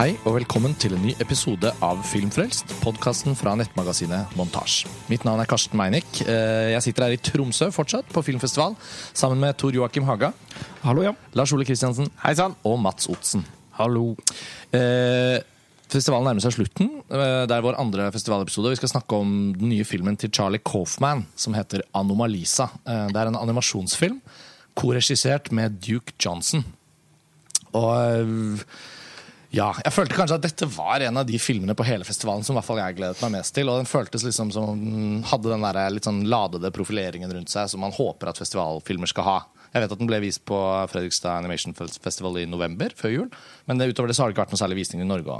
Hei 0.00 0.14
og 0.24 0.32
velkommen 0.38 0.72
til 0.80 0.94
en 0.96 1.02
ny 1.04 1.10
episode 1.20 1.68
av 1.84 1.98
Filmfrelst, 2.08 2.70
podkasten 2.80 3.34
fra 3.36 3.52
nettmagasinet 3.60 4.32
Montasj. 4.38 4.86
Mitt 5.12 5.26
navn 5.28 5.42
er 5.42 5.48
Karsten 5.50 5.76
Meinick. 5.76 6.22
Eh, 6.24 6.70
Jeg 6.72 6.80
sitter 6.86 7.04
her 7.04 7.12
i 7.12 7.20
Tromsø 7.20 7.68
fortsatt, 7.74 8.08
på 8.08 8.22
filmfestival, 8.24 8.76
sammen 9.12 9.38
med 9.42 9.58
Tor 9.60 9.72
Joakim 9.76 10.04
Haga, 10.08 10.32
Hallo, 10.82 11.02
ja. 11.04 11.12
Lars 11.36 11.52
Ole 11.52 11.66
Kristiansen 11.68 12.08
Hei 12.24 12.32
sann. 12.34 12.56
og 12.64 12.78
Mats 12.80 13.08
Otsen. 13.12 13.44
Hallo. 13.76 14.16
Eh, 14.72 15.40
Festivalen 15.90 16.24
nærmer 16.30 16.40
seg 16.40 16.52
slutten. 16.54 16.88
Eh, 17.10 17.46
Det 17.46 17.50
er 17.50 17.60
vår 17.62 17.76
andre 17.78 18.10
festivalepisode. 18.12 18.70
Vi 18.70 18.76
skal 18.76 18.88
snakke 18.88 19.12
om 19.20 19.52
den 19.52 19.68
nye 19.68 19.84
filmen 19.84 20.16
til 20.16 20.30
Charlie 20.30 20.60
Coffman 20.64 21.26
som 21.36 21.52
heter 21.52 21.82
Anomalisa. 21.92 22.70
Eh, 22.86 23.08
Det 23.08 23.16
er 23.16 23.26
en 23.26 23.36
animasjonsfilm 23.36 24.20
korregissert 24.74 25.50
med 25.52 25.78
Duke 25.80 26.12
Johnson. 26.18 26.64
Og 27.74 28.64
ja, 29.50 29.68
jeg 29.82 29.92
følte 29.94 30.14
kanskje 30.14 30.36
at 30.38 30.44
dette 30.44 30.66
var 30.70 31.02
en 31.02 31.20
av 31.20 31.26
de 31.26 31.38
filmene 31.42 31.74
på 31.74 31.86
hele 31.88 32.06
festivalen 32.06 32.44
som 32.46 32.54
hvert 32.54 32.68
fall 32.68 32.78
jeg 32.78 32.98
gledet 33.00 33.22
meg 33.24 33.32
mest 33.38 33.54
til. 33.56 33.70
Og 33.70 33.80
den 33.80 33.88
føltes 33.90 34.22
liksom 34.26 34.52
som 34.54 34.76
den 34.78 35.24
hadde 35.26 35.50
den 35.50 35.64
der 35.66 35.80
litt 35.90 36.06
sånn 36.06 36.20
ladede 36.30 36.70
profileringen 36.74 37.32
rundt 37.34 37.50
seg 37.50 37.70
som 37.72 37.82
man 37.82 37.94
håper 37.96 38.30
at 38.30 38.38
festivalfilmer 38.38 39.10
skal 39.10 39.26
ha. 39.26 39.38
Jeg 39.70 39.84
vet 39.84 39.92
at 39.94 40.00
den 40.00 40.08
ble 40.10 40.18
vist 40.22 40.42
på 40.50 40.56
Fredrikstad 40.90 41.44
Animation 41.44 41.74
Festival 41.78 42.40
i 42.40 42.46
november, 42.50 42.90
før 42.98 43.12
jul. 43.14 43.26
Men 43.70 43.78
det, 43.78 43.86
utover 43.92 44.10
det 44.10 44.16
så 44.18 44.24
har 44.24 44.30
det 44.30 44.34
ikke 44.34 44.42
vært 44.44 44.54
noen 44.54 44.62
særlig 44.64 44.80
visning 44.80 45.02
i 45.04 45.06
Norge. 45.06 45.36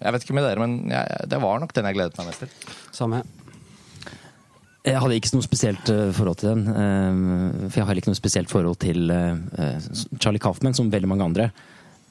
Jeg 0.00 0.14
vet 0.16 0.24
ikke 0.24 0.36
med 0.38 0.46
dere, 0.48 0.60
men 0.64 0.76
jeg, 0.92 1.26
det 1.28 1.40
var 1.44 1.60
nok 1.60 1.74
den 1.76 1.88
jeg 1.90 1.98
gledet 1.98 2.20
meg 2.20 2.30
mest 2.30 2.44
til. 2.46 2.76
Samme. 2.96 3.20
Jeg 4.84 5.00
hadde 5.00 5.16
ikke 5.16 5.32
noe 5.32 5.44
spesielt 5.44 5.92
eh, 5.92 6.10
forhold 6.16 6.40
til 6.40 6.50
den. 6.52 6.64
eh, 6.68 7.68
For 7.70 7.80
jeg 7.80 7.88
har 7.88 8.00
ikke 8.00 8.12
noe 8.12 8.20
spesielt 8.20 8.52
forhold 8.52 8.80
til 8.84 9.12
eh, 9.12 9.86
Charlie 10.20 10.40
Kaufman, 10.44 10.76
som 10.76 10.90
veldig 10.92 11.08
mange 11.08 11.28
andre. 11.28 11.46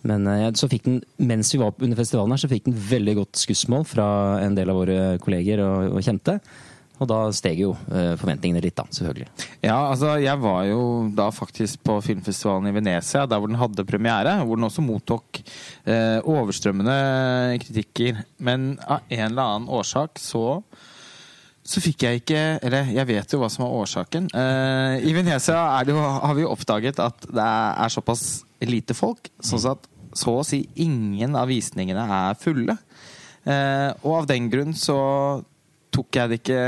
Men 0.10 0.28
eh, 0.28 0.50
så 0.60 0.70
fikk 0.72 0.86
den, 0.90 1.00
mens 1.24 1.54
vi 1.54 1.62
var 1.62 1.74
under 1.80 2.00
festivalen, 2.00 2.36
her, 2.36 2.44
så 2.44 2.52
fikk 2.52 2.68
den 2.68 2.78
veldig 2.78 3.18
godt 3.22 3.42
skussmål 3.46 3.88
fra 3.88 4.08
en 4.44 4.58
del 4.58 4.72
av 4.74 4.80
våre 4.82 5.02
kolleger 5.24 5.64
og, 5.64 5.98
og 5.98 6.06
kjente. 6.06 6.40
Og 7.02 7.10
da 7.10 7.20
steg 7.36 7.60
jo 7.64 7.74
eh, 7.92 8.14
forventningene 8.20 8.62
litt, 8.64 8.78
da, 8.78 8.86
selvfølgelig. 8.94 9.28
Ja, 9.66 9.78
altså 9.90 10.14
jeg 10.22 10.40
var 10.44 10.64
jo 10.70 10.82
da 11.16 11.28
faktisk 11.34 11.82
på 11.88 11.98
filmfestivalen 12.06 12.70
i 12.70 12.76
Venezia, 12.76 13.26
der 13.28 13.42
hvor 13.42 13.50
den 13.50 13.60
hadde 13.60 13.86
premiere. 13.88 14.38
Hvor 14.46 14.60
den 14.60 14.68
også 14.70 14.86
mottok 14.86 15.42
eh, 15.42 16.20
overstrømmende 16.22 16.98
kritikker. 17.66 18.24
Men 18.46 18.76
av 18.86 19.08
en 19.10 19.26
eller 19.32 19.56
annen 19.56 19.72
årsak 19.74 20.22
så 20.22 20.62
så 21.64 21.80
fikk 21.80 22.04
jeg 22.04 22.20
ikke 22.20 22.40
Eller 22.68 22.90
jeg 22.92 23.08
vet 23.08 23.34
jo 23.34 23.38
hva 23.40 23.48
som 23.52 23.64
er 23.64 23.76
årsaken. 23.78 24.28
Eh, 24.36 25.06
I 25.08 25.14
Venezia 25.16 25.62
jo, 25.88 25.96
har 25.96 26.36
vi 26.36 26.44
jo 26.44 26.52
oppdaget 26.52 27.00
at 27.00 27.28
det 27.32 27.46
er 27.48 27.94
såpass 27.94 28.44
lite 28.68 28.96
folk. 28.96 29.32
Sånn 29.44 29.64
at 29.72 29.88
så 30.18 30.38
å 30.40 30.46
si 30.48 30.64
ingen 30.82 31.36
av 31.40 31.50
visningene 31.52 32.06
er 32.20 32.38
fulle. 32.40 32.78
Eh, 33.44 33.90
og 34.04 34.22
av 34.22 34.30
den 34.30 34.48
grunn 34.52 34.76
så 34.78 35.00
tok 35.94 36.16
jeg 36.16 36.30
det 36.32 36.38
ikke 36.40 36.60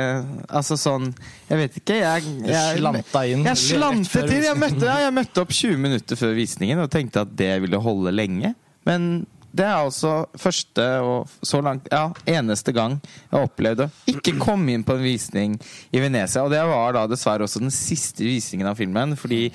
Altså 0.51 0.75
sånn 0.75 1.05
Jeg 1.47 1.59
vet 1.61 1.77
ikke. 1.79 1.95
Jeg, 2.01 2.33
jeg, 2.49 2.81
slanta 2.81 3.21
inn 3.31 3.45
Jeg 3.47 3.61
slantet 3.61 4.27
inn. 4.27 4.43
Jeg 4.49 4.59
møtte, 4.59 4.83
ja, 4.89 4.97
jeg 5.07 5.15
møtte 5.15 5.45
opp 5.45 5.55
20 5.55 5.79
minutter 5.87 6.19
før 6.19 6.35
visningen 6.37 6.83
og 6.83 6.91
tenkte 6.93 7.23
at 7.23 7.31
det 7.39 7.53
ville 7.63 7.79
holde 7.81 8.13
lenge. 8.13 8.53
Men 8.85 9.25
det 9.55 9.63
er 9.63 9.77
altså 9.85 10.25
første 10.39 10.83
og 11.05 11.31
så 11.45 11.61
langt 11.63 11.87
Ja, 11.93 12.09
eneste 12.27 12.73
gang 12.75 12.97
jeg 12.99 13.39
opplevde 13.39 13.87
å 13.87 14.11
ikke 14.11 14.35
komme 14.41 14.75
inn 14.75 14.83
på 14.85 14.97
en 14.97 15.05
visning 15.05 15.55
i 15.95 16.01
Venezia. 16.03 16.43
Og 16.43 16.51
det 16.51 16.59
var 16.67 16.97
da 16.97 17.05
dessverre 17.07 17.47
også 17.47 17.63
den 17.63 17.73
siste 17.73 18.25
visningen 18.27 18.67
av 18.67 18.75
filmen, 18.79 19.15
fordi 19.19 19.47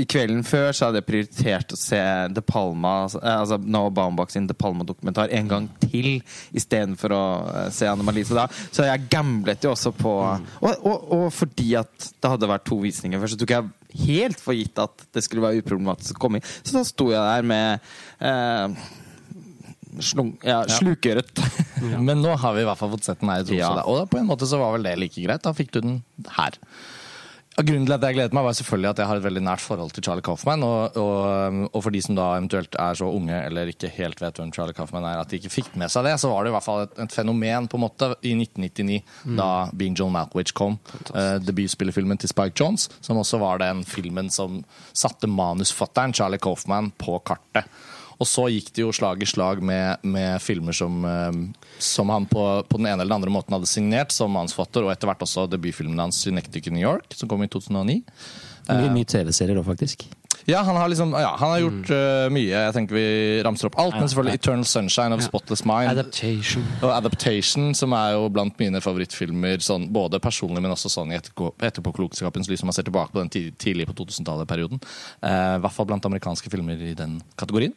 i 0.00 0.06
kvelden 0.08 0.42
før 0.46 0.72
så 0.74 0.88
hadde 0.88 1.00
jeg 1.00 1.08
prioritert 1.08 1.74
å 1.74 1.78
se 1.78 2.00
De 2.34 2.42
Palma 2.44 2.94
altså 3.04 3.58
Noah 3.62 3.92
Baumbach 3.94 4.32
sin 4.34 4.48
De 4.48 4.56
Palma-dokumentar 4.56 5.32
en 5.34 5.50
gang 5.50 5.68
til 5.84 6.18
istedenfor 6.56 7.14
å 7.14 7.22
eh, 7.52 7.68
se 7.74 7.88
Anne 7.90 8.06
Malise 8.06 8.36
da. 8.36 8.48
Så 8.74 8.88
jeg 8.88 9.06
gamblet 9.12 9.64
jo 9.64 9.74
også 9.74 9.94
på 9.96 10.14
og, 10.24 10.72
og, 10.74 11.06
og 11.14 11.24
fordi 11.34 11.74
at 11.78 12.10
det 12.18 12.32
hadde 12.32 12.50
vært 12.50 12.66
to 12.68 12.80
visninger 12.82 13.20
før, 13.20 13.32
så 13.32 13.40
tok 13.40 13.54
jeg 13.54 14.04
helt 14.04 14.42
for 14.42 14.56
gitt 14.56 14.78
at 14.82 15.06
det 15.14 15.22
skulle 15.24 15.44
være 15.44 15.62
uproblematisk 15.62 16.18
å 16.18 16.26
komme 16.26 16.40
inn. 16.40 16.52
Så 16.62 16.76
da 16.76 16.84
sto 16.86 17.10
jeg 17.12 17.22
der 17.22 17.46
med 17.46 17.84
eh, 18.24 18.92
slung, 20.02 20.34
ja, 20.42 20.62
slukøret. 20.70 21.30
Men 22.08 22.22
nå 22.22 22.34
har 22.40 22.56
vi 22.56 22.64
i 22.64 22.68
hvert 22.68 22.80
fall 22.80 22.92
fått 22.96 23.06
sett 23.06 23.22
den 23.22 23.32
her 23.32 23.44
i 23.44 23.46
Tromsø. 23.46 23.62
Ja. 23.62 23.86
Og 23.86 24.00
da, 24.00 24.08
på 24.10 24.20
en 24.20 24.28
måte 24.28 24.48
så 24.50 24.60
var 24.60 24.74
vel 24.76 24.86
det 24.86 24.96
like 25.00 25.24
greit. 25.24 25.44
Da 25.44 25.54
fikk 25.56 25.74
du 25.74 25.80
den 25.84 25.98
her. 26.38 26.58
Grunnen 27.54 27.84
til 27.86 27.94
at 27.94 28.02
jeg 28.02 28.16
gledet 28.16 28.34
meg, 28.34 28.42
var 28.48 28.54
selvfølgelig 28.58 28.88
at 28.90 29.00
jeg 29.00 29.06
har 29.06 29.20
et 29.20 29.24
veldig 29.24 29.42
nært 29.46 29.62
forhold 29.62 29.92
til 29.94 30.02
Charlie 30.02 30.24
Kaufman. 30.26 30.64
Og, 30.66 30.96
og, 30.98 31.58
og 31.70 31.84
for 31.84 31.94
de 31.94 32.00
som 32.02 32.16
da 32.18 32.32
eventuelt 32.34 32.74
er 32.82 32.98
så 32.98 33.06
unge 33.06 33.36
eller 33.46 33.70
ikke 33.70 33.92
helt 33.94 34.18
vet 34.22 34.40
hvem 34.40 34.50
Charlie 34.56 34.74
Kaufman 34.74 35.06
er, 35.06 35.20
at 35.22 35.30
de 35.30 35.38
ikke 35.38 35.52
fikk 35.54 35.70
med 35.78 35.92
seg 35.92 36.08
det, 36.08 36.16
så 36.18 36.32
var 36.32 36.42
det 36.42 36.50
i 36.50 36.56
hvert 36.56 36.66
fall 36.66 36.82
et, 36.88 36.98
et 37.06 37.14
fenomen 37.14 37.70
på 37.70 37.78
en 37.78 37.84
måte 37.86 38.10
i 38.26 38.34
1999, 38.34 38.98
da 39.38 39.48
Being 39.70 39.94
John 39.98 40.10
Malkovich 40.16 40.54
kom. 40.56 40.80
Uh, 41.12 41.38
debutspillefilmen 41.46 42.18
til 42.18 42.32
Spike 42.32 42.58
Jones, 42.58 42.88
som 43.04 43.22
også 43.22 43.38
var 43.42 43.62
den 43.62 43.86
filmen 43.86 44.32
som 44.34 44.64
satte 44.90 45.30
manusfatteren 45.30 46.14
Charlie 46.16 46.42
Kaufman 46.42 46.90
på 46.98 47.20
kartet. 47.22 47.70
Og 48.20 48.28
så 48.30 48.46
gikk 48.52 48.70
det 48.76 48.84
jo 48.84 48.92
slag 48.94 49.22
i 49.22 49.28
slag 49.28 49.62
med, 49.64 50.04
med 50.06 50.42
filmer 50.42 50.76
som, 50.76 51.00
eh, 51.08 51.68
som 51.82 52.12
han 52.14 52.28
på, 52.30 52.44
på 52.68 52.80
den 52.80 52.90
ene 52.90 53.00
eller 53.00 53.10
den 53.10 53.20
andre 53.20 53.34
måten 53.34 53.56
hadde 53.56 53.70
signert 53.70 54.14
som 54.14 54.34
mannsfatter, 54.34 54.84
og 54.84 54.94
etter 54.94 55.10
hvert 55.10 55.24
også 55.26 55.48
debutfilmen 55.50 56.02
hans 56.02 56.22
'Synectic 56.22 56.70
New 56.70 56.82
York', 56.82 57.16
som 57.18 57.28
kom 57.28 57.42
i 57.42 57.50
2009. 57.50 58.02
Det 58.64 58.76
blir 58.80 58.94
mye 58.94 59.08
TV-serier 59.08 59.58
òg, 59.60 59.66
faktisk. 59.66 60.06
Ja, 60.46 60.60
han 60.62 60.76
har 60.76 60.88
liksom, 60.92 61.12
ja, 61.16 61.30
han 61.40 61.50
har 61.54 61.60
gjort 61.62 61.90
uh, 61.90 62.26
mye. 62.34 62.50
Jeg 62.52 62.74
tenker 62.76 62.98
Vi 62.98 63.04
ramser 63.46 63.70
opp 63.70 63.78
alt, 63.80 63.94
men 63.96 64.08
selvfølgelig 64.10 64.34
'Eternal 64.38 64.66
Sunshine 64.68 65.16
of 65.16 65.22
Spotless 65.24 65.62
Mind'. 65.64 65.90
Adaptation. 65.90 66.64
Og 66.82 66.90
'Adaptation', 66.92 67.72
som 67.74 67.92
er 67.96 68.12
jo 68.12 68.28
blant 68.28 68.58
mine 68.60 68.80
favorittfilmer, 68.84 69.62
sånn, 69.64 69.88
både 69.92 70.20
personlig, 70.20 70.60
men 70.60 70.70
også 70.74 70.92
sånn 70.92 71.12
i 71.14 71.18
etterpå- 71.18 71.54
etterpåklokskapens 71.64 72.48
lys, 72.50 72.60
som 72.60 72.68
man 72.68 72.76
ser 72.76 72.84
tilbake 72.84 73.12
på 73.12 73.22
den 73.22 73.30
tid- 73.32 73.56
tidlig 73.58 73.86
på 73.88 73.94
2000-tallet-perioden. 73.94 74.80
Eh, 75.22 75.56
I 75.56 75.62
hvert 75.64 75.72
fall 75.72 75.86
blant 75.86 76.04
amerikanske 76.04 76.50
filmer 76.52 76.76
i 76.76 76.94
den 76.94 77.22
kategorien. 77.40 77.72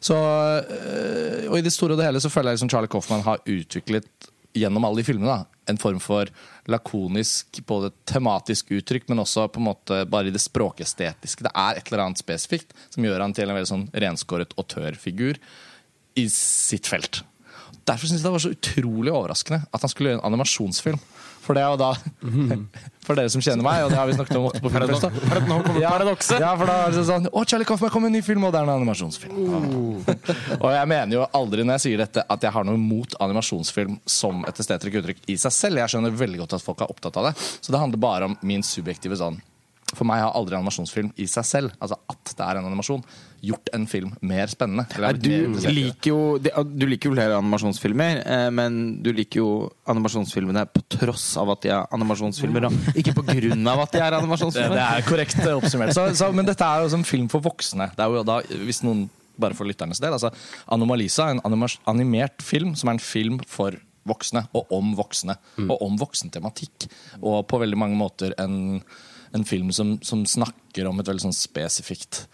Så, 0.00 0.14
uh, 0.14 1.50
og 1.50 1.58
I 1.58 1.62
det 1.62 1.72
store 1.72 1.92
og 1.94 1.98
det 1.98 2.06
hele 2.08 2.20
så 2.20 2.30
føler 2.32 2.50
jeg 2.50 2.58
liksom 2.58 2.70
Charlie 2.72 2.88
Coffman 2.90 3.22
har 3.22 3.38
utviklet 3.46 4.08
gjennom 4.58 4.84
alle 4.88 4.96
de 5.02 5.04
filmene 5.06 5.28
da, 5.28 5.44
en 5.68 5.78
form 5.78 6.00
for 6.00 6.26
lakonisk 6.68 7.60
både 7.66 7.90
tematisk 8.08 8.72
uttrykk, 8.76 9.08
men 9.08 9.22
også 9.22 9.46
på 9.52 9.60
en 9.60 9.68
måte 9.70 10.02
bare 10.10 10.28
i 10.28 10.34
det 10.34 10.42
språkestetiske. 10.42 11.46
Det 11.46 11.54
er 11.54 11.78
et 11.78 11.88
eller 11.88 12.04
annet 12.04 12.20
spesifikt 12.20 12.76
som 12.92 13.06
gjør 13.06 13.24
han 13.24 13.34
til 13.36 13.48
en 13.48 13.56
veldig 13.56 13.70
sånn 13.72 13.88
renskåret 14.04 14.54
tør 14.68 14.98
i 16.18 16.26
sitt 16.32 16.88
felt. 16.90 17.22
Derfor 17.88 18.08
syns 18.08 18.20
jeg 18.20 18.26
det 18.26 18.34
var 18.34 18.44
så 18.44 18.52
utrolig 18.52 19.12
overraskende 19.14 19.62
at 19.72 19.84
han 19.84 19.92
skulle 19.92 20.12
gjøre 20.12 20.20
en 20.20 20.32
animasjonsfilm. 20.32 21.00
For 21.48 21.56
det 21.56 21.62
er 21.64 21.72
jo 21.72 21.78
da 21.80 21.94
For 23.06 23.16
dere 23.16 23.30
som 23.32 23.40
kjenner 23.40 23.64
meg, 23.64 23.86
og 23.86 23.92
det 23.92 23.96
har 23.96 24.08
vi 24.10 24.16
snakket 24.18 24.36
om 24.36 24.48
ofte 24.50 24.60
på 24.60 24.72
Filmfest. 24.74 25.06
paradokset! 25.32 26.42
Ja, 26.42 26.52
for 26.60 26.68
da 26.68 26.74
er 26.84 26.92
det 26.92 27.04
sånn 27.08 27.28
Å, 27.32 27.44
Charlie 27.48 27.68
Coffman 27.68 27.92
kom 27.94 28.04
med 28.04 28.12
en 28.12 28.18
ny 28.18 28.22
film, 28.26 28.44
og 28.44 28.52
det 28.52 28.60
er 28.60 28.68
en 28.68 28.74
animasjonsfilm. 28.74 29.38
og 30.62 30.68
jeg 30.74 30.90
mener 30.92 31.16
jo 31.16 31.24
aldri 31.40 31.64
når 31.64 31.78
jeg 31.78 31.86
sier 31.86 32.02
dette 32.04 32.26
at 32.28 32.44
jeg 32.44 32.52
har 32.52 32.68
noe 32.68 32.76
imot 32.76 33.16
animasjonsfilm 33.24 33.96
som 34.04 34.44
et 34.50 34.60
estetisk 34.60 35.00
uttrykk 35.00 35.24
i 35.32 35.38
seg 35.40 35.56
selv. 35.56 35.80
Jeg 35.80 35.94
skjønner 35.94 36.20
veldig 36.20 36.42
godt 36.44 36.58
at 36.58 36.66
folk 36.66 36.84
er 36.84 36.92
opptatt 36.92 37.16
av 37.16 37.30
det. 37.30 37.38
Så 37.40 37.72
det 37.72 37.80
handler 37.80 38.04
bare 38.04 38.28
om 38.28 38.36
min 38.44 38.66
subjektive 38.66 39.16
sånn 39.16 39.40
For 39.96 40.04
meg 40.04 40.20
har 40.20 40.34
aldri 40.36 40.56
animasjonsfilm 40.58 41.14
i 41.16 41.24
seg 41.30 41.46
selv, 41.48 41.72
altså 41.80 41.96
at 42.12 42.32
det 42.36 42.44
er 42.44 42.58
en 42.60 42.66
animasjon, 42.68 43.00
gjort 43.48 43.70
en 43.72 43.86
film 43.88 44.10
mer 44.26 44.50
spennende. 44.50 44.84
Eller 44.96 45.16
Nei, 45.16 45.20
du 45.22 45.56
det. 45.56 45.72
liker 45.72 46.10
jo 46.10 46.18
Du 46.42 46.84
liker 46.90 47.08
jo 47.08 47.14
flere 47.14 47.38
animasjonsfilmer, 47.38 48.20
eh, 48.26 48.48
men 48.54 48.98
du 49.04 49.12
liker 49.16 49.40
jo 49.40 49.48
animasjonsfilmene 49.88 50.66
på 50.74 50.82
tross 50.98 51.30
av 51.40 51.54
at 51.54 51.64
de 51.64 51.72
er 51.72 51.96
animasjonsfilmer, 51.96 52.68
og 52.68 52.90
ikke 53.00 53.16
på 53.16 53.24
grunn 53.30 53.72
av 53.72 53.84
at 53.86 53.96
de 53.96 54.04
er 54.04 54.18
animasjonsfilmer. 54.18 54.76
det 54.76 54.86
er 54.98 55.08
korrekt 55.08 55.40
oppsummert. 55.54 55.94
Så, 55.96 56.08
så, 56.18 56.30
men 56.36 56.48
dette 56.48 56.68
er 56.68 56.84
jo 56.84 56.92
som 56.92 57.06
film 57.08 57.30
for 57.32 57.44
voksne. 57.44 57.88
Det 57.96 58.04
er 58.04 58.18
jo 58.18 58.26
da, 58.28 58.40
hvis 58.68 58.82
noen, 58.84 59.06
bare 59.38 59.54
for 59.54 59.70
lytternes 59.70 60.00
del, 60.02 60.12
altså 60.16 60.32
Anomalisa 60.74 61.28
er 61.30 61.38
en 61.38 61.68
animert 61.86 62.42
film 62.42 62.74
som 62.76 62.90
er 62.90 62.98
en 62.98 63.02
film 63.02 63.38
for 63.46 63.78
voksne, 64.08 64.44
og 64.56 64.72
om 64.74 64.94
voksne. 64.98 65.36
Og 65.66 65.76
om 65.84 65.98
voksentematikk. 66.00 66.88
Og 67.20 67.42
på 67.48 67.60
veldig 67.60 67.78
mange 67.78 67.98
måter 67.98 68.34
en, 68.40 68.80
en 69.36 69.46
film 69.48 69.72
som, 69.74 69.96
som 70.04 70.24
snakker 70.26 70.88
om 70.88 71.00
et 71.00 71.08
veldig 71.08 71.28
sånn 71.28 71.36
spesifikt 71.36 72.26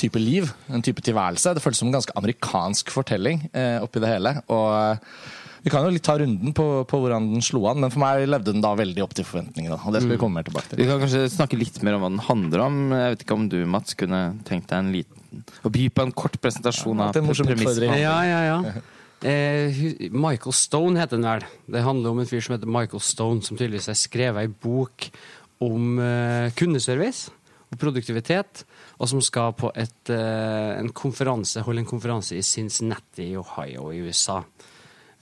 type 0.00 0.20
liv, 0.20 0.48
en 0.72 0.84
type 0.84 1.02
tilværelse. 1.04 1.54
Det 1.56 1.62
føles 1.64 1.80
som 1.80 1.90
en 1.90 1.98
ganske 1.98 2.16
amerikansk 2.16 2.92
fortelling 2.94 3.46
eh, 3.52 3.78
oppi 3.82 4.02
det 4.02 4.10
hele. 4.12 4.34
Og 4.52 4.66
eh, 4.76 5.30
vi 5.64 5.72
kan 5.72 5.84
jo 5.84 5.92
litt 5.92 6.04
ta 6.06 6.16
runden 6.20 6.54
på, 6.56 6.66
på 6.88 7.00
hvordan 7.02 7.26
den 7.34 7.44
slo 7.44 7.66
an, 7.68 7.82
men 7.82 7.92
for 7.92 8.00
meg 8.00 8.24
levde 8.28 8.54
den 8.54 8.64
da 8.64 8.72
veldig 8.78 9.02
opp 9.04 9.16
til 9.16 9.26
forventningene. 9.28 9.76
Og 9.84 9.92
det 9.92 10.00
skal 10.04 10.14
vi 10.14 10.20
komme 10.20 10.40
mer 10.40 10.46
tilbake 10.48 10.70
til. 10.70 10.80
Vi 10.80 10.88
kan 10.88 11.02
kanskje 11.02 11.26
snakke 11.34 11.58
litt 11.60 11.82
mer 11.84 11.98
om 11.98 12.06
hva 12.06 12.12
den 12.14 12.22
handler 12.30 12.64
om. 12.64 12.78
Jeg 12.96 13.16
vet 13.16 13.26
ikke 13.26 13.36
om 13.36 13.50
du, 13.52 13.58
Mats, 13.68 13.96
kunne 13.98 14.22
tenkt 14.48 14.70
deg 14.72 14.80
en 14.80 14.94
liten 14.94 15.44
Å 15.62 15.72
by 15.72 15.84
på 15.94 16.06
en 16.06 16.16
kort 16.16 16.40
presentasjon 16.42 17.04
Ja, 17.04 17.10
av 17.10 17.18
premissen. 17.18 17.84
Ja, 18.00 18.16
ja, 18.24 18.40
ja. 18.48 18.80
Eh, 19.20 19.76
Michael 20.16 20.56
Stone 20.56 20.96
heter 20.96 21.18
den 21.18 21.28
vel. 21.28 21.44
Det 21.68 21.84
handler 21.84 22.14
om 22.14 22.22
en 22.22 22.30
fyr 22.30 22.40
som 22.40 22.56
heter 22.56 22.70
Michael 22.70 23.04
Stone, 23.04 23.44
som 23.44 23.58
tydeligvis 23.58 23.90
har 23.92 24.00
skrevet 24.00 24.46
ei 24.46 24.48
bok 24.64 25.10
om 25.60 26.00
eh, 26.00 26.50
kundeservice. 26.56 27.36
og 27.70 27.78
produktivitet, 27.78 28.64
og 28.98 29.06
som 29.06 29.20
skal 29.22 29.52
på 29.54 29.68
et, 29.78 30.10
eh, 30.10 30.80
en 30.80 30.88
konferanse, 30.90 31.62
holde 31.62 31.84
en 31.84 31.86
konferanse 31.86 32.34
i 32.34 32.42
Cincinnati 32.42 33.28
i 33.30 33.36
Ohio 33.38 33.92
i 33.92 34.00
USA. 34.02 34.40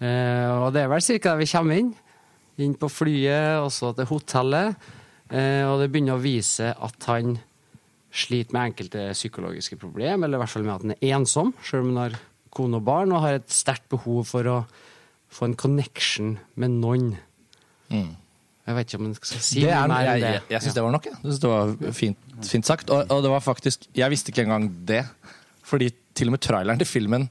Eh, 0.01 0.49
og 0.49 0.73
det 0.73 0.81
er 0.81 0.89
vel 0.89 1.03
ca. 1.03 1.19
der 1.19 1.37
vi 1.37 1.45
kommer 1.45 1.77
inn. 1.77 1.95
Inn 2.57 2.73
på 2.75 2.89
flyet, 2.89 3.61
og 3.61 3.69
så 3.71 3.93
til 3.95 4.09
hotellet. 4.09 4.75
Og 5.29 5.77
det 5.79 5.91
begynner 5.93 6.17
å 6.17 6.23
vise 6.25 6.73
at 6.73 7.05
han 7.05 7.37
sliter 8.11 8.55
med 8.55 8.71
enkelte 8.73 9.11
psykologiske 9.13 9.77
problemer, 9.77 10.25
eller 10.25 10.39
i 10.39 10.43
hvert 10.43 10.55
fall 10.55 10.65
med 10.65 10.75
at 10.75 10.87
han 10.87 10.95
er 10.97 11.17
ensom, 11.19 11.53
selv 11.63 11.85
om 11.85 11.91
han 11.93 12.03
har 12.07 12.19
kone 12.51 12.81
og 12.81 12.87
barn, 12.87 13.13
og 13.13 13.27
har 13.27 13.39
et 13.39 13.53
sterkt 13.53 13.91
behov 13.93 14.25
for 14.31 14.49
å 14.49 14.59
få 15.29 15.51
en 15.51 15.59
connection 15.59 16.39
med 16.57 16.79
noen. 16.81 17.13
Mm. 17.93 18.17
Jeg 18.69 18.77
vet 18.77 18.91
ikke 18.91 19.01
om 19.01 19.07
en 19.09 19.17
skal 19.17 19.41
si 19.41 19.63
Det 19.65 19.71
er, 19.73 19.93
jeg 20.05 20.21
jeg, 20.21 20.41
jeg 20.53 20.65
syns 20.65 20.77
det 20.77 20.85
var 20.85 20.93
nok. 20.93 21.09
Jeg. 21.09 21.17
Jeg 21.17 21.31
synes 21.31 21.41
det 21.45 21.53
var 21.55 21.95
fint, 21.97 22.19
fint 22.51 22.69
sagt. 22.69 22.91
Og, 22.93 23.15
og 23.15 23.25
det 23.25 23.33
var 23.33 23.41
faktisk 23.45 23.89
Jeg 23.97 24.13
visste 24.13 24.35
ikke 24.35 24.45
engang 24.45 24.69
det. 24.89 25.03
Fordi 25.69 25.89
til 26.17 26.29
og 26.29 26.37
med 26.37 26.45
traileren 26.45 26.81
til 26.81 26.89
filmen 26.89 27.29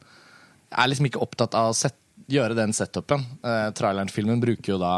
er 0.68 0.90
liksom 0.90 1.08
ikke 1.10 1.22
opptatt 1.24 1.56
av 1.58 1.72
å 1.72 1.76
set, 1.78 1.96
gjøre 2.28 2.58
den 2.58 2.74
setupen. 2.76 3.24
Eh, 3.46 3.70
traileren 3.78 4.10
til 4.10 4.18
filmen 4.20 4.42
bruker 4.42 4.74
jo 4.74 4.80
da 4.82 4.98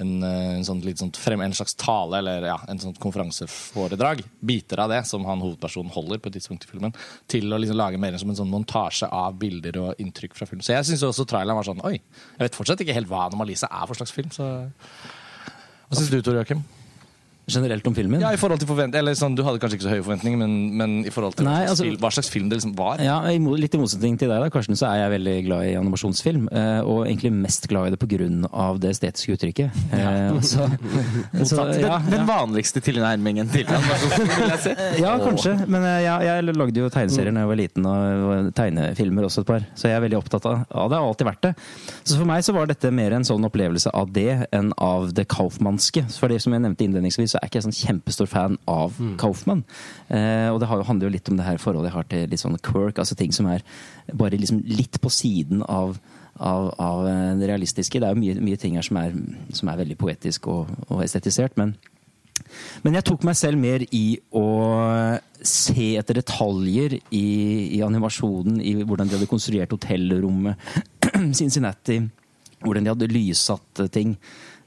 en, 0.00 0.12
eh, 0.22 0.52
en, 0.56 0.66
sånn, 0.66 0.82
sånn 0.96 1.12
frem, 1.18 1.42
en 1.44 1.56
slags 1.56 1.74
tale, 1.80 2.20
eller 2.20 2.46
ja, 2.46 2.56
en 2.70 2.80
sånn 2.82 2.96
konferanseforedrag, 3.00 4.22
biter 4.52 4.84
av 4.84 4.92
det, 4.92 5.00
som 5.08 5.26
han 5.28 5.42
hovedpersonen 5.44 5.92
holder 5.94 6.20
på 6.22 6.30
et 6.30 6.38
tidspunkt 6.38 6.66
i 6.66 6.70
filmen, 6.70 6.94
til 7.30 7.50
å 7.52 7.60
liksom 7.60 7.78
lage 7.80 8.00
mer 8.00 8.16
som 8.20 8.32
en 8.32 8.38
sånn 8.38 8.52
montasje 8.52 9.08
av 9.08 9.38
bilder 9.40 9.80
og 9.82 10.02
inntrykk 10.02 10.36
fra 10.38 10.48
filmen. 10.48 10.64
Så 10.66 10.76
jeg 10.76 10.90
syns 10.92 11.06
også 11.10 11.28
traileren 11.28 11.58
var 11.58 11.68
sånn 11.68 11.82
Oi, 11.88 11.96
jeg 11.98 12.44
vet 12.44 12.58
fortsatt 12.58 12.84
ikke 12.84 12.96
helt 12.96 13.10
hva 13.10 13.26
Anomalise 13.28 13.68
er 13.70 13.88
for 13.88 13.98
slags 13.98 14.14
film. 14.14 14.30
så... 14.34 14.52
Hva 15.90 15.98
syns 15.98 16.10
du, 16.12 16.20
Tor 16.22 16.36
Joakim? 16.38 16.60
Generelt 17.50 17.86
om 17.90 17.96
filmen? 17.96 18.22
Ja, 18.22 18.30
i 18.34 18.38
forhold 18.40 18.62
til 18.62 18.68
forvent 18.70 18.94
eller 18.98 19.16
sånn, 19.18 19.34
Du 19.38 19.42
hadde 19.46 19.60
kanskje 19.62 19.78
ikke 19.80 19.86
så 19.88 19.94
høye 19.94 20.04
forventninger, 20.06 20.38
men, 20.40 20.54
men 20.78 20.96
i 21.08 21.12
forhold 21.14 21.36
til 21.38 21.46
hva, 21.48 21.56
slags 21.60 21.72
altså- 21.74 21.86
film, 21.88 21.98
hva 22.04 22.12
slags 22.14 22.30
film 22.32 22.48
det 22.50 22.60
liksom 22.60 22.74
var. 22.78 23.02
Ja, 23.04 23.18
Litt 23.60 23.74
i 23.74 23.80
motsetning 23.80 24.16
til 24.20 24.30
deg, 24.30 24.40
da, 24.44 24.50
Karsten, 24.52 24.76
så 24.78 24.86
er 24.90 25.02
jeg 25.02 25.14
veldig 25.16 25.36
glad 25.48 25.66
i 25.68 25.74
animasjonsfilm. 25.80 26.48
eh, 26.52 26.80
Og 26.80 27.06
egentlig 27.06 27.32
mest 27.34 27.68
glad 27.68 27.88
i 27.88 27.94
det 27.96 28.00
pga. 28.00 28.78
det 28.80 28.90
estetiske 28.94 29.36
uttrykket. 29.36 29.70
Ja. 29.92 30.40
så, 30.52 30.68
så, 31.44 31.66
ja, 31.80 31.98
Den, 31.98 32.10
den 32.10 32.26
vanligste 32.28 32.80
tilnærmingen 32.84 33.50
til 33.52 33.66
animasjonsfilm, 33.66 34.30
vil 34.36 34.54
jeg 34.54 34.62
si. 34.64 34.74
ja, 35.04 35.16
kanskje. 35.18 35.56
Men 35.66 35.82
eh, 35.84 36.00
jeg, 36.06 36.28
jeg 36.30 36.56
lagde 36.56 36.84
jo 36.84 36.88
tegneserier 36.92 37.34
da 37.34 37.44
jeg 37.44 37.52
var 37.54 37.60
liten, 37.64 37.86
og 37.86 38.20
og 38.30 38.50
tegnefilmer 38.56 39.26
også 39.26 39.42
et 39.44 39.48
par. 39.50 39.66
Så 39.78 39.88
jeg 39.90 39.96
er 39.98 40.04
veldig 40.04 40.18
opptatt 40.20 40.46
av, 40.48 40.62
ja, 40.66 40.86
det. 40.90 40.98
Har 41.00 41.08
alltid 41.08 41.28
vært 41.30 41.42
det. 41.48 41.52
Så 42.04 42.18
for 42.18 42.28
meg 42.28 42.44
så 42.46 42.54
var 42.56 42.70
dette 42.70 42.92
mer 42.94 43.16
en 43.16 43.26
sånn 43.26 43.44
opplevelse 43.48 43.92
av 43.96 44.12
det 44.14 44.46
enn 44.56 44.72
av 44.80 45.10
det 45.16 45.26
kaufmannske. 45.32 46.04
For 46.18 46.32
det 46.32 46.40
som 46.44 46.54
jeg 46.54 46.64
nevnte 46.64 46.86
innledningsvis, 46.86 47.36
så 47.40 47.46
er 47.46 47.50
ikke 47.50 47.60
jeg 47.60 47.66
sånn 47.68 47.78
kjempestor 47.78 48.28
fan 48.28 48.56
av 48.68 48.96
Kaufmann. 49.20 49.62
Eh, 50.12 50.48
og 50.52 50.60
det 50.60 50.68
handler 50.68 51.06
jo 51.06 51.12
litt 51.14 51.28
om 51.32 51.38
det 51.38 51.46
her 51.46 51.60
forholdet 51.62 51.88
jeg 51.88 51.96
har 51.96 52.08
til 52.10 52.26
litt 52.28 52.42
sånn 52.42 52.58
quirk, 52.60 53.00
altså 53.00 53.16
ting 53.16 53.32
som 53.32 53.48
er 53.48 53.64
bare 54.12 54.36
liksom 54.36 54.60
litt 54.68 55.00
på 55.00 55.12
siden 55.12 55.64
av 55.66 55.96
av, 56.40 56.70
av 56.80 57.06
eh, 57.08 57.32
det 57.36 57.48
realistiske. 57.50 58.00
Det 58.00 58.06
er 58.06 58.14
jo 58.14 58.20
mye, 58.20 58.40
mye 58.40 58.60
ting 58.60 58.76
her 58.78 58.84
som 58.86 58.96
er, 58.96 59.16
som 59.56 59.68
er 59.68 59.80
veldig 59.82 59.96
poetisk 60.00 60.48
og, 60.48 60.70
og 60.88 61.02
estetisert, 61.04 61.58
men 61.60 61.76
men 62.82 62.96
jeg 62.96 63.04
tok 63.06 63.24
meg 63.28 63.36
selv 63.38 63.60
mer 63.60 63.82
i 63.94 64.16
å 64.34 64.44
se 65.44 65.90
etter 66.00 66.18
detaljer 66.18 66.96
i, 67.14 67.26
i 67.76 67.82
animasjonen, 67.84 68.56
i 68.64 68.72
hvordan 68.80 69.06
de 69.06 69.18
hadde 69.18 69.28
konstruert 69.30 69.74
hotellrommet, 69.76 70.58
Cincinnati, 71.38 72.00
hvordan 72.64 72.86
de 72.88 72.92
hadde 72.94 73.10
lyssatt 73.12 73.84
ting. 73.94 74.16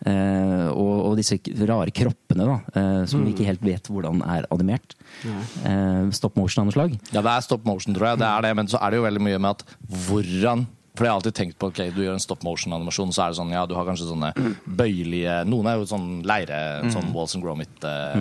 Eh, 0.09 0.67
og, 0.69 0.93
og 1.09 1.17
disse 1.19 1.39
rare 1.69 1.93
kroppene, 1.95 2.47
da, 2.49 2.59
eh, 2.79 3.01
som 3.09 3.25
vi 3.25 3.33
ikke 3.33 3.47
helt 3.47 3.65
vet 3.65 3.89
hvordan 3.89 4.23
er 4.27 4.47
animert. 4.53 4.95
Eh, 5.23 6.05
stop 6.15 6.37
motion 6.39 6.63
av 6.63 6.69
noe 6.69 6.77
slag. 6.77 6.95
Ja, 7.11 7.21
det 7.21 7.33
er 7.33 7.45
stop 7.45 7.67
motion, 7.69 7.95
tror 7.95 8.11
jeg. 8.11 8.23
Det 8.23 8.29
er 8.29 8.47
det, 8.47 8.55
men 8.59 8.71
så 8.71 8.81
er 8.81 8.93
det 8.93 9.01
jo 9.01 9.09
veldig 9.09 9.27
mye 9.29 9.43
med 9.43 9.57
at 9.57 9.77
hvordan 10.07 10.67
for 10.93 11.07
jeg 11.07 11.09
har 11.09 11.17
alltid 11.17 11.33
tenkt 11.37 11.57
på 11.57 11.71
ok, 11.71 11.79
du 11.95 12.03
gjør 12.03 12.13
en 12.13 12.21
stop 12.21 12.43
motion-animasjon, 12.45 13.13
så 13.15 13.23
er 13.23 13.31
det 13.33 13.39
sånn, 13.39 13.53
ja, 13.55 13.63
du 13.65 13.73
har 13.73 13.87
kanskje 13.87 14.11
sånne 14.11 14.29
bøyelige 14.77 15.39
Noen 15.49 15.69
er 15.71 15.79
jo 15.79 15.87
sånn 15.89 16.21
leire, 16.29 16.59
sånn 16.93 17.09
Walls 17.15 17.33
and 17.33 17.45
Gromit 17.45 17.87
eh, 17.89 18.19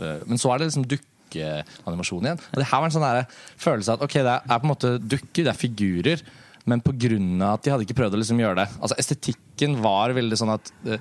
eh, 0.00 0.22
Men 0.24 0.40
så 0.40 0.54
er 0.54 0.62
det 0.62 0.70
liksom 0.70 0.86
dukkeanimasjon 0.94 2.30
igjen. 2.30 2.40
Og 2.54 2.62
det 2.62 2.68
her 2.70 2.80
var 2.80 2.88
en 2.88 2.94
sånn 2.96 3.04
der 3.04 3.20
følelse 3.60 3.92
av 3.92 4.00
at 4.00 4.06
ok, 4.08 4.16
det 4.24 4.36
er 4.38 4.62
på 4.62 4.64
en 4.64 4.72
måte 4.72 4.94
dukker, 5.02 5.42
det 5.42 5.52
er 5.52 5.60
figurer, 5.60 6.24
men 6.66 6.82
på 6.82 6.92
grunn 6.98 7.40
av 7.42 7.54
at 7.56 7.62
de 7.66 7.70
hadde 7.74 7.86
ikke 7.86 7.96
prøvd 8.02 8.16
å 8.16 8.20
liksom 8.20 8.40
gjøre 8.42 8.56
det 8.58 8.68
Altså 8.82 8.96
Estetikken 8.98 9.76
var 9.84 10.14
veldig 10.16 10.38
sånn 10.40 10.50
at 10.56 10.72
uh, 10.86 10.96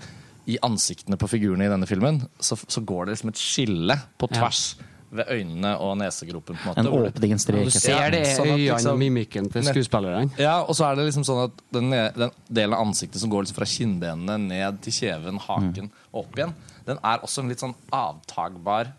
i 0.45 0.59
ansiktene 0.61 1.17
på 1.17 1.27
figurene 1.31 1.65
i 1.65 1.71
denne 1.71 1.87
filmen, 1.89 2.19
så, 2.39 2.53
så 2.55 2.83
går 2.85 3.07
det 3.07 3.15
liksom 3.15 3.31
et 3.33 3.39
skille 3.41 3.95
på 4.21 4.29
Ja. 4.29 4.43
tvers 4.43 4.75
ved 5.15 5.29
øynene 5.31 5.71
og 5.79 5.95
nesegropen. 5.97 6.57
på 6.59 6.67
en 6.67 6.69
måte. 6.69 6.79
En 6.83 6.85
hvor 6.91 7.05
Ja. 7.07 7.63
Du 7.65 7.71
ser 7.71 8.11
det 8.11 8.21
sånn 8.35 8.45
i 8.45 8.51
øynene 8.51 8.75
liksom- 8.75 8.91
og 8.91 8.99
mimikken 8.99 9.49
til 9.51 9.63
skuespillerne. 9.63 10.29
Ja, 10.37 10.59
og 10.61 10.75
så 10.75 10.85
er 10.91 10.95
det 10.99 11.05
liksom 11.07 11.23
sånn 11.25 11.45
at 11.45 11.61
den, 11.71 11.89
den 11.89 12.31
delen 12.51 12.73
av 12.75 12.85
ansiktet 12.85 13.21
som 13.21 13.29
går 13.31 13.45
liksom 13.45 13.55
fra 13.55 13.65
kinnbenene 13.65 14.37
ned 14.47 14.81
til 14.85 14.93
kjeven, 14.93 15.39
haken 15.39 15.89
og 16.13 16.25
opp 16.25 16.35
igjen, 16.35 16.53
den 16.85 16.99
er 17.01 17.23
også 17.25 17.39
en 17.41 17.49
litt 17.49 17.59
sånn 17.63 17.73
avtagbar 17.91 18.91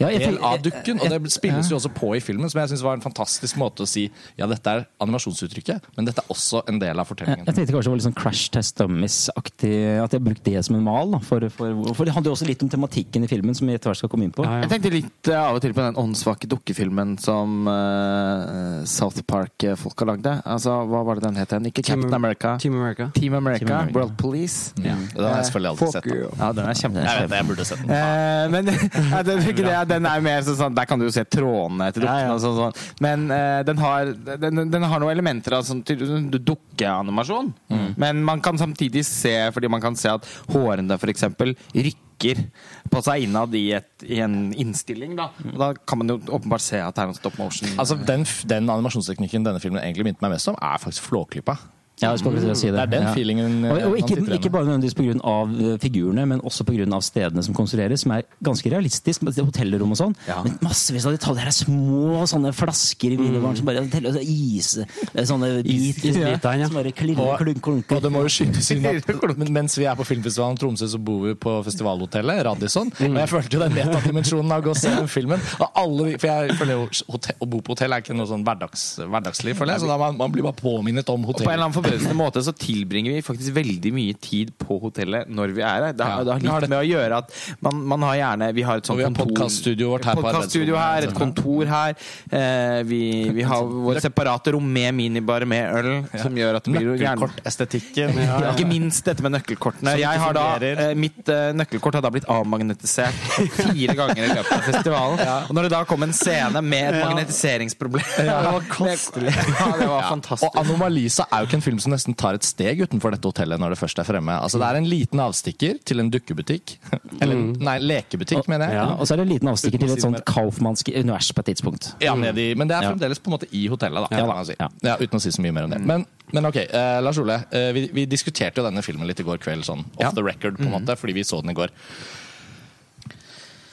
Ja, 0.00 0.10
jeg 0.12 0.22
del 0.26 0.38
av 0.44 0.60
dukken. 0.64 1.00
Og 1.02 1.12
det 1.12 1.32
spilles 1.34 1.70
jo 1.70 1.78
også 1.78 1.90
på 1.94 2.12
i 2.16 2.20
filmen, 2.24 2.50
som 2.52 2.60
jeg 2.62 2.72
syns 2.72 2.84
var 2.86 2.98
en 2.98 3.04
fantastisk 3.04 3.58
måte 3.60 3.84
å 3.86 3.88
si 3.90 4.06
ja, 4.38 4.48
dette 4.50 4.72
er 4.72 4.84
animasjonsuttrykket, 5.02 5.90
men 5.96 6.08
dette 6.08 6.22
er 6.24 6.32
også 6.32 6.62
en 6.70 6.80
del 6.82 6.98
av 7.02 7.08
fortellingen. 7.08 7.44
jeg 7.46 7.54
tenkte 7.58 7.74
kanskje 7.74 7.86
det 7.86 7.92
var 7.94 8.00
litt 8.00 8.08
sånn 8.08 8.18
Crash 8.18 8.50
Test 8.54 8.76
Dummies-aktig. 8.80 9.74
At 10.04 10.16
jeg 10.16 10.24
brukte 10.26 10.50
det 10.50 10.64
som 10.66 10.76
en 10.78 10.84
mal. 10.86 11.14
Da, 11.16 11.20
for, 11.24 11.46
for, 11.54 11.74
for 11.96 12.08
det 12.08 12.14
handler 12.16 12.32
jo 12.32 12.36
også 12.38 12.48
litt 12.48 12.62
om 12.66 12.70
tematikken 12.72 13.26
i 13.26 13.30
filmen, 13.30 13.56
som 13.56 13.68
vi 13.68 13.76
etter 13.76 13.90
hvert 13.90 14.00
skal 14.02 14.12
komme 14.12 14.28
inn 14.28 14.34
på. 14.34 14.46
Ja, 14.46 14.60
Jeg 14.64 14.72
tenkte 14.74 14.92
litt 14.94 15.30
eh, 15.32 15.38
av 15.40 15.58
og 15.58 15.62
til 15.64 15.74
på 15.76 15.84
den 15.84 15.98
åndssvake 16.00 16.48
dukkefilmen 16.50 17.16
som 17.22 17.68
uh, 17.70 18.82
South 18.88 19.22
Park-folka 19.28 20.08
lagde. 20.08 20.36
Altså, 20.44 20.74
Hva 20.90 21.02
var 21.06 21.20
det 21.20 21.26
den 21.28 21.40
het 21.40 21.52
igjen? 21.54 21.70
Ikke 21.70 21.84
Team- 21.86 22.02
Captain 22.02 22.18
America. 22.18 22.56
Team 22.62 22.76
America. 22.80 23.08
Team 23.16 23.34
America, 23.38 23.64
Team 23.64 23.74
America. 23.76 23.98
World 23.98 24.16
Police. 24.20 24.72
Ja, 24.82 24.96
den 25.14 25.24
har 25.24 25.36
jeg 25.40 25.48
selvfølgelig 25.50 25.72
aldri 25.74 25.90
sett. 25.92 26.06
Da. 26.10 26.30
Ja, 26.40 26.50
den 26.56 26.70
er 26.70 26.80
kjempe... 26.80 27.04
Jeg 27.06 27.22
vet 27.22 27.30
det, 27.32 27.40
jeg 27.40 27.48
burde 27.50 27.66
sett 27.68 27.82
den. 27.82 27.90
Uh, 27.90 28.44
men 28.52 28.70
ja, 29.12 29.22
det, 29.66 29.76
den 29.90 30.08
er 30.08 30.24
mer 30.24 30.42
sånn, 30.46 30.58
sånn 30.60 30.76
Der 30.76 30.88
kan 30.88 31.00
du 31.00 31.06
jo 31.06 31.12
se 31.14 31.24
trådene 31.28 31.90
til 31.92 32.06
dukkene. 32.06 32.30
Ja, 32.30 32.38
sånn, 32.42 32.56
sånn. 32.60 32.80
Men 33.04 33.28
uh, 33.32 33.60
den, 33.66 33.82
har, 33.82 34.12
den, 34.42 34.64
den 34.72 34.88
har 34.88 35.02
noen 35.02 35.14
elementer 35.14 35.58
av 35.58 35.66
sånn 35.68 35.82
sånn 35.86 36.30
dukkeanimasjon. 36.36 37.52
Mm. 37.72 37.86
Men 38.00 38.24
man 38.26 38.42
kan 38.44 38.58
samtidig 38.60 39.04
se 39.08 39.34
Fordi 39.54 39.70
man 39.72 39.82
kan 39.82 39.96
se 39.98 40.10
at 40.12 40.26
hårene 40.52 40.98
f.eks. 40.98 41.26
rykker 41.74 42.42
på 42.90 43.02
seg 43.04 43.26
innad 43.26 43.54
i, 43.58 43.66
et, 43.76 43.90
i 44.08 44.20
en 44.24 44.50
innstilling. 44.56 45.16
Da. 45.18 45.30
Og 45.52 45.56
da 45.60 45.70
kan 45.76 46.00
man 46.00 46.14
jo 46.14 46.18
åpenbart 46.24 46.64
se 46.64 46.80
at 46.80 46.96
det 46.96 47.04
er 47.04 47.12
en 47.12 47.18
stop 47.18 47.36
motion. 47.40 47.68
Altså, 47.76 47.98
den, 48.08 48.24
den 48.48 48.70
animasjonsteknikken 48.72 49.46
denne 49.46 49.60
filmen 49.62 49.82
egentlig 49.82 50.08
minte 50.08 50.24
meg 50.24 50.36
mest 50.36 50.48
om, 50.52 50.56
er 50.56 50.80
faktisk 50.82 51.10
Flåklypa. 51.10 51.58
Ja, 52.02 52.10
jeg 52.12 52.18
skulle 52.20 52.36
akkurat 52.36 52.58
si 52.60 52.66
det. 52.68 52.74
Det 52.76 52.82
er 52.82 52.86
den 52.92 53.02
Ja. 53.06 53.12
feelingen 53.14 53.64
Og, 53.64 53.70
og 53.72 53.90
man 53.90 53.98
ikke, 54.02 54.16
igjen 54.20 54.32
ikke 54.36 54.50
bare 54.52 54.64
nødvendigvis 54.68 54.96
pga. 54.98 55.78
figurene, 55.80 56.26
men 56.28 56.40
også 56.44 56.62
pga. 56.68 57.00
stedene 57.00 57.42
som 57.42 57.54
konstrueres, 57.54 58.00
som 58.02 58.12
er 58.12 58.22
ganske 58.44 58.68
realistisk. 58.70 59.22
med 59.22 59.32
Hotellrom 59.34 59.90
og 59.92 59.96
sånn. 59.96 60.14
Ja. 60.28 60.42
Men 60.42 60.58
massevis 60.60 61.06
av 61.06 61.12
detaljer. 61.16 61.46
Det 61.46 61.52
er 61.54 61.64
små 61.64 62.26
sånne 62.28 62.52
flasker 62.52 63.12
i 63.12 63.16
vinebaren 63.16 63.56
som 63.56 63.64
bare 63.64 63.88
teller 63.88 64.12
så 64.12 64.20
is, 64.20 64.76
eh, 64.78 65.24
Sånne 65.24 65.62
bit, 65.62 65.96
isbitene, 66.04 66.58
ja. 66.60 66.66
som 66.66 66.74
bare 66.76 66.92
klirrer, 66.92 67.18
Og- 67.18 67.38
klunk, 67.40 67.60
klunker. 67.62 67.96
Og 67.96 68.02
det 68.02 68.12
må 68.12 68.20
jo 68.22 68.28
skytes 68.28 68.70
inn 68.76 68.84
at 68.84 69.48
mens 69.56 69.76
vi 69.78 69.84
er 69.84 69.94
på 69.96 70.04
filmfestivalen 70.04 70.52
i 70.52 70.60
Tromsø, 70.60 70.86
så 70.86 70.98
bor 71.02 71.22
vi 71.26 71.34
på 71.34 71.64
festivalhotellet 71.64 72.44
Radisson. 72.44 72.92
Og 73.00 73.16
jeg 73.16 73.28
følte 73.28 73.52
jo 73.56 73.60
den 73.60 73.72
metadimensjonen 73.72 74.52
av 74.52 74.60
å 74.62 74.64
gå 74.66 74.70
og 74.70 74.76
se 74.76 74.90
den 74.90 75.08
filmen. 75.08 75.40
Og 75.60 75.68
alle, 75.74 76.18
for 76.18 76.26
jeg 76.28 76.50
føler 76.58 76.72
jo 76.76 76.88
hotell, 77.08 77.36
Å 77.40 77.46
bo 77.48 77.60
på 77.60 77.68
hotell 77.74 77.92
er 77.92 78.00
ikke 78.02 78.14
noe 78.16 78.26
sånn 78.26 78.44
hverdags, 78.44 78.98
hverdagsliv, 79.00 79.54
føler 79.56 79.72
jeg. 79.76 79.80
Så 79.80 79.86
da 79.88 79.96
man, 79.96 80.16
man 80.18 80.30
blir 80.32 80.42
bare 80.42 80.56
påminnet 80.60 81.08
om 81.08 81.24
Og 81.24 81.34
hotellet. 81.34 81.46
Annen 81.86 82.16
måte 82.18 82.42
så 82.44 82.52
tilbringer 82.56 83.12
vi 83.16 83.22
faktisk 83.22 83.54
veldig 83.56 83.92
mye 83.96 84.14
tid 84.20 84.52
på 84.58 84.78
hotellet 84.82 85.28
når 85.28 85.54
vi 85.56 85.62
er 85.62 85.86
her. 85.88 85.92
Det 85.96 86.04
har, 86.06 86.18
Ja. 86.18 86.24
det 86.24 86.48
har 86.50 86.60
litt 86.60 86.70
med 86.70 86.78
å 86.80 86.88
gjøre 86.90 87.16
at 87.22 87.30
man, 87.62 87.82
man 87.94 88.02
har 88.02 88.16
gjerne 88.16 88.48
Vi 88.54 88.62
har 88.62 88.76
et 88.78 88.86
sånt 88.86 89.00
kontor- 89.02 89.26
podcaststudioet 89.32 89.90
vårt 89.96 90.04
her 90.10 90.14
på 90.18 90.22
podcaststudio 90.26 90.76
her, 90.76 91.02
et 91.08 91.14
kontor 91.14 91.66
her. 91.66 91.94
Eh, 92.30 92.82
vi, 92.88 93.00
vi 93.36 93.42
har 93.42 93.62
våre 93.88 94.00
separate 94.00 94.52
rom 94.56 94.66
med 94.72 94.94
minibar 94.94 95.44
med 95.46 95.74
øl, 95.80 95.90
som 96.22 96.34
gjør 96.36 96.56
at 96.60 96.64
det 96.64 96.72
blir 96.76 96.86
Nøkkelkortestetikken. 96.96 98.14
ja. 98.26 98.52
Ikke 98.52 98.66
minst 98.68 99.04
dette 99.06 99.22
med 99.24 99.32
nøkkelkortene. 99.36 99.96
Jeg 100.00 100.18
har 100.22 100.32
da, 100.36 100.46
eh, 100.62 100.94
mitt 100.98 101.28
eh, 101.28 101.52
nøkkelkort 101.56 101.94
har 101.98 102.02
da 102.06 102.10
blitt 102.14 102.26
avmagnetisert 102.30 103.14
fire 103.56 103.94
ganger 103.98 104.22
i 104.24 104.28
løpet 104.34 104.52
av 104.52 104.64
festivalen. 104.70 105.22
Og 105.48 105.54
når 105.56 105.68
det 105.68 105.72
da 105.76 105.82
kom 105.88 106.02
en 106.06 106.14
scene 106.16 106.62
med 106.62 106.94
et 106.94 107.00
magnetiseringsproblem 107.04 108.04
Ja, 108.26 108.40
det 108.42 108.52
var. 108.52 108.62
Ja, 108.86 109.70
det 109.78 109.88
var 109.88 110.02
Ja. 110.02 110.08
fantastisk. 110.10 110.46
Og 110.50 110.58
Anomalisa 110.60 111.26
er 111.32 111.42
jo 111.44 111.48
ikke 111.50 111.58
en 111.60 111.64
film 111.66 111.75
som 111.82 111.92
nesten 111.94 112.16
tar 112.18 112.38
et 112.38 112.46
steg 112.46 112.82
utenfor 112.84 113.14
dette 113.14 113.28
hotellet 113.28 113.60
når 113.60 113.74
det 113.74 113.78
først 113.80 114.00
er 114.02 114.08
fremme. 114.08 114.34
Altså 114.36 114.60
Det 114.62 114.68
er 114.68 114.80
en 114.80 114.88
liten 114.90 115.22
avstikker 115.22 115.80
til 115.86 116.02
en 116.02 116.10
dukkebutikk. 116.12 116.76
Eller 117.22 117.36
nei, 117.36 117.76
lekebutikk, 117.82 118.48
mener 118.50 118.70
jeg. 118.70 118.78
Ja, 118.80 118.88
og 118.96 119.06
så 119.06 119.14
er 119.14 119.22
det 119.22 119.26
en 119.28 119.32
liten 119.34 119.52
avstikker 119.52 119.82
til 119.82 119.94
et 119.96 120.04
sånt 120.04 120.22
kaufmannsk 120.28 120.92
univers 120.94 121.30
på 121.32 121.44
et 121.44 121.50
tidspunkt. 121.52 121.92
Ja, 122.04 122.16
men 122.18 122.34
det 122.36 122.48
er 122.56 122.90
fremdeles 122.90 123.22
på 123.22 123.32
en 123.32 123.38
måte 123.38 123.50
i 123.52 123.66
hotellet, 123.72 124.06
da. 124.06 124.10
Ja, 124.12 124.24
kan 124.24 124.32
man 124.32 124.48
si. 124.48 124.58
Ja. 124.58 124.98
Uten 125.00 125.20
å 125.20 125.22
si 125.22 125.34
så 125.34 125.44
mye 125.44 125.56
mer 125.56 125.68
om 125.68 125.74
det. 125.74 125.80
Men, 125.86 126.06
men 126.34 126.50
ok, 126.50 126.60
uh, 126.70 126.98
Lars 127.04 127.20
Ole. 127.22 127.40
Uh, 127.52 127.70
vi, 127.76 127.86
vi 127.94 128.06
diskuterte 128.10 128.62
jo 128.62 128.66
denne 128.66 128.84
filmen 128.86 129.08
litt 129.08 129.22
i 129.22 129.26
går 129.26 129.42
kveld, 129.42 129.66
sånn 129.66 129.84
off 129.98 130.14
the 130.16 130.24
record, 130.24 130.60
på 130.60 130.68
en 130.68 130.78
måte, 130.78 130.98
fordi 130.98 131.18
vi 131.20 131.26
så 131.26 131.42
den 131.44 131.54
i 131.54 131.58
går. 131.58 131.74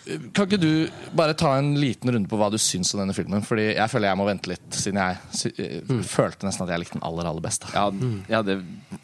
Kan 0.06 0.48
ikke 0.48 0.60
du 0.60 0.72
bare 1.16 1.36
ta 1.38 1.54
en 1.58 1.74
liten 1.80 2.12
runde 2.12 2.30
på 2.30 2.38
hva 2.40 2.50
du 2.52 2.58
syns 2.62 2.92
om 2.94 3.02
denne 3.04 3.16
filmen? 3.16 3.44
Fordi 3.46 3.70
jeg 3.70 3.92
føler 3.92 4.12
jeg 4.12 4.20
må 4.20 4.28
vente 4.28 4.52
litt, 4.52 4.66
siden 4.76 5.00
jeg 5.00 5.38
sy 5.40 5.52
eh, 5.64 5.94
følte 6.08 6.48
nesten 6.48 6.66
at 6.66 6.74
jeg 6.74 6.84
likte 6.84 6.98
den 6.98 7.06
aller, 7.08 7.30
aller 7.30 7.44
best. 7.44 7.70
Ja, 7.72 7.86
ja, 8.32 8.42
det 8.46 8.60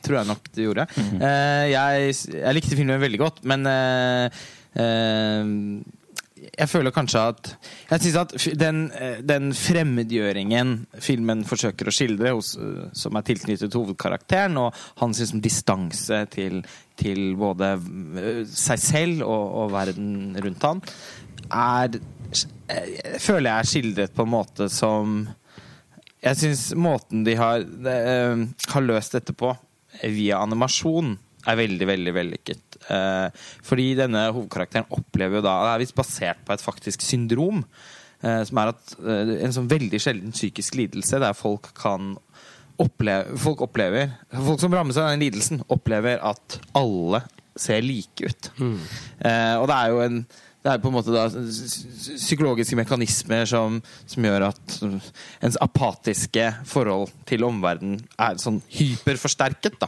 tror 0.06 0.20
jeg 0.20 0.29
nok 0.34 0.50
du 0.51 0.63
gjorde. 0.65 0.89
Eh, 0.98 1.70
jeg, 1.72 2.18
jeg 2.34 2.58
likte 2.58 2.79
filmen 2.79 3.00
veldig 3.01 3.22
godt, 3.22 3.39
men 3.48 3.63
uh, 3.70 4.44
uh, 4.79 5.53
jeg 6.50 6.70
føler 6.72 6.94
kanskje 6.96 7.22
at 7.32 7.50
Jeg 7.89 8.01
synes 8.03 8.18
at 8.20 8.34
den, 8.60 8.82
den 9.27 9.50
fremmedgjøringen 9.56 10.75
filmen 11.03 11.44
forsøker 11.48 11.89
å 11.89 11.94
skildre, 11.94 12.34
hos, 12.36 12.53
som 12.96 13.18
er 13.20 13.27
tilknyttet 13.27 13.75
hovedkarakteren, 13.75 14.58
og 14.62 14.75
hans 15.01 15.20
liksom, 15.24 15.44
distanse 15.44 16.22
til, 16.34 16.62
til 17.00 17.34
både 17.39 17.74
eh, 18.20 18.44
seg 18.48 18.82
selv 18.82 19.25
og, 19.25 19.46
og 19.63 19.74
verden 19.74 20.38
rundt 20.44 20.68
han, 20.68 20.82
er 21.50 21.98
eh, 21.98 23.18
føler 23.22 23.50
jeg 23.50 23.56
er 23.56 23.70
skildret 23.74 24.15
på 24.15 24.25
en 24.25 24.34
måte 24.34 24.70
som 24.74 25.22
jeg 26.20 26.36
syns 26.36 26.65
måten 26.75 27.24
de 27.24 27.38
har, 27.39 27.63
de, 27.63 27.96
eh, 27.96 28.46
har 28.74 28.86
løst 28.86 29.15
dette 29.15 29.36
på 29.38 29.53
via 30.03 30.41
animasjon, 30.44 31.15
er 31.50 31.58
veldig, 31.58 31.86
veldig 31.88 32.12
vellykket. 32.13 32.75
Fordi 33.65 33.86
denne 33.98 34.22
hovedkarakteren 34.27 34.91
opplever 34.94 35.39
jo 35.39 35.41
da 35.41 35.53
Det 35.63 35.72
er 35.72 35.82
visst 35.82 35.96
basert 35.98 36.44
på 36.46 36.53
et 36.53 36.62
faktisk 36.62 37.01
syndrom. 37.01 37.63
som 38.22 38.60
er 38.62 38.72
at 38.72 38.94
en 39.00 39.56
sånn 39.56 39.72
veldig 39.72 40.00
sjelden 40.03 40.36
psykisk 40.36 40.77
lidelse 40.77 41.20
der 41.24 41.34
folk 41.34 41.72
kan 41.79 42.13
oppleve 42.79 43.38
Folk 43.39 43.63
opplever 43.65 44.12
Folk 44.33 44.62
som 44.62 44.74
rammes 44.74 44.98
av 44.98 45.12
den 45.12 45.24
lidelsen, 45.25 45.63
opplever 45.67 46.21
at 46.25 46.59
alle 46.77 47.24
ser 47.59 47.81
like 47.83 48.29
ut. 48.29 48.51
Eh, 49.19 49.55
og 49.59 49.67
det 49.67 49.75
er 49.75 49.89
jo 49.91 50.05
en 50.05 50.21
det 50.59 50.74
er 50.74 50.81
på 50.83 50.89
en 50.89 50.95
måte 50.98 51.13
da 51.13 51.24
psykologiske 51.29 52.75
mekanismer 52.75 53.45
som, 53.48 53.77
som 54.03 54.25
gjør 54.27 54.50
at 54.50 54.74
ens 55.45 55.55
apatiske 55.63 56.50
forhold 56.67 57.13
til 57.29 57.45
omverdenen 57.48 58.01
er 58.19 58.36
sånn 58.43 58.59
hyperforsterket. 58.75 59.79
da. 59.79 59.88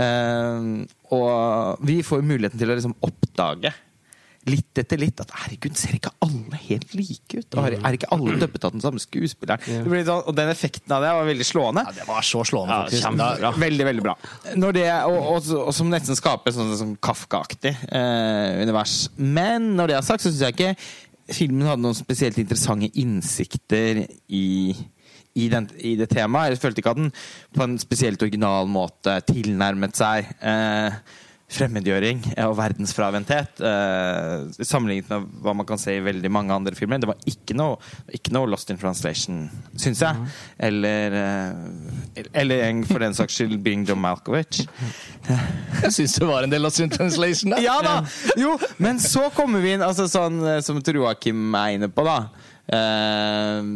Eh, 0.00 0.70
og 1.12 1.84
vi 1.84 1.98
får 2.08 2.24
muligheten 2.24 2.60
til 2.60 2.72
å 2.72 2.78
liksom 2.78 2.96
oppdage 3.04 3.74
litt 4.50 4.80
etter 4.80 4.98
litt 4.98 5.20
at 5.22 5.30
herregud, 5.42 5.76
ser 5.78 5.96
ikke 5.98 6.10
alle 6.24 6.58
helt 6.64 6.94
like 6.98 7.38
ut? 7.38 7.56
Og 7.56 7.68
er 7.68 7.76
er 7.78 7.98
ikke 7.98 8.10
alle 8.14 8.38
dubbet 8.40 8.66
av 8.66 8.74
den 8.74 8.82
samme 8.84 9.02
skuespilleren? 9.02 9.62
Det 9.86 10.02
sånn, 10.08 10.24
og 10.26 10.34
den 10.38 10.50
effekten 10.52 10.94
av 10.96 11.04
det 11.04 11.12
var 11.18 11.28
veldig 11.28 11.46
slående. 11.46 11.84
Ja, 11.86 11.94
det 12.00 12.08
var 12.08 12.26
så 12.26 12.42
slående, 12.48 12.80
faktisk. 12.86 13.22
Ja, 13.42 13.52
Veldig, 13.62 13.86
veldig 13.86 14.04
bra. 14.04 14.16
Det, 14.74 14.86
og, 15.06 15.18
og, 15.20 15.52
og 15.68 15.70
som 15.76 15.92
nesten 15.92 16.18
skaper 16.18 16.54
sånn, 16.56 16.74
sånn 16.78 16.96
Kafka-aktig 17.02 17.74
eh, 17.92 18.62
univers. 18.64 18.96
Men 19.16 19.72
når 19.78 19.92
det 19.92 19.98
er 20.00 20.06
sagt, 20.06 20.24
så 20.24 20.32
syns 20.32 20.44
jeg 20.46 20.56
ikke 20.56 20.74
filmen 21.32 21.68
hadde 21.68 21.84
noen 21.84 21.96
spesielt 21.96 22.40
interessante 22.42 22.90
innsikter 22.98 24.02
i 24.28 24.48
i, 25.32 25.48
den, 25.48 25.64
I 25.80 25.94
det 25.96 26.10
temaet. 26.12 26.52
Jeg 26.52 26.60
følte 26.60 26.82
ikke 26.82 26.92
at 26.92 26.98
den 26.98 27.12
på 27.56 27.64
en 27.64 27.78
spesielt 27.80 28.20
original 28.20 28.68
måte 28.68 29.14
tilnærmet 29.24 29.96
seg 29.96 30.28
eh, 30.44 30.98
fremmedgjøring 31.52 32.22
og 32.46 32.54
verdensfraventhet 32.58 33.62
uh, 33.62 34.48
sammenlignet 34.58 35.10
med 35.12 35.42
hva 35.44 35.54
man 35.56 35.68
kan 35.68 35.80
se 35.80 35.96
i 35.98 36.04
veldig 36.04 36.30
mange 36.32 36.54
andre 36.54 36.74
filmer. 36.78 37.02
Det 37.02 37.10
var 37.10 37.26
ikke 37.28 37.56
noe, 37.58 37.78
ikke 38.12 38.34
noe 38.34 38.50
Lost 38.50 38.72
in 38.72 38.80
Translation, 38.80 39.44
syns 39.78 40.02
jeg. 40.04 40.28
Eller, 40.68 41.16
uh, 41.16 42.22
eller 42.32 42.66
en, 42.68 42.84
for 42.88 43.04
den 43.04 43.16
saks 43.16 43.38
skyld 43.38 43.58
Bing 43.64 43.86
John 43.88 44.00
Malkovich. 44.02 44.64
Jeg 45.82 45.92
syns 45.94 46.18
det 46.18 46.28
var 46.28 46.46
en 46.46 46.52
del 46.52 46.64
Lost 46.64 46.82
in 46.82 46.92
Translation. 46.92 47.52
der. 47.54 47.64
Ja 47.64 47.78
da! 47.84 47.98
Jo, 48.38 48.56
men 48.82 49.00
så 49.02 49.28
kommer 49.36 49.62
vi 49.64 49.76
inn, 49.76 49.84
altså 49.84 50.08
sånn 50.10 50.40
eh, 50.46 50.60
som 50.64 50.80
Joakim 50.82 51.54
er 51.56 51.76
inne 51.76 51.88
på, 51.92 52.04
da. 52.06 52.18
Eh, 52.72 53.70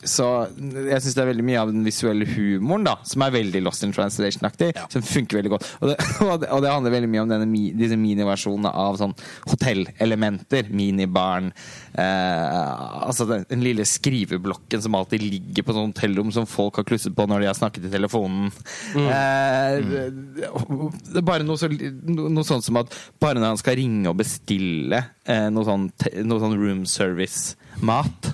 så 0.00 0.26
jeg 0.56 1.02
syns 1.02 1.16
det 1.16 1.22
er 1.22 1.28
veldig 1.28 1.44
mye 1.44 1.60
av 1.60 1.70
den 1.72 1.84
visuelle 1.84 2.24
humoren 2.28 2.86
da 2.86 2.94
som 3.06 3.24
er 3.24 3.34
veldig 3.34 3.60
Lost 3.66 3.84
in 3.84 3.92
Translation-aktig. 3.92 4.70
Som 4.92 5.04
funker 5.04 5.40
veldig 5.40 5.52
godt. 5.52 5.66
Og 5.80 5.90
det, 5.92 6.48
og 6.50 6.62
det, 6.62 6.70
handler 6.70 6.92
veldig 6.94 7.08
mye 7.10 7.22
om 7.24 7.30
denne, 7.30 7.60
disse 7.76 7.96
miniversjonene 7.98 8.70
av 8.82 8.96
sånn 9.00 9.14
hotellelementer. 9.50 10.68
Minibaren. 10.76 11.50
Eh, 11.92 13.06
altså 13.06 13.26
den, 13.28 13.44
den 13.50 13.64
lille 13.64 13.84
skriveblokken 13.88 14.82
som 14.84 14.96
alltid 14.98 15.24
ligger 15.24 15.66
på 15.66 15.76
sånn 15.76 15.92
hotellrom 15.92 16.32
som 16.34 16.48
folk 16.48 16.80
har 16.80 16.86
klusset 16.88 17.16
på 17.16 17.26
når 17.28 17.44
de 17.44 17.50
har 17.50 17.58
snakket 17.58 17.88
i 17.88 17.92
telefonen. 17.92 18.50
Eh, 18.94 19.80
det, 19.90 20.04
det 20.40 21.22
er 21.22 21.26
bare 21.26 21.46
noe, 21.46 21.58
så, 21.60 21.70
no- 21.70 22.30
noe 22.32 22.46
sånt 22.46 22.66
som 22.66 22.80
at 22.80 22.94
bare 23.20 23.40
når 23.40 23.54
han 23.54 23.60
skal 23.60 23.78
ringe 23.80 24.12
og 24.12 24.20
bestille 24.20 25.02
eh, 25.24 25.48
noe 25.52 25.66
sånn, 25.66 25.90
noe 26.24 26.44
sånn 26.44 26.56
room 26.60 26.86
service-mat 26.88 28.32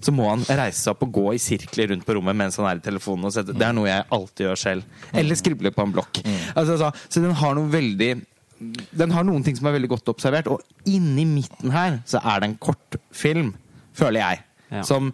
så 0.00 0.12
må 0.16 0.28
han 0.30 0.42
reise 0.48 0.80
seg 0.80 0.94
opp 0.94 1.02
og 1.06 1.12
gå 1.18 1.24
i 1.36 1.40
sirkler 1.42 1.90
rundt 1.92 2.06
på 2.08 2.14
rommet 2.16 2.36
mens 2.38 2.56
han 2.60 2.66
er 2.70 2.80
i 2.80 2.84
telefonen. 2.84 3.26
Og 3.28 3.34
sette. 3.34 3.52
Det 3.56 3.66
er 3.66 3.74
noe 3.76 3.88
jeg 3.90 4.06
alltid 4.16 4.46
gjør 4.46 4.60
selv. 4.62 5.00
Eller 5.12 5.36
skribler 5.40 5.74
på 5.76 5.84
en 5.86 5.92
blokk. 5.96 6.22
Altså, 6.54 6.78
så, 6.80 6.90
så 7.08 7.20
den 7.24 7.36
har 7.36 7.56
noe 7.58 7.68
veldig 7.72 8.10
Den 9.00 9.10
har 9.16 9.24
noen 9.24 9.44
ting 9.46 9.56
som 9.56 9.70
er 9.70 9.76
veldig 9.78 9.88
godt 9.94 10.10
observert, 10.12 10.48
og 10.52 10.60
inni 10.84 11.24
midten 11.24 11.72
her 11.72 11.94
så 12.08 12.20
er 12.20 12.42
det 12.42 12.50
en 12.50 12.58
kortfilm, 12.60 13.54
føler 13.96 14.20
jeg, 14.20 14.42
Ja. 14.70 14.82
som 14.86 15.08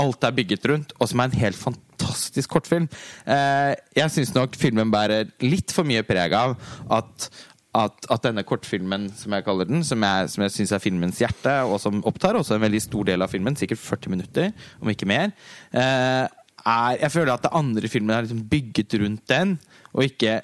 alt 0.00 0.22
er 0.24 0.30
bygget 0.32 0.64
rundt, 0.70 0.92
og 1.02 1.08
som 1.10 1.20
er 1.20 1.24
en 1.28 1.34
helt 1.40 1.58
fantastisk 1.58 2.48
kortfilm. 2.54 2.86
Eh, 3.26 3.74
jeg 3.98 4.10
syns 4.14 4.30
nok 4.36 4.54
filmen 4.56 4.88
bærer 4.94 5.32
litt 5.44 5.74
for 5.74 5.84
mye 5.84 6.00
preg 6.06 6.32
av 6.38 6.54
at 6.94 7.26
at, 7.72 8.06
at 8.12 8.24
denne 8.26 8.44
kortfilmen, 8.44 9.06
som 9.16 9.32
jeg 9.32 9.44
kaller 9.46 9.68
den, 9.68 9.80
som 9.86 10.02
jeg, 10.04 10.28
som 10.34 10.44
jeg 10.44 10.52
syns 10.52 10.74
er 10.76 10.82
filmens 10.82 11.20
hjerte, 11.22 11.54
og 11.64 11.78
som 11.80 12.02
opptar 12.08 12.36
også 12.36 12.58
en 12.58 12.64
veldig 12.66 12.82
stor 12.84 13.08
del 13.08 13.24
av 13.24 13.32
filmen, 13.32 13.56
sikkert 13.56 13.80
40 13.80 14.12
minutter, 14.12 14.50
om 14.82 14.92
ikke 14.92 15.08
mer, 15.08 15.32
eh, 15.72 16.28
er 16.62 16.98
Jeg 17.00 17.10
føler 17.10 17.32
at 17.32 17.42
det 17.42 17.56
andre 17.58 17.88
filmen 17.90 18.14
er 18.14 18.22
liksom 18.22 18.44
bygget 18.48 18.94
rundt 19.00 19.24
den, 19.26 19.56
og 19.92 20.04
ikke, 20.04 20.42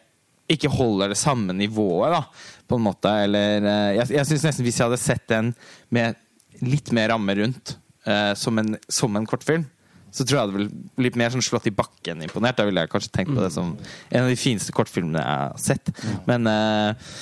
ikke 0.50 0.72
holder 0.72 1.12
det 1.12 1.20
samme 1.20 1.52
nivået, 1.52 2.16
da, 2.16 2.22
på 2.66 2.78
en 2.78 2.82
måte. 2.82 3.12
Eller 3.24 3.62
eh, 3.62 3.96
Jeg, 4.00 4.10
jeg 4.16 4.26
syns 4.26 4.48
nesten 4.48 4.66
hvis 4.66 4.80
jeg 4.80 4.88
hadde 4.88 5.02
sett 5.02 5.28
den 5.28 5.52
med 5.94 6.16
litt 6.64 6.90
mer 6.96 7.12
ramme 7.12 7.36
rundt, 7.38 7.76
eh, 8.08 8.32
som, 8.34 8.58
en, 8.58 8.74
som 8.88 9.14
en 9.14 9.28
kortfilm, 9.28 9.68
så 10.14 10.24
tror 10.24 10.38
jeg 10.38 10.50
det 10.50 10.56
ville 10.56 10.88
blitt 10.98 11.18
mer 11.20 11.32
sånn 11.34 11.44
slått 11.44 11.68
i 11.70 11.74
bakken 11.74 12.24
imponert. 12.24 12.58
Da 12.58 12.66
ville 12.68 12.84
jeg 12.84 12.92
kanskje 12.92 13.14
tenkt 13.14 13.34
på 13.34 13.42
det 13.44 13.52
som 13.54 13.74
en 13.76 14.24
av 14.24 14.30
de 14.30 14.38
fineste 14.40 14.74
kortfilmene 14.74 15.22
jeg 15.22 15.40
har 15.44 15.62
sett. 15.62 15.92
Men 16.28 16.48
uh, 16.48 17.16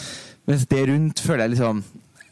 mens 0.47 0.67
det 0.71 0.85
rundt 0.91 1.23
føler 1.23 1.47
jeg 1.47 1.57
liksom 1.57 1.83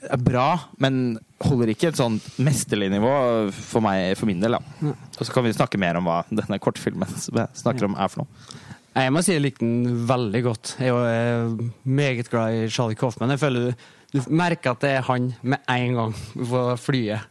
er 0.04 0.20
bra, 0.20 0.48
men 0.82 1.16
holder 1.44 1.72
ikke 1.72 1.90
et 1.90 1.98
sånn 1.98 2.18
mesterlig 2.44 2.90
nivå 2.92 3.12
for 3.56 3.84
meg, 3.84 4.12
for 4.18 4.28
min 4.28 4.42
del. 4.42 4.56
da. 4.58 4.92
Og 4.92 5.24
så 5.24 5.32
kan 5.32 5.46
vi 5.46 5.54
snakke 5.56 5.80
mer 5.80 5.98
om 5.98 6.08
hva 6.08 6.22
denne 6.30 6.60
kortfilmen 6.62 7.10
som 7.16 7.40
jeg 7.40 7.62
snakker 7.62 7.88
om, 7.88 7.96
er 7.98 8.12
for 8.12 8.24
noe. 8.24 8.62
Jeg 8.94 9.10
må 9.10 9.24
si 9.26 9.34
jeg 9.34 9.42
likte 9.42 9.66
den 9.66 10.04
veldig 10.06 10.40
godt. 10.44 10.76
Jeg 10.78 10.94
er 10.94 11.48
eh, 11.50 11.62
meget 11.82 12.28
glad 12.30 12.54
i 12.54 12.68
Charlie 12.70 12.98
Coffman. 12.98 13.32
Jeg 13.34 13.42
føler 13.42 13.66
du, 13.66 13.86
du 14.14 14.20
merker 14.30 14.76
at 14.76 14.84
det 14.84 14.92
er 15.00 15.08
han 15.08 15.32
med 15.42 15.64
en 15.72 15.98
gang 15.98 16.14
på 16.38 16.62
flyet. 16.78 17.26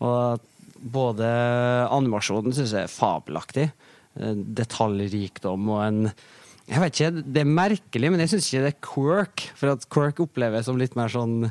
Og 0.00 0.14
at 0.38 0.46
både 0.84 1.24
animasjonen 1.90 2.52
syns 2.54 2.72
jeg 2.76 2.84
er 2.88 2.92
fabelaktig. 2.92 3.70
Eh, 4.20 4.34
Detaljrikdom 4.60 5.68
og 5.74 5.82
en 5.86 6.00
Jeg 6.66 6.80
vet 6.80 6.94
ikke, 6.96 7.22
det 7.34 7.40
er 7.42 7.48
merkelig, 7.50 8.10
men 8.10 8.20
jeg 8.24 8.30
syns 8.32 8.46
ikke 8.48 8.62
det 8.64 8.72
er 8.72 8.82
quirk. 8.86 9.42
For 9.58 9.72
at 9.74 9.82
quirk 9.92 10.20
oppleves 10.24 10.64
som 10.64 10.78
litt 10.80 10.94
mer 10.96 11.08
sånn 11.12 11.50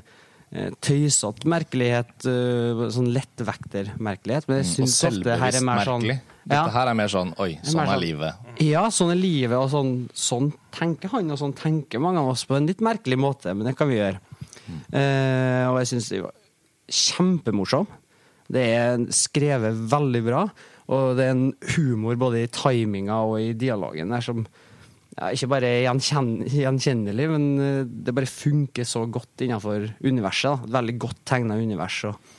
eh, 0.54 0.72
tøysete 0.82 1.46
merkelighet. 1.46 2.14
eh, 2.26 2.82
Sånn 2.96 3.12
lettvektermerkelighet. 3.14 4.48
Men 4.50 4.64
jeg 4.64 4.72
syns 4.72 4.96
ofte 5.06 5.22
det 5.28 5.38
her 5.42 5.54
er 5.60 5.66
mer 5.68 5.84
sånn. 5.86 6.08
Dette 6.44 6.74
her 6.74 6.90
er 6.92 6.98
mer 6.98 7.08
sånn 7.14 7.30
oi, 7.40 7.52
er 7.54 7.64
sånn 7.70 7.84
er 7.84 7.92
sånn- 7.94 8.02
livet. 8.02 8.34
ja, 8.60 8.82
sånn 8.90 9.12
er 9.14 9.20
livet, 9.22 9.56
og 9.58 9.70
sånn, 9.72 9.94
sånn 10.12 10.50
tenker 10.76 11.10
han, 11.14 11.30
og 11.32 11.38
sånn 11.40 11.54
tenker 11.56 12.02
mange 12.04 12.20
av 12.20 12.28
oss 12.34 12.44
på 12.50 12.58
en 12.58 12.66
litt 12.68 12.82
merkelig 12.84 13.16
måte, 13.18 13.54
men 13.56 13.66
det 13.70 13.78
kan 13.78 13.88
vi 13.88 13.96
gjøre. 14.02 14.20
Eh, 14.92 15.66
og 15.70 15.78
jeg 15.80 15.88
syns 15.94 16.10
det 16.10 16.22
var 16.24 16.34
kjempemorsom. 16.90 17.88
Det 18.54 18.66
er 18.76 19.08
skrevet 19.16 19.80
veldig 19.92 20.22
bra, 20.26 20.44
og 20.94 21.16
det 21.18 21.26
er 21.26 21.34
en 21.34 21.50
humor 21.78 22.20
både 22.20 22.44
i 22.44 22.52
timinga 22.54 23.24
og 23.26 23.40
i 23.42 23.54
dialogen 23.58 24.14
der 24.14 24.26
som 24.26 24.44
ja, 25.14 25.30
ikke 25.30 25.50
bare 25.52 25.70
er 25.70 25.84
gjenkjenn 25.86 26.30
gjenkjennelig, 26.50 27.26
men 27.30 27.44
eh, 27.62 27.82
det 27.86 28.16
bare 28.16 28.30
funker 28.30 28.88
så 28.88 29.04
godt 29.06 29.44
innenfor 29.46 29.86
universet. 30.02 30.66
Et 30.66 30.74
veldig 30.74 30.96
godt 31.02 31.20
tegna 31.30 31.58
univers. 31.60 32.00
Og, 32.10 32.32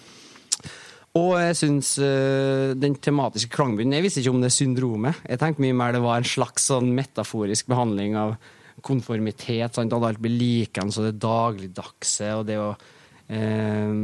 og 1.20 1.30
jeg 1.38 1.58
syns 1.60 1.92
uh, 2.02 2.74
den 2.74 2.96
tematiske 2.98 3.52
klangbunnen 3.54 3.94
Jeg 3.94 4.02
visste 4.02 4.24
ikke 4.24 4.32
om 4.34 4.42
det 4.42 4.50
syndromet. 4.50 5.20
Jeg 5.30 5.38
tenkte 5.38 5.62
mye 5.62 5.76
mer 5.78 5.94
det 5.94 6.02
var 6.02 6.18
en 6.18 6.26
slags 6.26 6.66
sånn 6.72 6.90
metaforisk 6.96 7.70
behandling 7.70 8.18
av 8.18 8.34
konformitet. 8.82 9.76
Sant? 9.76 9.94
At 9.94 10.08
alt 10.10 10.22
blir 10.22 10.34
likens 10.34 10.98
og 10.98 11.06
det 11.06 11.20
dagligdagse 11.22 12.32
og 12.40 12.48
det 12.50 12.58
å 12.58 12.72
øh, 12.74 13.94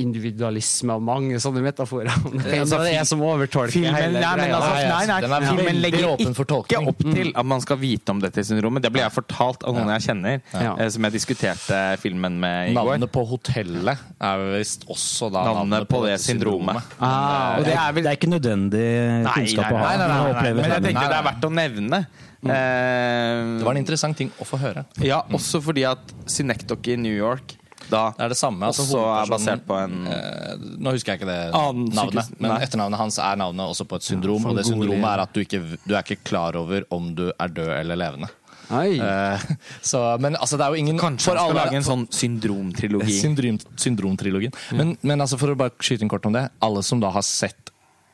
individualisme 0.00 0.94
og 0.96 1.02
mange 1.04 1.38
sånne 1.42 1.62
metaforer. 1.64 2.08
Det 2.32 2.52
er 2.54 2.60
Altså, 2.62 2.78
det 2.84 2.94
er 2.96 3.04
som 3.08 3.20
overtolker 3.26 3.72
Filmen, 3.74 3.94
hele 3.96 4.20
nei, 4.22 4.46
altså, 4.48 4.70
Nei, 4.72 4.86
nei, 4.88 5.02
nei, 5.10 5.18
den 5.24 5.34
er 5.36 5.46
filmen 5.48 5.80
legger 5.82 6.06
åpen 6.12 6.36
for 6.36 6.48
ikke 6.62 6.80
opp 6.92 7.02
til 7.04 7.32
at 7.36 7.48
man 7.48 7.60
skal 7.64 7.78
vite 7.82 8.14
om 8.14 8.20
dette 8.22 8.44
syndromet. 8.46 8.84
Det 8.86 8.92
ble 8.94 9.02
jeg 9.04 9.14
fortalt 9.14 9.66
av 9.68 9.76
noen 9.76 9.92
jeg 9.96 10.06
kjenner, 10.08 10.40
Ja. 10.54 10.74
eh, 10.78 10.88
som 10.94 11.04
jeg 11.08 11.16
diskuterte 11.16 11.80
filmen 12.02 12.38
med 12.40 12.70
i 12.70 12.74
går. 12.76 12.92
Navnet 12.96 13.12
på 13.12 13.24
hotellet 13.28 13.98
er 14.22 14.44
visst 14.56 14.86
også 14.90 15.30
da 15.34 15.44
Navnet 15.50 15.88
på 15.90 16.02
det 16.06 16.18
syndromet. 16.22 16.82
Ah, 17.00 17.58
Og 17.58 17.64
det 17.68 17.74
er 17.76 17.92
vel 17.92 18.02
Det 18.06 18.10
er 18.12 18.18
ikke 18.20 18.32
nødvendig 18.32 18.86
kunnskap 19.32 19.72
å 19.72 19.80
ha. 19.80 19.88
nei, 19.88 19.96
nei, 19.96 20.08
nei, 20.08 20.52
Men 20.52 20.70
jeg 20.76 20.84
tenkte 20.88 21.08
det 21.08 21.18
er 21.18 21.26
verdt 21.30 21.48
å 21.48 21.52
nevne. 21.52 22.04
Eh, 22.42 23.58
Det 23.58 23.64
var 23.66 23.74
en 23.76 23.80
interessant 23.82 24.16
ting 24.18 24.30
å 24.42 24.46
få 24.46 24.58
høre. 24.58 24.84
Ja, 25.04 25.22
også 25.32 25.60
fordi 25.62 25.84
at 25.88 26.14
Synecdoche 26.26 26.94
i 26.94 26.96
New 27.00 27.14
York 27.14 27.56
da 27.90 28.02
Det 28.16 28.24
er 28.24 28.28
det 28.32 28.38
samme. 28.38 28.66
altså 28.66 28.82
også 28.84 29.02
er 29.22 29.30
basert 29.32 29.64
på 29.66 29.78
en 29.82 30.06
Eh, 30.12 30.56
Nå 30.82 30.92
husker 30.94 31.12
jeg 31.14 31.20
ikke 31.22 31.30
det 31.30 31.94
navnet, 31.94 32.30
men 32.38 32.50
nei. 32.50 32.60
etternavnet 32.66 32.98
hans 32.98 33.18
er 33.18 33.36
navnet 33.36 33.66
også 33.72 33.86
på 33.88 33.96
et 33.96 34.02
syndrom. 34.06 34.42
Ja, 34.42 34.50
og 34.52 34.56
det 34.60 34.66
syndromet 34.66 35.08
er 35.14 35.22
at 35.24 35.32
du 35.32 35.40
ikke, 35.40 35.60
du 35.86 35.94
er 35.94 36.02
ikke 36.02 36.22
klar 36.24 36.56
over 36.56 36.84
om 36.90 37.14
du 37.14 37.30
er 37.32 37.48
død 37.48 37.72
eller 37.80 37.96
levende. 37.96 38.28
Nei 38.70 38.98
Eh, 39.02 39.40
så, 39.82 40.16
men 40.22 40.36
altså, 40.36 40.56
det 40.56 40.64
er 40.64 40.70
jo 40.76 40.80
ingen 40.80 40.98
Kanskje 40.98 41.34
han 41.34 41.38
skal 41.50 41.56
lage 41.58 41.76
en 41.76 41.84
sånn 41.84 42.06
syndromtrilogi. 42.14 43.18
Syndrom, 43.20 43.58
syndromtrilogien. 43.76 44.52
Men, 44.78 44.94
men 45.02 45.20
altså, 45.20 45.36
for 45.40 45.52
å 45.52 45.56
bare 45.58 45.74
skyte 45.82 46.06
inn 46.06 46.08
kort 46.12 46.24
om 46.28 46.32
det. 46.36 46.46
Alle 46.64 46.82
som 46.86 47.00
da 47.02 47.10
har 47.12 47.22
sett 47.26 47.70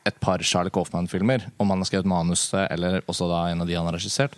et 0.07 0.15
par 0.23 0.41
Charlie 0.41 0.71
Coffman-filmer, 0.73 1.45
om 1.59 1.69
han 1.69 1.79
har 1.83 1.85
skrevet 1.89 2.07
manuset 2.09 2.65
eller 2.71 3.01
også 3.11 3.27
da 3.29 3.43
en 3.51 3.61
av 3.61 3.67
de 3.69 3.75
han 3.77 3.85
har 3.85 3.93
regissert, 3.99 4.33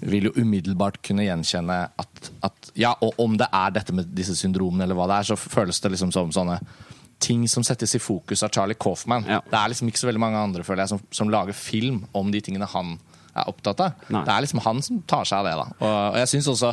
vil 0.00 0.28
jo 0.28 0.34
umiddelbart 0.36 1.00
kunne 1.04 1.26
gjenkjenne 1.26 1.78
at, 1.98 2.30
at 2.46 2.70
Ja, 2.78 2.92
og 3.02 3.18
om 3.18 3.34
det 3.40 3.48
er 3.54 3.74
dette 3.74 3.94
med 3.96 4.12
disse 4.14 4.36
syndromene 4.38 4.86
eller 4.86 4.98
hva 4.98 5.08
det 5.10 5.18
er, 5.18 5.28
så 5.32 5.38
føles 5.40 5.80
det 5.82 5.92
liksom 5.94 6.12
som 6.14 6.32
sånne 6.34 6.60
ting 7.18 7.48
som 7.50 7.64
settes 7.66 7.96
i 7.98 8.00
fokus 8.02 8.44
av 8.46 8.52
Charlie 8.54 8.78
Coffman. 8.78 9.26
Ja. 9.26 9.40
Det 9.42 9.58
er 9.58 9.72
liksom 9.72 9.90
ikke 9.90 10.02
så 10.04 10.06
veldig 10.06 10.22
mange 10.22 10.38
andre 10.38 10.62
føler 10.66 10.84
jeg, 10.84 10.94
som, 10.94 11.02
som 11.10 11.32
lager 11.32 11.56
film 11.56 12.04
om 12.16 12.30
de 12.30 12.42
tingene 12.44 12.68
han 12.70 12.94
er 13.34 13.50
opptatt 13.50 13.82
av. 13.82 14.06
Nei. 14.12 14.22
Det 14.26 14.34
er 14.34 14.44
liksom 14.44 14.62
han 14.64 14.82
som 14.86 15.02
tar 15.10 15.26
seg 15.28 15.42
av 15.42 15.48
det. 15.48 15.56
da. 15.58 15.66
Og, 15.82 15.98
og 16.14 16.18
jeg 16.22 16.32
synes 16.34 16.50
også 16.54 16.72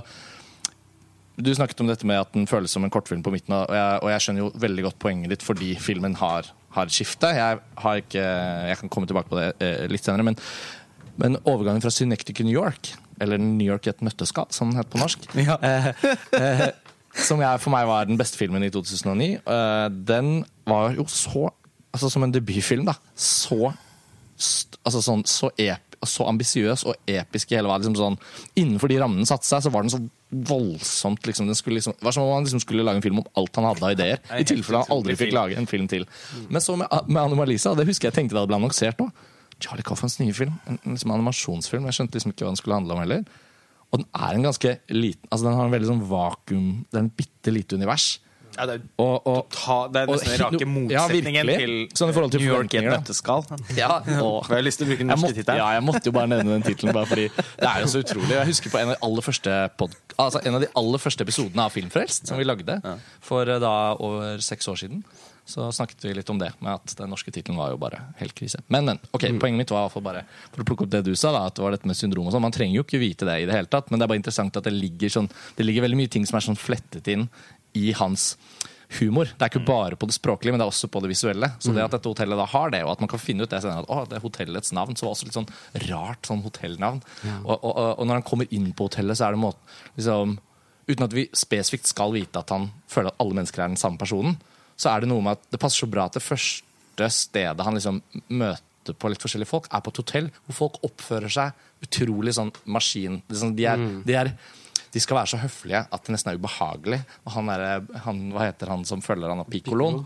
du 1.35 1.49
snakket 1.51 1.81
om 1.83 1.89
dette 1.89 2.07
med 2.07 2.21
at 2.21 2.31
den 2.31 2.47
føles 2.47 2.71
som 2.71 2.85
en 2.85 2.91
kortfilm 2.93 3.23
på 3.25 3.33
midten, 3.33 3.51
og 3.57 3.73
jeg, 3.75 3.99
og 3.99 4.11
jeg 4.13 4.23
skjønner 4.23 4.45
jo 4.45 4.51
veldig 4.63 4.85
godt 4.85 5.01
poenget 5.03 5.33
ditt 5.33 5.43
fordi 5.43 5.73
filmen 5.83 6.15
har, 6.21 6.47
har 6.77 6.91
skifte. 6.93 7.31
Jeg, 7.35 7.59
har 7.81 7.99
ikke, 7.99 8.23
jeg 8.69 8.79
kan 8.79 8.91
komme 8.93 9.09
tilbake 9.09 9.31
på 9.31 9.41
det 9.41 9.49
eh, 9.59 9.83
litt 9.91 10.05
senere, 10.05 10.29
men, 10.29 10.39
men 11.21 11.37
overgangen 11.43 11.83
fra 11.83 11.91
Synectic 11.93 12.41
New 12.43 12.53
York, 12.53 12.93
eller 13.21 13.39
New 13.41 13.67
York 13.67 13.87
i 13.87 13.93
et 13.93 14.03
nøtteskall, 14.05 14.49
som 14.53 14.71
den 14.71 14.81
het 14.81 14.91
på 14.91 15.01
norsk, 15.01 15.27
Ja. 15.39 15.57
eh, 15.69 15.91
eh, 16.39 16.67
som 17.15 17.39
jeg, 17.39 17.61
for 17.63 17.71
meg 17.71 17.87
var 17.87 18.09
den 18.09 18.19
beste 18.19 18.39
filmen 18.39 18.63
i 18.65 18.71
2009, 18.73 19.37
eh, 19.39 19.85
den 20.07 20.37
var 20.67 20.95
jo 20.97 21.07
så 21.11 21.51
Altså 21.95 22.09
som 22.11 22.25
en 22.25 22.31
debutfilm, 22.35 22.83
da. 22.83 22.91
Så 23.15 23.69
altså 24.83 24.99
sånn, 24.99 25.21
så, 25.23 25.47
ep 25.55 25.95
så 26.05 26.25
ambisiøs 26.29 26.83
og 26.89 27.09
episk 27.09 27.51
i 27.51 27.57
hele 27.57 27.69
veien. 27.69 27.85
Liksom 27.85 27.97
sånn, 27.99 28.17
innenfor 28.59 28.91
de 28.91 28.97
rammene 29.01 29.23
den 29.23 29.29
satte 29.29 29.47
seg, 29.47 29.63
så 29.65 29.71
var 29.73 29.85
den 29.85 29.93
så 29.93 30.01
voldsomt 30.49 31.25
liksom, 31.27 31.47
Det 31.47 31.55
liksom, 31.71 31.95
Det 31.97 32.05
var 32.05 32.11
som 32.11 32.23
om 32.23 32.33
han 32.33 32.43
liksom 32.43 32.59
skulle 32.59 32.83
lage 32.83 32.99
en 32.99 33.05
film 33.05 33.19
om 33.21 33.29
alt 33.39 33.55
han 33.55 33.67
hadde 33.69 33.85
av 33.85 33.95
ideer. 33.95 34.19
I 34.35 34.43
tilfelle 34.47 34.83
han 34.83 34.91
aldri 34.91 35.15
fikk 35.15 35.33
lage 35.35 35.57
en 35.57 35.69
film 35.69 35.87
til. 35.87 36.05
Men 36.49 36.61
så 36.61 36.75
med, 36.75 36.91
med 37.07 37.21
Anomalisa, 37.23 37.75
det 37.75 37.87
husker 37.87 38.09
jeg 38.09 38.17
tenkte 38.19 38.35
da 38.35 38.43
det 38.43 38.51
ble 38.51 38.59
annonsert 38.59 38.99
nå. 38.99 39.09
Charlie 39.63 39.85
Coffins 39.87 40.19
nye 40.19 40.35
film. 40.35 40.57
En, 40.69 40.79
liksom 40.83 41.13
animasjonsfilm. 41.15 41.87
Jeg 41.89 41.99
skjønte 41.99 42.19
liksom 42.19 42.35
ikke 42.35 42.45
hva 42.45 42.53
den 42.53 42.61
skulle 42.61 42.79
handle 42.79 42.97
om 42.97 43.03
heller. 43.03 43.25
Og 43.93 44.01
den 44.01 44.07
er 44.17 44.35
en 44.35 44.45
ganske 44.49 44.71
liten 44.91 45.29
altså 45.29 45.45
Den 45.45 45.55
har 45.55 45.67
en 45.67 45.73
veldig 45.75 45.87
sånn 45.87 46.05
vakuum 46.09 46.69
Det 46.89 46.97
er 46.97 47.03
en 47.05 47.11
bitte 47.15 47.51
lite 47.53 47.77
univers. 47.77 48.15
Ja, 48.55 48.65
det, 48.69 48.73
er, 48.73 48.83
Og, 49.03 49.27
og, 49.27 49.47
ta, 49.51 49.75
det 49.91 50.01
er 50.01 50.09
nesten 50.09 50.31
den 50.31 50.41
rake 50.41 50.67
motsetningen 50.69 51.49
ja, 51.51 51.57
til. 51.59 51.73
Sånn 51.99 52.11
i 52.11 52.15
forhold 52.15 52.35
til 52.35 52.43
New 52.43 52.53
York 52.53 52.75
i 52.75 52.79
et 52.79 52.87
nøtteskall. 52.87 53.43
ja, 53.81 53.89
og, 53.99 54.47
jeg 54.47 54.53
har 54.53 54.63
lyst 54.63 54.79
til 54.79 54.87
å 54.87 54.91
bruke 54.91 55.03
den 55.03 55.11
norske 55.11 55.31
tittelen. 55.35 55.59
ja, 55.59 55.67
jeg 55.75 55.83
måtte 55.83 56.03
jo 56.07 56.15
bare 56.15 56.31
nevne 56.31 56.55
den 56.55 56.63
tittelen, 56.63 56.95
fordi 57.11 57.27
det 57.35 57.67
er 57.67 57.83
jo 57.83 57.91
så 57.91 58.03
utrolig. 58.05 58.31
Jeg 58.31 58.49
husker 58.53 58.71
på 58.71 58.79
en 58.79 58.93
av 58.93 58.95
de 58.95 58.99
aller 59.09 59.27
første, 59.27 59.57
pod, 59.81 59.99
altså 60.15 60.43
en 60.47 60.59
av 60.59 60.63
de 60.63 60.71
aller 60.83 61.03
første 61.03 61.27
episodene 61.27 61.67
av 61.67 61.75
Filmfrelst, 61.75 62.31
som 62.31 62.39
vi 62.39 62.47
lagde 62.47 62.79
for 63.25 63.43
eh, 63.43 63.59
da 63.63 63.75
over 63.99 64.39
seks 64.45 64.71
år 64.71 64.79
siden. 64.85 65.03
Så 65.45 65.67
snakket 65.77 66.07
vi 66.07 66.13
litt 66.17 66.29
om 66.33 66.39
det, 66.41 66.49
med 66.59 66.73
at 66.73 66.95
den 66.97 67.11
norske 67.13 67.29
tittelen 67.29 67.59
var 67.59 67.69
jo 67.69 67.77
bare 67.81 67.99
helt 68.17 68.33
krise. 68.37 68.63
Men, 68.73 68.87
men. 68.89 69.01
ok, 69.13 69.27
Poenget 69.41 69.59
mitt 69.61 69.73
var 69.73 69.91
fall 69.93 70.05
bare 70.05 70.23
for 70.49 70.63
å 70.63 70.67
plukke 70.67 70.87
opp 70.87 70.93
det 70.95 71.03
du 71.05 71.13
sa, 71.13 71.29
da, 71.35 71.43
at 71.45 71.57
det 71.57 71.65
var 71.65 71.75
dette 71.75 71.89
med 71.89 71.97
syndrom 71.97 72.29
og 72.29 72.33
sånn. 72.33 72.43
Man 72.47 72.55
trenger 72.55 72.79
jo 72.79 72.85
ikke 72.85 73.01
vite 73.01 73.27
det 73.29 73.37
i 73.43 73.45
det 73.49 73.53
hele 73.53 73.69
tatt, 73.69 73.91
men 73.91 74.01
det 74.01 74.07
er 74.07 74.13
bare 74.13 74.21
interessant 74.23 74.57
at 74.57 74.65
det 74.65 74.73
ligger 74.73 75.13
sånn 75.13 75.29
Det 75.57 75.65
ligger 75.67 75.85
veldig 75.85 75.99
mye 75.99 76.11
ting 76.11 76.25
som 76.25 76.39
er 76.39 76.47
sånn 76.47 76.57
flettet 76.57 77.11
inn 77.13 77.27
i 77.77 77.91
hans 77.93 78.33
humor. 78.99 79.29
Det 79.29 79.45
er 79.45 79.51
ikke 79.51 79.65
bare 79.67 79.97
på 79.99 80.07
det 80.09 80.15
språklige, 80.15 80.53
men 80.53 80.61
det 80.61 80.65
er 80.65 80.71
også 80.71 80.89
på 80.93 81.01
det 81.03 81.11
visuelle. 81.11 81.49
Så 81.59 81.73
det 81.75 81.83
at 81.83 81.93
dette 81.93 82.09
hotellet 82.09 82.39
da 82.39 82.47
har 82.49 82.73
det, 82.73 82.81
og 82.85 82.93
at 82.93 83.03
man 83.03 83.11
kan 83.11 83.21
finne 83.21 83.45
ut 83.45 83.51
det 83.51 83.61
senere, 83.63 83.83
at 83.83 83.91
å, 83.91 84.05
det 84.09 84.17
er 84.17 84.25
hotellets 84.25 84.73
navn, 84.77 84.97
så 84.97 85.07
var 85.07 85.15
også 85.15 85.29
litt 85.29 85.37
sånn 85.37 85.49
rart 85.89 86.29
sånn 86.29 86.43
hotellnavn. 86.45 87.01
Og, 87.43 87.55
og, 87.55 87.71
og, 87.71 87.87
og 87.99 88.05
når 88.05 88.21
han 88.21 88.27
kommer 88.27 88.49
inn 88.55 88.71
på 88.77 88.89
hotellet, 88.89 89.17
så 89.17 89.29
er 89.29 89.37
det 89.37 89.43
måten 89.45 89.77
liksom, 89.99 90.37
Uten 90.85 91.01
at 91.01 91.15
vi 91.17 91.23
spesifikt 91.33 91.89
skal 91.89 92.11
vite 92.13 92.37
at 92.37 92.51
han 92.53 92.67
føler 92.93 93.09
at 93.09 93.23
alle 93.23 93.33
mennesker 93.39 93.63
er 93.63 93.71
den 93.71 93.79
samme 93.81 93.97
personen, 93.97 94.35
så 94.75 94.91
er 94.91 95.03
det 95.03 95.11
noe 95.11 95.23
med 95.23 95.37
at 95.37 95.51
det 95.53 95.61
passer 95.61 95.85
så 95.85 95.91
bra 95.91 96.07
at 96.09 96.17
det 96.17 96.23
første 96.25 97.09
stedet 97.11 97.65
han 97.67 97.77
liksom 97.77 98.01
møter 98.27 98.95
på 98.99 99.09
litt 99.09 99.23
forskjellige 99.23 99.49
folk, 99.49 99.69
er 99.73 99.81
på 99.81 99.93
et 99.93 100.01
hotell 100.03 100.27
hvor 100.45 100.59
folk 100.59 100.83
oppfører 100.85 101.31
seg 101.31 101.63
utrolig 101.85 102.35
sånn 102.37 102.51
maskin. 102.69 103.21
Er 103.29 103.39
sånn, 103.39 103.55
de, 103.57 103.65
er, 103.69 103.81
de, 104.05 104.17
er, 104.19 104.29
de 104.93 105.01
skal 105.01 105.19
være 105.19 105.31
så 105.33 105.39
høflige 105.41 105.81
at 105.83 106.05
det 106.05 106.13
nesten 106.13 106.31
er 106.31 106.39
ubehagelig. 106.39 106.99
Og 107.25 107.33
han 107.37 107.49
er, 107.55 107.65
han, 108.05 108.21
hva 108.35 108.45
heter 108.45 108.71
han 108.73 108.85
som 108.87 109.01
følger 109.05 109.33
han, 109.33 109.43
Piccoloen? 109.49 110.03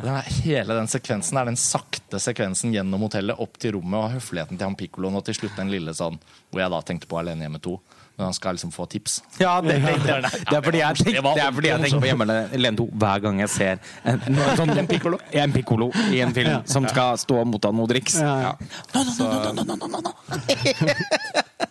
Den 0.00 0.10
er, 0.16 0.32
hele 0.42 0.76
den 0.80 0.90
sekvensen 0.90 1.38
er 1.40 1.50
den 1.50 1.60
sakte 1.60 2.20
sekvensen 2.22 2.74
gjennom 2.74 3.06
hotellet 3.06 3.40
opp 3.42 3.60
til 3.62 3.76
rommet 3.78 4.00
og 4.00 4.18
høfligheten 4.18 4.58
til 4.58 4.66
han 4.66 4.78
Piccoloen, 4.80 5.20
og 5.20 5.26
til 5.28 5.38
slutt 5.38 5.58
den 5.60 5.72
lille 5.72 5.94
sånn 5.96 6.18
hvor 6.50 6.64
jeg 6.64 6.74
da 6.74 6.82
tenkte 6.86 7.10
på 7.10 7.20
Alene 7.20 7.46
hjemme 7.46 7.62
2. 7.62 7.78
Når 8.20 8.26
han 8.28 8.34
skal 8.36 8.56
liksom 8.58 8.72
få 8.74 8.84
tips. 8.92 9.14
Ja, 9.40 9.54
det, 9.64 9.78
det, 9.80 9.94
det, 10.04 10.16
det 10.28 10.56
er 10.58 10.64
fordi 10.64 10.80
jeg 10.82 10.96
tenker, 10.98 11.24
det 11.24 11.40
er 11.40 11.54
fordi 11.56 11.70
jeg 11.70 11.80
tenker 11.86 12.02
på 12.02 12.08
Hjemme 12.10 12.26
alene 12.28 12.76
2 12.76 12.86
hver 13.00 13.22
gang 13.24 13.40
jeg 13.40 13.50
ser 13.54 13.80
en, 14.04 14.20
sånn, 14.58 14.72
en, 14.76 14.88
piccolo. 14.90 15.16
en 15.32 15.54
piccolo 15.54 15.88
i 16.12 16.20
en 16.20 16.34
film 16.36 16.66
som 16.68 16.84
skal 16.90 17.16
stå 17.22 17.40
og 17.40 17.48
motta 17.48 17.72
noe 17.72 17.88
driks. 17.88 18.18
no, 18.20 18.52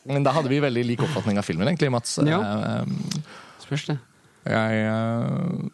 Men 0.10 0.26
da 0.26 0.34
hadde 0.34 0.50
vi 0.50 0.62
veldig 0.64 0.86
lik 0.90 1.06
oppfatning 1.06 1.38
av 1.38 1.46
filmen, 1.46 1.70
egentlig, 1.70 1.92
Mats. 1.94 2.18
Ja. 2.26 2.42
Eh, 2.42 2.86
Spørs 3.62 3.86
det. 3.92 4.00
Jeg, 4.50 4.86
øh, 4.90 5.70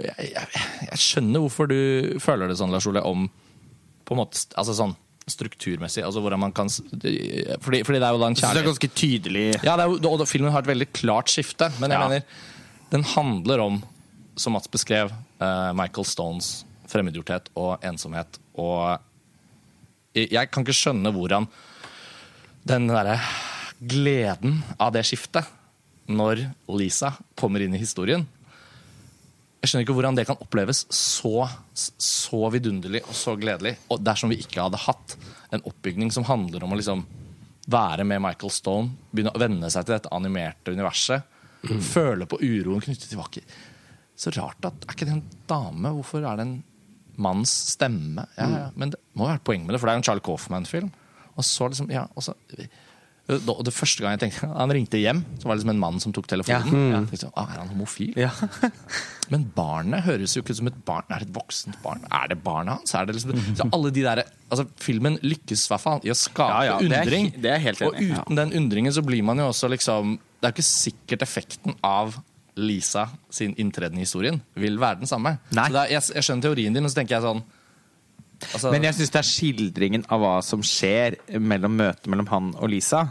jeg, 0.00 0.30
jeg, 0.32 0.46
jeg 0.86 1.02
skjønner 1.02 1.42
hvorfor 1.44 1.68
du 1.68 1.80
føler 2.22 2.48
det 2.48 2.56
sånn, 2.56 2.72
Lars 2.72 2.88
Ole, 2.88 3.04
om 3.04 3.28
på 4.06 4.14
en 4.14 4.22
måte 4.22 4.46
altså 4.56 4.72
sånn 4.78 4.94
strukturmessig. 5.30 6.04
Altså 6.06 6.20
hvordan 6.22 6.38
man 6.38 6.52
kan 6.54 6.68
Fordi, 6.70 7.80
fordi 7.82 7.98
det 7.98 8.06
er 8.06 8.14
jo 8.14 8.20
da 8.22 8.28
en 8.30 8.36
kjærlighet. 8.38 8.54
det 8.54 8.62
er 8.62 8.68
ganske 8.70 8.90
tydelig. 8.94 9.46
Ja, 9.66 9.74
jo, 9.82 9.98
og 10.12 10.28
filmen 10.30 10.52
har 10.54 10.62
et 10.62 10.70
veldig 10.70 10.88
klart 10.94 11.28
skifte, 11.32 11.70
men 11.80 11.90
jeg 11.90 11.98
Ja. 11.98 12.08
mener 12.08 12.22
den 12.90 13.02
handler 13.02 13.60
om, 13.64 13.82
som 14.36 14.52
Mats 14.52 14.68
beskrev, 14.68 15.10
uh, 15.40 15.72
Michael 15.74 16.04
Stones 16.06 16.64
fremmedgjorthet 16.86 17.48
og 17.56 17.80
ensomhet. 17.82 18.38
Og 18.56 18.98
jeg 20.14 20.50
kan 20.50 20.62
ikke 20.64 20.72
skjønne 20.76 21.10
hvordan 21.12 21.48
den 22.66 22.86
derre 22.86 23.18
gleden 23.82 24.62
av 24.78 24.92
det 24.92 25.02
skiftet, 25.04 25.44
når 26.08 26.44
Lisa 26.70 27.10
kommer 27.36 27.60
inn 27.60 27.74
i 27.74 27.78
historien 27.82 28.26
Jeg 29.66 29.72
skjønner 29.72 29.82
ikke 29.82 29.94
hvordan 29.96 30.14
det 30.14 30.24
kan 30.28 30.38
oppleves 30.38 30.84
så, 30.94 31.48
så 31.74 32.38
vidunderlig 32.54 33.00
og 33.02 33.16
så 33.18 33.32
gledelig 33.34 33.72
og 33.90 34.04
dersom 34.06 34.30
vi 34.30 34.38
ikke 34.38 34.62
hadde 34.62 34.78
hatt 34.78 35.16
en 35.56 35.64
oppbygning 35.66 36.12
som 36.14 36.26
handler 36.28 36.62
om 36.62 36.70
å 36.70 36.78
liksom 36.78 37.02
være 37.66 38.04
med 38.06 38.22
Michael 38.22 38.52
Stone, 38.54 38.92
begynne 39.10 39.32
å 39.34 39.40
venne 39.42 39.66
seg 39.74 39.88
til 39.88 39.96
dette 39.96 40.12
animerte 40.14 40.70
universet, 40.70 41.26
føle 41.82 42.28
på 42.30 42.38
uroen 42.38 42.84
knyttet 42.84 43.08
til 43.10 43.18
vakker 43.18 43.56
Så 44.14 44.30
rart 44.36 44.68
at 44.68 44.84
Er 44.86 44.94
ikke 44.94 45.08
det 45.08 45.16
en 45.16 45.24
dame? 45.50 45.90
Hvorfor 45.96 46.22
er 46.22 46.38
det 46.38 46.46
en 46.46 46.56
manns 47.18 47.56
stemme? 47.72 48.28
Ja, 48.38 48.46
ja, 48.46 48.68
Men 48.78 48.94
det 48.94 49.02
må 49.18 49.26
være 49.26 49.40
et 49.40 49.48
poeng 49.50 49.66
med 49.66 49.74
det, 49.74 49.82
for 49.82 49.90
det 49.90 49.96
er 49.96 49.98
jo 49.98 50.04
en 50.04 50.06
Charlie 50.06 50.26
Coffman-film. 50.30 50.92
Og 51.34 51.48
så 51.48 51.66
liksom, 51.72 51.90
ja, 51.90 52.06
og 52.14 52.22
så 52.22 52.36
det 53.26 53.72
første 53.74 54.04
gang 54.04 54.12
jeg 54.14 54.20
tenkte 54.22 54.46
Han 54.54 54.70
ringte 54.70 54.98
hjem, 55.00 55.24
så 55.40 55.48
var 55.48 55.56
det 55.56 55.62
liksom 55.64 55.72
en 55.74 55.80
mann 55.82 55.96
som 56.02 56.12
tok 56.14 56.28
telefonen. 56.30 56.76
Jeg 56.92 57.08
tenkte, 57.10 57.30
ah, 57.34 57.48
er 57.50 57.58
han 57.58 57.72
homofil? 57.72 58.12
Ja. 58.20 58.30
Men 59.32 59.48
barnet 59.56 60.04
høres 60.06 60.36
jo 60.36 60.42
ikke 60.44 60.54
ut 60.54 60.60
som 60.60 60.70
et 60.70 60.76
barn. 60.86 61.08
Er 61.10 61.24
det 61.24 61.28
et 61.30 61.34
voksent 61.34 61.78
barn? 61.82 62.04
Er 62.14 62.30
det 62.30 62.38
barnet 62.44 62.76
hans? 62.78 62.94
Er 62.94 63.08
det 63.08 63.16
liksom, 63.18 63.34
så 63.58 63.66
alle 63.74 63.90
de 63.90 64.04
der, 64.06 64.22
altså 64.46 64.68
Filmen 64.78 65.18
lykkes 65.26 65.66
i 65.66 65.72
hvert 65.72 65.82
fall 65.82 66.06
i 66.06 66.12
å 66.14 66.18
skape 66.18 66.62
Ja, 66.68 66.76
ja, 66.76 66.78
det 66.78 67.02
er- 67.02 67.42
det 67.42 67.56
er 67.56 67.82
og 67.88 67.98
uten 67.98 68.38
den 68.38 68.54
undringen 68.62 68.94
så 68.94 69.02
blir 69.02 69.24
man 69.26 69.42
jo 69.42 69.48
også 69.50 69.68
liksom 69.74 70.18
Det 70.40 70.46
er 70.46 70.52
jo 70.52 70.56
ikke 70.60 70.68
sikkert 70.70 71.22
effekten 71.26 71.74
av 71.82 72.20
Lisa 72.56 73.08
sin 73.28 73.52
inntreden 73.60 73.98
i 73.98 74.06
historien 74.06 74.38
vil 74.56 74.78
være 74.80 75.02
den 75.02 75.06
samme. 75.10 75.34
Nei. 75.52 75.66
Så 75.68 75.76
er, 75.82 75.90
jeg, 75.92 76.02
jeg 76.14 76.24
skjønner 76.24 76.46
teorien 76.46 76.72
din, 76.72 76.82
men 76.86 76.88
så 76.88 77.02
tenker 77.02 77.18
jeg 77.18 77.24
sånn 77.26 77.42
altså, 78.52 78.70
Men 78.72 78.82
jeg 78.88 78.94
syns 78.98 79.10
det 79.14 79.20
er 79.22 79.28
skildringen 79.30 80.04
av 80.12 80.20
hva 80.20 80.34
som 80.44 80.62
skjer 80.62 81.16
mellom 81.40 81.76
møtet 81.78 82.06
mellom 82.12 82.26
han 82.32 82.50
og 82.58 82.68
Lisa, 82.72 83.06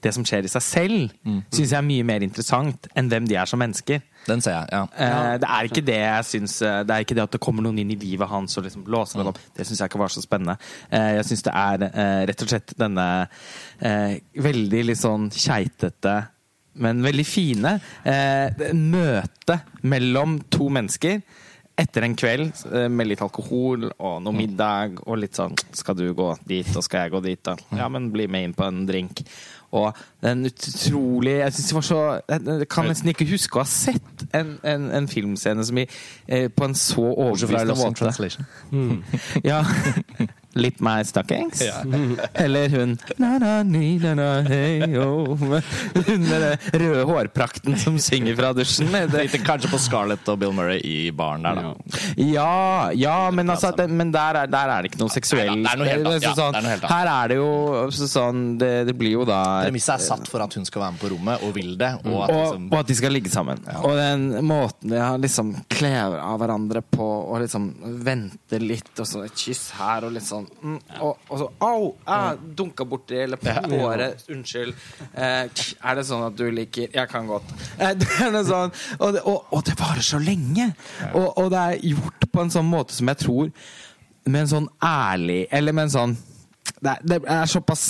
det 0.00 0.14
som 0.16 0.24
skjer 0.24 0.46
i 0.46 0.48
seg 0.48 0.62
selv, 0.64 1.10
Mm. 1.26 1.42
syns 1.52 1.70
jeg 1.74 1.76
er 1.76 1.84
mye 1.84 2.04
mer 2.08 2.22
interessant 2.24 2.86
enn 2.96 3.10
hvem 3.12 3.26
de 3.28 3.34
er 3.36 3.44
som 3.50 3.60
mennesker. 3.60 4.00
Den 4.26 4.40
ser 4.40 4.52
jeg, 4.56 4.68
ja. 4.72 4.82
Eh, 4.96 5.34
det 5.42 5.48
er 5.48 5.68
ikke 5.68 5.82
det 5.84 5.96
jeg 6.00 6.24
syns 6.28 6.54
eh, 6.62 6.82
Det 6.84 6.90
er 6.94 7.04
ikke 7.04 7.14
det 7.16 7.22
at 7.22 7.30
det 7.32 7.40
kommer 7.40 7.62
noen 7.64 7.78
inn 7.80 7.90
i 7.92 7.96
livet 8.00 8.28
hans 8.28 8.56
og 8.56 8.64
liksom 8.64 8.84
blåser 8.84 9.20
han 9.20 9.28
opp. 9.28 9.38
Det 9.56 9.66
syns 9.68 9.80
jeg 9.80 9.88
ikke 9.90 10.00
var 10.00 10.08
så 10.12 10.22
spennende. 10.24 10.56
Eh, 10.90 11.16
jeg 11.18 11.24
syns 11.28 11.42
det 11.44 11.52
er 11.54 11.84
eh, 11.90 12.26
rett 12.28 12.42
og 12.44 12.48
slett 12.48 12.74
denne 12.80 13.06
eh, 13.80 14.18
veldig 14.40 14.82
litt 14.88 15.00
sånn 15.00 15.28
keitete, 15.32 16.16
men 16.80 17.02
veldig 17.04 17.26
fine 17.26 17.74
eh, 18.08 18.72
møte 18.76 19.60
mellom 19.82 20.38
to 20.52 20.68
mennesker. 20.72 21.20
Etter 21.80 22.04
en 22.04 22.16
kveld 22.18 22.50
eh, 22.70 22.88
med 22.92 23.08
litt 23.08 23.22
alkohol 23.24 23.88
og 23.90 24.18
noe 24.24 24.36
middag 24.36 24.98
og 25.06 25.20
litt 25.22 25.38
sånn 25.38 25.54
Skal 25.76 25.96
du 25.98 26.10
gå 26.16 26.28
dit, 26.48 26.68
og 26.76 26.84
skal 26.84 27.06
jeg 27.06 27.14
gå 27.14 27.22
dit, 27.24 27.40
da? 27.46 27.56
Ja, 27.78 27.88
men 27.92 28.10
bli 28.12 28.26
med 28.30 28.50
inn 28.50 28.56
på 28.56 28.66
en 28.68 28.82
drink. 28.88 29.22
Og 29.70 29.94
den 30.24 30.48
utrolig 30.48 31.36
Jeg 31.38 31.54
synes 31.54 31.68
det 31.70 31.76
var 31.78 31.86
så 31.86 32.00
Jeg 32.26 32.68
kan 32.74 32.88
nesten 32.90 33.12
ikke 33.12 33.28
huske 33.30 33.60
å 33.60 33.62
ha 33.62 33.70
sett 33.70 34.24
en, 34.34 34.56
en, 34.66 34.88
en 34.98 35.08
filmscene 35.10 35.64
som 35.66 35.78
i, 35.78 35.86
eh, 36.26 36.48
på 36.50 36.66
en 36.66 36.74
så 36.78 37.06
overbevisende 37.14 37.78
måte. 37.78 38.10
Mm. 38.70 39.02
Ja. 39.44 39.62
Litt 40.58 40.80
mer 40.80 41.04
Stockings. 41.04 41.62
Eller 42.34 42.68
hun 42.68 42.96
na, 43.16 43.38
na, 43.38 43.62
ni, 43.62 43.98
na, 44.02 44.14
na, 44.18 44.28
hei, 44.42 44.82
oh. 44.98 45.38
Hun 46.06 46.24
med 46.26 46.42
den 46.42 46.80
røde 46.82 47.04
hårprakten 47.06 47.76
som 47.78 47.98
synger 48.02 48.36
fra 48.38 48.52
dusjen. 48.56 48.90
Kanskje 49.46 49.70
på 49.70 49.78
Scarlett 49.78 50.26
og 50.30 50.40
Bill 50.42 50.54
Murray 50.56 50.80
i 50.84 51.10
baren 51.14 51.46
der, 51.46 51.60
da. 51.60 52.00
ja, 52.16 52.90
ja, 52.98 53.16
men, 53.34 53.50
altså, 53.50 53.70
det, 53.76 53.86
men 53.90 54.10
der, 54.14 54.42
er, 54.42 54.50
der 54.50 54.74
er 54.74 54.82
det 54.82 54.92
ikke 54.92 55.02
noe 55.04 55.14
seksuelt. 55.14 55.54
Nei, 55.54 55.62
det 55.62 55.72
er 55.72 55.80
noe 55.80 55.90
helt 55.90 56.10
annet. 56.10 56.26
Ja, 56.26 56.34
sånn, 56.38 56.58
er. 56.72 56.84
Her 56.90 57.12
er 57.12 57.32
det 57.32 57.38
jo 57.38 58.08
sånn 58.10 58.42
Det, 58.60 58.70
det 58.88 58.94
blir 58.98 59.14
jo 59.20 59.24
da 59.28 59.40
Premisset 59.64 59.94
er 59.94 60.04
satt 60.04 60.28
for 60.30 60.42
at 60.42 60.54
hun 60.56 60.66
skal 60.66 60.84
være 60.84 60.96
med 60.96 61.02
på 61.02 61.12
rommet 61.14 61.46
og 61.46 61.54
vil 61.56 61.74
det. 61.80 61.92
Og 62.06 62.18
at 62.26 62.34
liksom, 62.34 62.68
og 62.70 62.78
at 62.80 62.90
de 62.90 62.98
skal 62.98 63.14
ligge 63.14 63.32
sammen. 63.32 63.62
Og 63.80 63.96
den 63.98 64.26
måten 64.46 64.94
de 64.94 65.00
har 65.00 65.20
liksom 65.20 65.54
kler 65.70 66.18
av 66.20 66.40
hverandre 66.40 66.82
på, 66.82 67.06
og 67.06 67.40
liksom 67.44 67.70
venter 68.04 68.62
litt, 68.64 68.92
og 68.98 69.08
så 69.08 69.24
et 69.26 69.36
kyss 69.38 69.70
her, 69.78 70.06
og 70.08 70.14
litt 70.16 70.26
sånn 70.26 70.39
mm, 70.48 70.78
og, 71.00 71.18
og 71.28 71.40
så 71.40 71.48
Au! 71.66 71.90
Jeg 72.06 72.54
dunka 72.58 72.84
borti, 72.88 73.18
eller 73.24 73.40
på 73.40 73.54
håret. 73.72 74.24
Unnskyld. 74.32 74.74
Eh, 75.14 75.42
er 75.46 75.98
det 75.98 76.06
sånn 76.08 76.24
at 76.26 76.36
du 76.38 76.46
liker 76.54 76.88
Jeg 76.94 77.10
kan 77.10 77.28
godt. 77.28 77.50
Eh, 77.78 77.94
det 78.00 78.08
er 78.20 78.32
noe 78.34 78.46
sånn 78.46 78.74
Og 78.98 79.16
det, 79.16 79.24
og, 79.24 79.50
og 79.54 79.64
det 79.66 79.76
varer 79.80 80.04
så 80.04 80.20
lenge! 80.22 80.70
Og, 81.12 81.26
og 81.38 81.50
det 81.52 81.60
er 81.60 81.84
gjort 81.92 82.28
på 82.30 82.44
en 82.44 82.52
sånn 82.52 82.68
måte 82.70 82.96
som 82.96 83.10
jeg 83.10 83.22
tror 83.24 83.50
Med 84.26 84.44
en 84.44 84.52
sånn 84.54 84.70
ærlig 84.84 85.42
Eller 85.50 85.76
med 85.76 85.88
en 85.88 85.94
sånn 85.96 86.16
Det 86.78 86.94
er, 86.94 87.04
det 87.04 87.20
er 87.26 87.50
såpass 87.50 87.86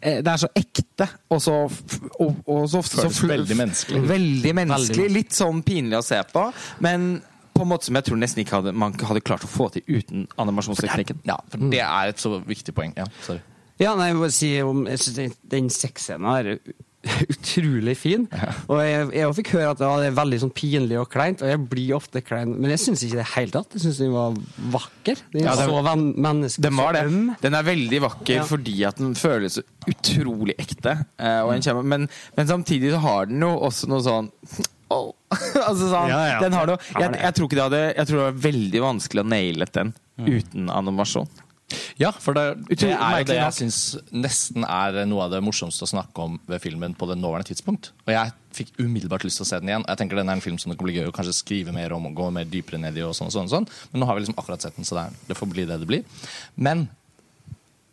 eh, 0.00 0.20
det 0.24 0.32
er 0.32 0.40
så 0.40 0.50
ekte, 0.56 1.08
og 1.32 1.42
så, 1.42 1.56
og, 1.66 2.38
og 2.46 2.62
så, 2.70 2.82
så 2.84 3.02
Føles 3.08 3.22
veldig 3.28 3.56
menneskelig. 3.58 4.04
Veldig 4.08 4.54
menneskelig. 4.56 5.08
Litt 5.12 5.36
sånn 5.36 5.60
pinlig 5.66 5.98
å 5.98 6.04
se 6.04 6.20
på, 6.32 6.46
men 6.84 7.10
på 7.54 7.62
en 7.62 7.68
måte 7.72 7.84
som 7.88 7.94
jeg 7.98 8.04
tror 8.08 8.16
nesten 8.20 8.42
ikke 8.44 8.58
hadde, 8.60 8.72
man 8.72 8.92
hadde 8.94 9.20
klart 9.26 9.44
å 9.44 9.50
få 9.50 9.70
til 9.72 9.82
uten 9.88 10.26
animasjonsteknikken. 10.38 11.20
ja, 11.28 11.36
for 11.50 11.58
det 11.70 11.80
er 11.84 12.08
et 12.14 12.22
så 12.22 12.38
viktig 12.44 12.74
poeng. 12.76 12.94
Ja, 12.96 13.04
sorry. 13.26 13.40
Ja, 13.80 13.94
nei, 13.96 14.10
jeg 14.10 14.16
må 14.20 14.28
si 14.30 14.48
om 14.62 14.86
jeg 14.86 14.98
synes 15.00 15.16
den, 15.16 15.34
den 15.48 15.70
sexscenen 15.72 16.26
er 16.34 16.58
utrolig 17.32 17.94
fin. 17.96 18.26
Og 18.68 18.80
jeg, 18.84 19.06
jeg 19.16 19.34
fikk 19.38 19.52
høre 19.54 19.70
at 19.72 19.78
det 19.80 19.88
er 20.10 20.16
veldig 20.18 20.38
sånn 20.42 20.52
pinlig 20.52 20.98
og 21.00 21.06
kleint, 21.12 21.40
og 21.40 21.48
jeg 21.48 21.60
blir 21.72 21.94
ofte 21.96 22.20
klein. 22.20 22.52
Men 22.60 22.74
jeg 22.74 22.82
syns 22.82 23.04
ikke 23.06 23.16
det 23.16 23.22
i 23.22 23.22
det 23.22 23.30
hele 23.38 23.54
tatt. 23.54 23.76
Jeg 23.78 23.84
syns 23.86 24.00
den 24.02 24.12
var 24.12 24.36
vakker. 24.76 25.22
Den 25.32 25.46
Ja, 25.46 25.54
er 25.54 25.62
den- 25.62 25.70
så 25.70 25.94
menneskelig. 26.26 26.64
Den 26.66 26.76
var 26.76 26.92
det. 26.92 27.04
Den 27.40 27.54
er 27.56 27.62
veldig 27.70 28.00
vakker 28.04 28.34
Ja. 28.34 28.44
fordi 28.44 28.76
at 28.84 28.96
den 29.00 29.14
føles 29.14 29.56
utrolig 29.88 30.54
ekte. 30.60 31.06
eh, 31.18 31.80
men, 31.82 32.08
men 32.36 32.46
samtidig 32.46 32.92
så 32.92 33.00
har 33.00 33.26
den 33.32 33.40
jo 33.40 33.54
også 33.64 33.88
noe 33.88 34.04
sånn 34.04 34.30
Åh. 34.90 35.12
altså 35.68 35.90
sånn, 35.90 36.10
Ja, 36.10 36.22
ja. 36.26 36.38
Den 36.42 36.56
har 36.58 36.66
noe, 36.72 36.80
jeg, 36.90 37.14
jeg 37.22 37.36
tror 37.36 37.46
ikke 37.46 37.58
det 37.60 37.66
hadde 37.68 37.82
Jeg 37.94 38.08
tror 38.08 38.16
det 38.18 38.24
var 38.24 38.40
veldig 38.48 38.82
vanskelig 38.82 39.22
å 39.22 39.30
naile 39.30 39.68
den 39.70 39.94
uten 40.20 40.66
animasjon. 40.74 41.30
Ja, 42.00 42.10
for 42.12 42.34
det, 42.34 42.44
det 42.66 42.90
er 42.90 43.20
jo 43.20 43.26
det 43.28 43.36
jeg 43.36 43.56
syns 43.60 43.78
nesten 44.10 44.64
er 44.66 45.04
noe 45.08 45.26
av 45.26 45.34
det 45.34 45.40
morsomste 45.44 45.86
å 45.86 45.90
snakke 45.90 46.24
om 46.24 46.38
ved 46.50 46.62
filmen 46.64 46.96
på 46.98 47.06
det 47.10 47.16
nåværende 47.20 47.52
tidspunkt. 47.52 47.92
Og 48.08 48.12
jeg 48.14 48.32
fikk 48.56 48.72
umiddelbart 48.80 49.24
lyst 49.26 49.38
til 49.40 49.46
å 49.46 49.50
se 49.52 49.60
den 49.62 49.70
igjen. 49.70 49.86
Jeg 49.86 50.00
tenker 50.00 50.18
den 50.18 50.32
er 50.32 50.38
en 50.38 50.44
film 50.44 50.58
som 50.60 50.72
det 50.72 50.78
kan 50.80 50.88
bli 50.88 50.96
gøy 50.98 51.10
å 51.10 51.14
kanskje 51.14 51.36
skrive 51.38 51.74
mer 51.76 51.94
om 51.94 52.08
og 52.10 52.16
gå 52.18 52.26
mer 52.34 52.48
dypere 52.50 52.80
ned 52.82 52.98
i. 52.98 53.04
og 53.06 53.14
sånn 53.16 53.30
og 53.30 53.36
sånn, 53.36 53.46
og 53.46 53.54
sånn. 53.54 53.68
Men 53.92 54.02
nå 54.02 54.10
har 54.10 54.18
vi 54.18 54.24
liksom 54.24 54.38
akkurat 54.42 54.66
sett 54.66 54.76
den, 54.80 54.88
så 54.88 55.06
det 55.28 55.38
får 55.38 55.52
bli 55.52 55.66
det 55.70 55.78
det 55.82 55.88
blir. 55.90 56.26
Men 56.58 56.88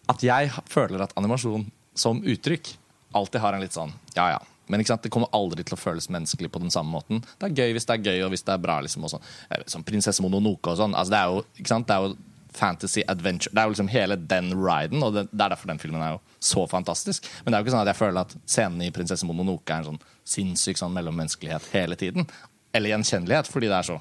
at 0.09 0.23
jeg 0.23 0.51
føler 0.71 1.03
at 1.03 1.13
animasjon 1.19 1.67
som 1.97 2.21
uttrykk 2.23 2.73
alltid 3.17 3.43
har 3.43 3.55
en 3.55 3.63
litt 3.63 3.75
sånn 3.75 3.93
ja 4.17 4.31
ja. 4.35 4.41
Men 4.69 4.83
det 4.83 5.09
kommer 5.13 5.29
aldri 5.33 5.63
til 5.63 5.77
å 5.77 5.79
føles 5.79 6.09
menneskelig 6.13 6.49
på 6.51 6.59
den 6.63 6.71
samme 6.73 6.91
måten. 6.91 7.21
Det 7.39 7.49
er 7.51 7.55
gøy 7.61 7.75
hvis 7.77 7.85
det 7.87 7.97
er 7.97 8.07
gøy, 8.11 8.23
og 8.25 8.33
hvis 8.33 8.43
det 8.47 8.53
er 8.55 8.63
bra. 8.63 8.79
liksom 8.81 9.03
og 9.07 9.13
sånn. 9.15 9.27
Eh, 9.51 9.63
Som 9.67 9.83
Prinsesse 9.87 10.21
Mononoke 10.21 10.73
og 10.73 10.77
sånn. 10.81 10.95
Altså, 10.95 11.11
det 11.15 11.19
er 11.21 11.31
jo 11.31 11.45
ikke 11.61 11.73
sant? 11.73 11.87
Det 11.87 11.95
er 11.95 12.07
jo 12.07 12.17
fantasy 12.57 13.03
adventure. 13.07 13.53
Det 13.53 13.61
er 13.61 13.67
jo 13.69 13.75
liksom 13.75 13.89
hele 13.91 14.15
den 14.17 14.51
riden, 14.57 15.03
og 15.05 15.13
det, 15.13 15.27
det 15.31 15.43
er 15.45 15.53
derfor 15.53 15.69
den 15.69 15.79
filmen 15.79 16.01
er 16.01 16.15
jo 16.15 16.21
så 16.39 16.65
fantastisk. 16.69 17.27
Men 17.45 17.51
det 17.51 17.57
er 17.57 17.61
jo 17.61 17.67
ikke 17.67 17.75
sånn 17.75 17.83
at 17.85 17.91
jeg 17.91 17.99
føler 17.99 18.21
at 18.23 18.35
scenen 18.49 18.81
i 18.87 18.91
Prinsesse 18.95 19.27
Mononoke 19.29 19.69
er 19.73 19.83
en 19.83 19.91
sånn 19.91 20.01
sinnssyk 20.27 20.79
sånn 20.79 20.95
mellommenneskelighet 20.95 21.69
hele 21.75 21.95
tiden. 21.99 22.25
Eller 22.73 22.95
gjenkjennelighet, 22.95 23.47
fordi 23.51 23.69
det 23.69 23.77
er 23.77 23.87
så 23.91 23.99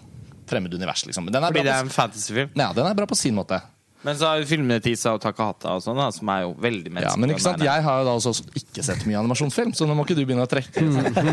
fremmed 0.49 0.75
univers, 0.75 1.05
liksom. 1.07 1.27
Men 1.27 1.35
den 1.37 1.45
er, 1.45 1.53
Fordi 1.53 1.67
det 1.67 1.75
er 1.75 1.85
en 1.85 1.91
fantasyfilm. 1.91 2.51
ja, 2.55 2.73
den 2.73 2.87
er 2.87 2.95
bra 2.95 3.07
på 3.11 3.19
sin 3.19 3.35
måte. 3.35 3.61
Men 4.05 4.19
så 4.19 4.29
har 4.29 4.43
vi 4.43 4.47
filmene 4.47 4.77
Tisa 4.85 5.15
og 5.17 5.21
Takahata 5.23 5.73
og 5.79 5.83
sånn, 5.83 5.97
da, 5.99 6.11
som 6.15 6.29
er 6.31 6.43
jo 6.45 6.53
veldig 6.63 6.93
menneskelige. 6.93 7.15
Ja, 7.17 7.21
men 7.23 7.33
ikke 7.33 7.43
sant, 7.43 7.63
Jeg 7.65 7.83
har 7.87 8.03
jo 8.03 8.07
da 8.07 8.15
også 8.21 8.33
ikke 8.61 8.85
sett 8.87 9.07
mye 9.09 9.19
animasjonsfilm, 9.23 9.73
så 9.75 9.89
nå 9.89 9.97
må 9.99 10.05
ikke 10.07 10.17
du 10.19 10.23
begynne 10.23 10.45
å 10.45 10.51
trekke. 10.51 10.85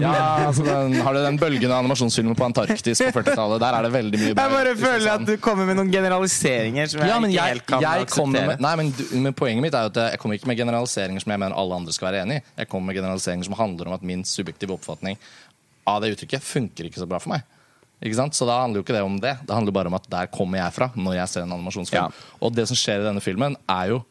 Ja, 0.04 0.14
altså 0.48 0.66
den, 0.66 0.96
Har 1.06 1.14
du 1.14 1.22
den 1.26 1.38
bølgende 1.42 1.78
animasjonsfilmen 1.84 2.38
på 2.40 2.48
Antarktis 2.48 3.04
på 3.04 3.12
40-tallet? 3.20 3.62
Der 3.62 3.78
er 3.78 3.88
det 3.88 3.94
veldig 3.94 4.22
mye 4.22 4.32
Jeg 4.32 4.40
bare 4.40 4.76
føler 4.80 5.12
at 5.14 5.26
du 5.28 5.34
kommer 5.44 5.70
med 5.70 5.78
noen 5.82 5.92
generaliseringer 5.94 6.92
som 6.94 7.04
jeg, 7.04 7.12
ja, 7.12 7.20
ikke 7.20 7.36
jeg, 7.36 7.58
helt 7.58 7.68
kan 7.70 7.86
jeg 7.86 8.08
akseptere. 8.08 8.48
med, 8.54 8.64
nei, 8.66 8.74
men, 8.80 8.92
du, 8.98 9.04
men 9.28 9.38
Poenget 9.44 9.66
mitt 9.68 9.78
er 9.78 9.88
jo 9.88 9.94
at 9.94 10.02
jeg 10.14 10.22
kommer 10.24 10.40
ikke 10.40 10.50
med 10.50 10.62
generaliseringer 10.64 11.26
som 11.26 11.36
jeg 11.36 11.44
mener 11.44 11.58
alle 11.60 11.82
andre 11.82 11.96
skal 11.96 12.10
være 12.10 12.24
enig 12.26 12.40
i. 12.40 12.46
Jeg 12.64 12.72
kommer 12.72 12.92
med 12.92 13.02
generaliseringer 13.02 13.50
som 13.50 13.58
handler 13.60 13.92
om 13.92 13.98
at 13.98 14.06
min 14.08 14.24
subjektive 14.28 14.78
oppfatning 14.78 15.20
av 15.90 16.02
det 16.04 16.14
uttrykket 16.16 16.46
funker 16.46 16.88
ikke 16.88 17.02
så 17.02 17.10
bra 17.10 17.20
for 17.22 17.36
meg. 17.36 17.44
Ikke 18.04 18.18
sant? 18.20 18.36
Så 18.36 18.48
da 18.48 18.60
handler 18.60 18.82
jo 18.82 18.86
ikke 18.86 18.96
det 18.98 19.04
om 19.06 19.16
det. 19.24 19.38
Det 19.48 19.56
handler 19.56 19.76
bare 19.76 19.92
om 19.92 19.96
at 19.96 20.10
der 20.12 20.32
kommer 20.32 20.60
jeg 20.60 20.76
fra 20.76 20.90
når 20.96 21.16
jeg 21.22 21.32
ser 21.32 21.46
en 21.46 21.56
animasjonsfilm. 21.56 22.12
Ja. 22.12 22.26
Og 22.44 22.52
det 22.56 22.68
som 22.70 22.80
skjer 22.80 23.00
i 23.00 23.08
denne 23.08 23.24
filmen, 23.24 23.56
er 23.72 23.94
jo 23.94 24.02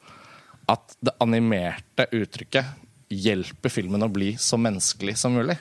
at 0.73 0.97
det 1.05 1.13
animerte 1.21 2.07
uttrykket 2.17 2.79
hjelper 3.13 3.73
filmen 3.73 4.07
å 4.07 4.09
bli 4.13 4.33
så 4.41 4.57
menneskelig 4.61 5.19
som 5.21 5.37
mulig. 5.37 5.59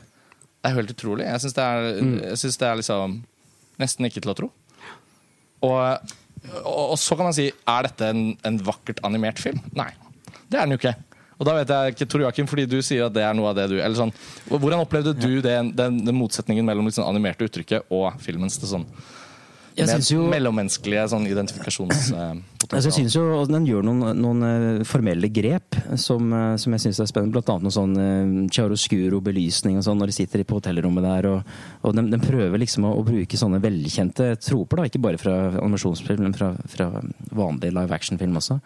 Det 0.62 0.70
er 0.70 0.76
jo 0.76 0.80
helt 0.80 0.94
utrolig. 0.94 1.28
Jeg 1.28 1.44
syns 1.44 1.58
det, 1.58 1.67
mm. 2.08 2.17
det 2.62 2.67
er 2.70 2.80
liksom 2.80 3.20
nesten 3.82 4.08
ikke 4.08 4.24
til 4.24 4.32
å 4.32 4.38
tro. 4.38 4.50
Og, 5.65 6.13
og, 6.62 6.84
og 6.94 6.98
så 7.02 7.17
kan 7.17 7.28
man 7.28 7.36
si 7.36 7.50
er 7.50 7.88
dette 7.89 8.12
en, 8.13 8.24
en 8.48 8.60
vakkert 8.63 9.02
animert 9.08 9.41
film? 9.41 9.60
Nei, 9.78 9.89
det 10.48 10.60
er 10.60 10.63
den 10.63 10.78
jo 10.78 10.82
ikke. 10.82 10.96
Og 11.42 11.48
da 11.48 11.56
vet 11.58 11.72
jeg 11.74 11.96
ikke, 11.96 12.06
Tor 12.06 12.22
Joakim, 12.28 12.50
fordi 12.50 12.68
du 12.70 12.78
sier 12.86 13.08
at 13.08 13.16
det 13.16 13.24
er 13.26 13.34
noe 13.34 13.50
av 13.50 13.58
det 13.58 13.72
du 13.72 13.80
eller 13.80 13.98
sånn, 13.98 14.14
Hvordan 14.52 14.84
opplevde 14.84 15.16
du 15.18 15.42
det, 15.42 15.58
den, 15.74 16.04
den 16.06 16.18
motsetningen 16.20 16.68
mellom 16.68 16.86
liksom 16.86 17.08
animerte 17.08 17.48
uttrykket 17.50 17.90
og 17.90 18.14
filmens 18.22 18.62
det 18.62 18.70
sånn 18.70 18.86
jo- 20.12 20.28
mellommenneskelige 20.30 21.08
sånn 21.14 21.26
identifikasjonspotensial? 21.30 22.42
Altså, 22.72 22.88
jeg 22.88 22.94
synes 22.94 23.16
jo 23.16 23.46
Den 23.48 23.66
gjør 23.66 23.84
noen, 23.88 24.20
noen 24.20 24.44
eh, 24.44 24.84
formelle 24.88 25.28
grep 25.34 25.76
som, 26.00 26.32
eh, 26.34 26.56
som 26.62 26.76
jeg 26.76 26.84
syns 26.86 27.00
er 27.00 27.10
spennende. 27.10 27.34
Blant 27.34 27.50
annet 27.50 27.66
noe 27.68 27.76
sånn 27.76 28.48
chiaroscuro-belysning 28.52 29.80
og 29.80 29.86
sånn 29.88 30.00
når 30.00 30.12
de 30.12 30.18
sitter 30.20 30.44
på 30.48 30.60
hotellrommet 30.60 31.04
der. 31.08 31.30
Og, 31.32 31.52
og 31.88 31.96
den, 31.98 32.12
de, 32.14 32.20
prøver 32.22 32.62
liksom 32.62 32.86
å, 32.88 32.94
å 33.00 33.06
bruke 33.08 33.40
sånne 33.40 33.62
velkjente 33.64 34.36
troper, 34.44 34.78
da, 34.78 34.88
ikke 34.92 35.04
bare 35.04 35.22
fra 35.22 35.38
animasjonsfilm, 35.58 36.28
men 36.28 36.38
fra, 36.38 36.54
fra 36.72 36.92
vanlig 37.32 37.74
live 37.76 37.96
action-film 37.98 38.38
også. 38.40 38.60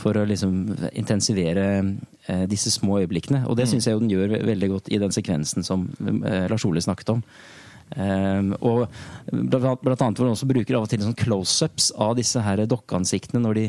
For 0.00 0.16
å 0.16 0.26
liksom 0.28 0.54
intensivere 0.96 1.64
eh, 1.80 2.44
disse 2.50 2.72
små 2.72 3.02
øyeblikkene. 3.02 3.44
Og 3.50 3.58
det 3.58 3.68
syns 3.70 3.88
jeg 3.88 3.96
jo 3.96 4.02
den 4.02 4.12
gjør 4.12 4.38
veldig 4.48 4.70
godt 4.74 4.92
i 4.92 5.00
den 5.02 5.12
sekvensen 5.14 5.66
som 5.66 5.88
eh, 6.00 6.46
Lars 6.50 6.64
Ole 6.68 6.82
snakket 6.84 7.16
om. 7.16 7.24
Um, 7.90 8.52
og 8.62 8.84
blant, 9.32 9.80
blant 9.82 10.02
annet 10.04 10.20
hvor 10.20 10.28
han 10.28 10.36
også 10.36 10.46
bruker 10.46 10.76
av 10.78 10.84
og 10.84 10.90
til 10.92 11.02
sånn 11.02 11.16
close-ups 11.18 11.88
av 11.98 12.12
disse 12.20 12.38
her 12.38 12.62
dokkeansiktene 12.70 13.42
når 13.42 13.58
de, 13.58 13.64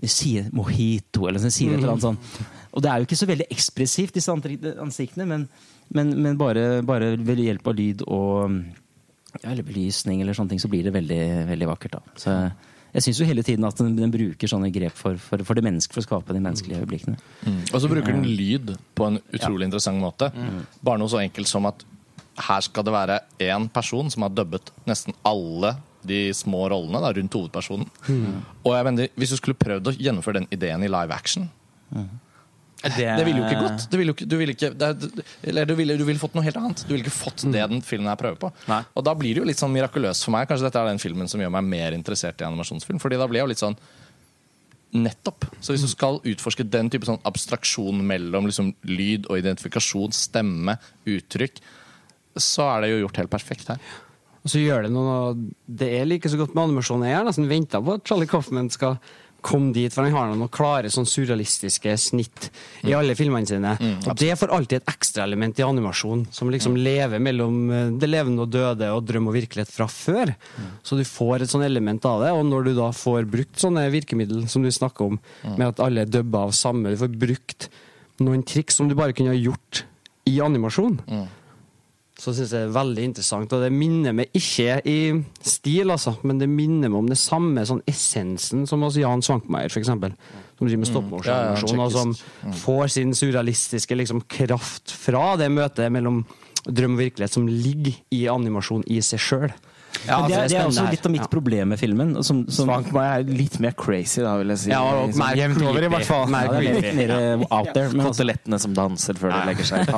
de 0.00 0.08
sier 0.08 0.46
mojito 0.56 1.26
eller 1.28 1.44
sier 1.44 1.74
et 1.74 1.82
eller 1.82 1.92
annet 1.92 2.06
sånn. 2.06 2.16
Og 2.72 2.84
det 2.84 2.88
er 2.88 3.02
jo 3.02 3.08
ikke 3.08 3.18
så 3.20 3.28
veldig 3.28 3.48
ekspressivt, 3.52 4.16
disse 4.16 4.32
ansiktene, 4.32 5.28
men, 5.28 5.44
men, 5.92 6.14
men 6.24 6.40
bare, 6.40 6.80
bare 6.88 7.12
ved 7.20 7.44
hjelp 7.44 7.68
av 7.68 7.76
lyd 7.76 8.06
og 8.06 8.56
ja, 9.42 9.50
eller 9.50 9.66
belysning 9.66 10.22
eller 10.22 10.36
sånne 10.36 10.54
ting, 10.54 10.62
så 10.62 10.72
blir 10.72 10.86
det 10.86 10.94
veldig, 10.96 11.22
veldig 11.50 11.68
vakkert. 11.68 11.98
da. 11.98 12.16
Så 12.20 12.36
jeg 12.96 13.04
syns 13.04 13.18
jo 13.20 13.26
hele 13.28 13.42
tiden 13.44 13.66
at 13.68 13.76
den, 13.80 13.92
den 13.98 14.12
bruker 14.14 14.48
sånne 14.50 14.70
grep 14.72 14.96
for, 14.96 15.18
for, 15.20 15.42
for 15.44 15.58
det 15.58 15.64
menneske, 15.66 15.92
for 15.92 16.00
å 16.00 16.06
skape 16.06 16.36
de 16.36 16.40
menneskelige 16.40 16.80
øyeblikkene. 16.80 17.18
Og 17.72 17.82
så 17.82 17.90
bruker 17.92 18.16
den 18.16 18.24
lyd 18.38 18.72
på 18.96 19.10
en 19.10 19.20
utrolig 19.36 19.68
interessant 19.68 20.00
måte. 20.00 20.30
Bare 20.80 21.00
noe 21.02 21.12
så 21.12 21.20
enkelt 21.20 21.50
som 21.50 21.68
at 21.68 21.84
her 22.46 22.60
skal 22.64 22.84
det 22.84 22.92
være 22.92 23.20
én 23.40 23.68
person 23.72 24.10
som 24.12 24.26
har 24.26 24.32
dubbet 24.36 24.72
nesten 24.88 25.14
alle 25.24 25.74
de 26.06 26.28
små 26.36 26.66
rollene 26.70 27.00
da, 27.02 27.10
rundt 27.16 27.36
hovedpersonen. 27.36 27.88
Og 28.62 28.72
jeg 28.76 28.84
mener, 28.88 29.08
Hvis 29.16 29.32
du 29.34 29.36
skulle 29.40 29.58
prøvd 29.58 29.88
å 29.90 29.96
gjennomføre 29.96 30.40
den 30.42 30.48
ideen 30.54 30.84
i 30.84 30.90
live 30.92 31.12
action 31.16 31.48
Det 32.82 33.24
ville 33.24 33.40
jo 33.40 33.46
ikke 33.46 33.62
gått. 33.62 33.86
Du 33.90 33.96
ville, 33.98 34.12
ikke, 34.12 34.26
du 34.28 34.36
ville, 34.36 34.54
ikke, 34.54 34.70
eller 35.48 35.68
du 35.68 35.74
ville, 35.78 35.96
du 35.98 36.04
ville 36.06 36.20
fått 36.20 36.36
noe 36.36 36.44
helt 36.44 36.58
annet. 36.60 36.84
Du 36.84 36.92
ville 36.92 37.02
ikke 37.06 37.14
fått 37.14 37.46
det 37.48 37.64
den 37.72 37.80
filmen 37.84 38.10
her 38.10 38.18
prøver 38.20 38.38
på. 38.42 38.50
Nei. 38.68 38.82
Og 38.94 39.06
da 39.06 39.14
blir 39.16 39.34
det 39.34 39.42
jo 39.42 39.48
litt 39.48 39.60
sånn 39.60 39.72
mirakuløst 39.74 40.26
for 40.26 40.36
meg. 40.36 40.46
Kanskje 40.50 40.68
dette 40.68 40.82
er 40.82 40.90
den 40.92 41.02
filmen 41.02 41.30
som 41.30 41.40
gjør 41.42 41.54
meg 41.56 41.66
mer 41.66 41.96
interessert 41.96 42.42
i 42.42 42.46
animasjonsfilm. 42.46 43.00
Fordi 43.02 43.18
da 43.18 43.28
blir 43.30 43.40
jeg 43.40 43.48
jo 43.48 43.52
litt 43.54 43.64
sånn 43.64 43.78
Nettopp. 44.96 45.44
Så 45.60 45.74
hvis 45.74 45.82
du 45.84 45.90
skal 45.90 46.20
utforske 46.24 46.64
den 46.70 46.88
type 46.92 47.08
sånn 47.08 47.20
abstraksjon 47.26 47.98
mellom 48.06 48.46
liksom 48.48 48.70
lyd 48.88 49.26
og 49.28 49.40
identifikasjon, 49.42 50.14
stemme, 50.14 50.76
uttrykk, 51.10 51.58
så 52.38 52.68
er 52.70 52.84
det 52.84 52.92
jo 52.92 53.02
gjort 53.02 53.20
helt 53.20 53.32
perfekt 53.32 53.72
her. 53.72 53.82
Og 54.46 54.52
så 54.52 54.60
gjør 54.62 54.86
det 54.86 54.92
noe 54.94 55.34
Det 55.66 55.88
er 55.98 56.06
like 56.06 56.30
så 56.30 56.38
godt 56.38 56.54
med 56.54 56.68
animasjon. 56.68 57.02
Jeg 57.08 57.18
har 57.18 57.26
nesten 57.26 57.48
venta 57.50 57.80
på 57.82 57.96
at 57.98 58.06
Charlie 58.06 58.30
Coffman 58.30 58.70
skal 58.70 59.00
komme 59.46 59.70
dit, 59.76 59.92
for 59.94 60.06
han 60.06 60.14
har 60.16 60.32
noen 60.32 60.50
klare 60.52 60.90
sånn 60.92 61.06
surrealistiske 61.08 61.94
snitt 62.00 62.48
i 62.86 62.94
alle 62.96 63.14
filmene 63.18 63.46
sine. 63.48 63.76
og 64.10 64.18
det 64.18 64.32
får 64.40 64.52
alltid 64.56 64.80
et 64.80 64.92
ekstraelement 64.92 65.60
i 65.62 65.66
animasjon, 65.66 66.26
som 66.34 66.50
liksom 66.52 66.76
lever 66.80 67.22
mellom 67.22 67.58
eh, 67.70 67.90
det 68.02 68.10
levende 68.10 68.42
og 68.46 68.52
døde 68.54 68.90
og 68.94 69.04
drøm 69.06 69.30
og 69.30 69.36
virkelighet 69.38 69.70
fra 69.72 69.86
før. 69.90 70.34
Så 70.82 70.98
du 70.98 71.04
får 71.06 71.44
et 71.46 71.52
sånn 71.52 71.64
element 71.66 72.04
av 72.10 72.24
det, 72.24 72.32
og 72.34 72.44
når 72.50 72.70
du 72.70 72.74
da 72.80 72.90
får 72.96 73.28
brukt 73.30 73.62
sånne 73.62 73.86
virkemiddel 73.94 74.46
som 74.50 74.66
du 74.66 74.70
snakker 74.74 75.12
om, 75.12 75.20
med 75.56 75.68
at 75.70 75.82
alle 75.84 76.02
er 76.06 76.10
dubba 76.10 76.46
av 76.48 76.54
samme, 76.56 76.90
du 76.90 77.00
får 77.00 77.14
brukt 77.16 77.68
noen 78.22 78.42
triks 78.48 78.78
som 78.78 78.88
du 78.88 78.94
bare 78.96 79.12
kunne 79.16 79.34
ha 79.34 79.38
gjort 79.38 79.84
i 80.26 80.38
animasjon 80.42 80.98
så 82.16 82.32
syns 82.32 82.52
jeg 82.54 82.64
det 82.64 82.68
er 82.70 82.72
veldig 82.72 83.02
interessant. 83.10 83.52
Og 83.52 83.62
det 83.62 83.68
minner 83.74 84.14
meg 84.16 84.32
ikke 84.36 84.78
i 84.88 84.98
stil, 85.44 85.92
altså, 85.92 86.14
men 86.24 86.40
det 86.40 86.48
minner 86.48 86.88
meg 86.88 87.02
om 87.02 87.10
det 87.10 87.18
samme 87.20 87.64
sånn 87.68 87.82
essensen 87.88 88.64
som 88.68 88.84
hos 88.86 88.96
Jan 89.00 89.24
Svankmeier, 89.24 89.68
f.eks. 89.68 89.92
Som 90.56 90.70
driver 90.70 90.80
med 90.80 90.88
stop 90.88 91.12
Ja, 91.28 91.38
ja, 91.52 91.82
og 91.84 91.92
som 91.92 92.14
får 92.62 92.94
sin 92.96 93.12
surrealistiske 93.16 93.98
liksom, 94.00 94.24
kraft 94.32 94.94
fra 94.96 95.34
det 95.40 95.50
møtet 95.52 95.92
mellom 95.92 96.24
drøm 96.66 96.96
og 96.96 97.04
virkelighet 97.04 97.36
som 97.36 97.46
ligger 97.46 97.94
i 98.14 98.24
animasjon 98.32 98.86
i 98.90 99.02
seg 99.04 99.22
sjøl. 99.22 99.52
Ja, 100.06 100.18
altså, 100.20 100.28
det, 100.28 100.36
er, 100.36 100.48
det 100.52 100.56
er 100.60 100.66
også 100.70 100.84
litt 100.92 101.06
av 101.08 101.12
mitt 101.14 101.22
Ja. 101.24 101.28
problem 101.32 101.68
med 101.72 101.78
filmen. 101.80 102.10
Som, 102.26 102.42
som, 102.52 102.68
Svankmajer 102.68 103.22
er 103.24 103.30
litt 103.38 103.56
mer 103.62 103.72
crazy, 103.78 104.20
da, 104.22 104.34
vil 104.40 104.52
jeg 104.52 104.60
si. 104.66 104.70
Ja, 104.70 104.80
og 104.82 105.16
mer 105.18 105.38
Jevnt 105.40 105.62
over, 105.64 105.86
i 105.86 105.90
hvert 105.94 106.06
fall. 106.08 106.26
Mer 106.30 106.46
ja, 106.50 106.60
det 106.60 106.74
litt 106.76 106.98
mer 106.98 107.12
eh, 107.16 107.44
out 107.48 107.70
there. 107.72 107.90
Men 107.94 108.06
Kotelettene 108.10 108.58
som 108.62 108.74
danser 108.76 109.18
før 109.20 109.32
de 109.34 109.40
legger 109.50 109.70
seg. 109.70 109.86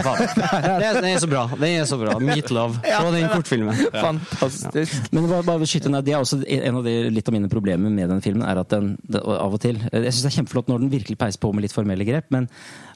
Det 0.00 0.86
er- 0.86 1.00
Den 1.00 1.08
er 1.10 1.18
så 1.22 1.28
bra. 1.30 1.42
Den 1.56 1.80
er 1.80 1.88
så 1.88 1.98
bra. 2.00 2.18
Meat 2.22 2.50
Love 2.54 2.78
fra 2.84 3.10
den 3.14 3.28
kortfilmen. 3.32 3.74
Fantastisk. 4.06 5.10
Men 5.12 5.28
bare, 5.30 5.42
bare 5.48 5.68
skyte 5.68 5.90
ned, 5.92 6.04
det 6.06 6.14
er 6.14 6.20
også 6.22 6.40
en 6.46 6.80
av 6.80 6.86
de, 6.86 6.94
litt 7.12 7.28
av 7.30 7.36
mine 7.36 7.50
problemer 7.52 7.90
med 7.92 8.08
den 8.12 8.22
filmen. 8.24 8.46
er 8.46 8.60
at 8.62 8.70
den, 8.72 8.94
det, 9.08 9.20
av 9.24 9.54
og 9.56 9.60
til, 9.62 9.80
Jeg 9.90 10.12
syns 10.14 10.22
det 10.26 10.30
er 10.32 10.38
kjempeflott 10.40 10.70
når 10.72 10.84
den 10.84 10.92
virkelig 10.94 11.18
peiser 11.20 11.40
på 11.42 11.52
med 11.54 11.66
litt 11.66 11.74
formelle 11.76 12.06
grep, 12.08 12.30
men 12.34 12.48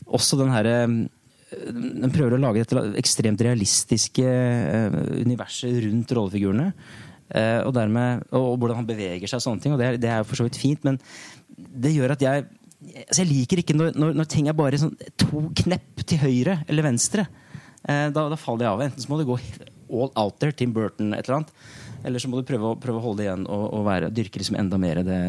også 0.06 0.38
den 0.40 0.52
herre 0.54 0.76
Den 1.74 2.12
prøver 2.14 2.36
å 2.36 2.42
lage 2.42 2.64
dette 2.64 2.84
ekstremt 3.00 3.42
realistiske 3.44 4.24
eh, 4.24 4.98
universet 5.24 5.80
rundt 5.86 6.14
rollefigurene. 6.16 6.68
eh, 7.30 7.60
og, 7.64 7.72
dermed, 7.76 8.26
og, 8.32 8.58
hvordan 8.58 8.82
han 8.82 8.88
beveger 8.88 9.30
seg 9.30 9.40
og 9.40 9.46
sånne 9.46 9.64
ting. 9.64 9.74
Og 9.74 9.80
det 9.80 9.86
er, 9.86 10.00
det 10.00 10.12
er 10.12 10.26
for 10.28 10.38
så 10.38 10.46
vidt 10.46 10.60
fint, 10.60 10.84
men 10.86 11.00
det 11.54 11.94
gjør 11.94 12.16
at 12.16 12.22
jeg 12.24 12.46
altså 12.84 13.22
Jeg 13.22 13.30
liker 13.30 13.60
ikke 13.62 13.76
når, 13.76 13.94
når, 13.96 14.10
når 14.18 14.26
ting 14.28 14.48
er 14.50 14.56
bare 14.58 14.76
sånn 14.76 14.92
to 15.16 15.46
knepp 15.62 16.02
til 16.04 16.20
høyre 16.20 16.58
eller 16.68 16.84
venstre. 16.84 17.24
Eh, 17.88 18.10
da, 18.12 18.26
da 18.28 18.36
faller 18.36 18.66
jeg 18.66 18.74
av. 18.74 18.82
Enten 18.84 19.04
så 19.04 19.10
må 19.10 19.20
du 19.20 19.24
gå 19.28 19.38
all 19.94 20.10
out 20.20 20.38
there, 20.40 20.52
Tim 20.52 20.72
Burton, 20.72 21.14
et 21.14 21.24
eller 21.24 21.40
annet. 21.40 21.54
Eller 22.04 22.20
så 22.20 22.28
må 22.28 22.40
du 22.40 22.48
prøve, 22.48 22.74
prøve 22.82 23.00
å 23.00 23.04
holde 23.04 23.22
det 23.22 23.28
igjen 23.28 23.46
og, 23.48 23.64
og 23.78 23.86
være, 23.86 24.10
dyrke 24.12 24.40
liksom 24.40 24.58
enda 24.60 24.80
mer 24.80 25.00
det, 25.06 25.20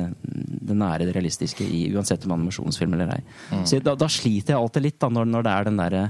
det 0.61 0.75
nære, 0.79 1.05
det 1.09 1.15
realistiske, 1.17 1.65
i, 1.65 1.85
uansett 1.95 2.25
om 2.25 2.33
animasjonsfilm 2.37 2.93
eller 2.97 3.15
ei. 3.17 3.21
Så 3.67 3.79
da, 3.83 3.93
da 3.99 4.07
sliter 4.11 4.53
jeg 4.55 4.61
alltid 4.61 4.83
litt 4.87 4.99
da, 5.01 5.09
når, 5.11 5.29
når 5.33 5.45
det 5.47 5.53
er 5.59 5.69
den 5.71 5.79
derre 5.83 6.09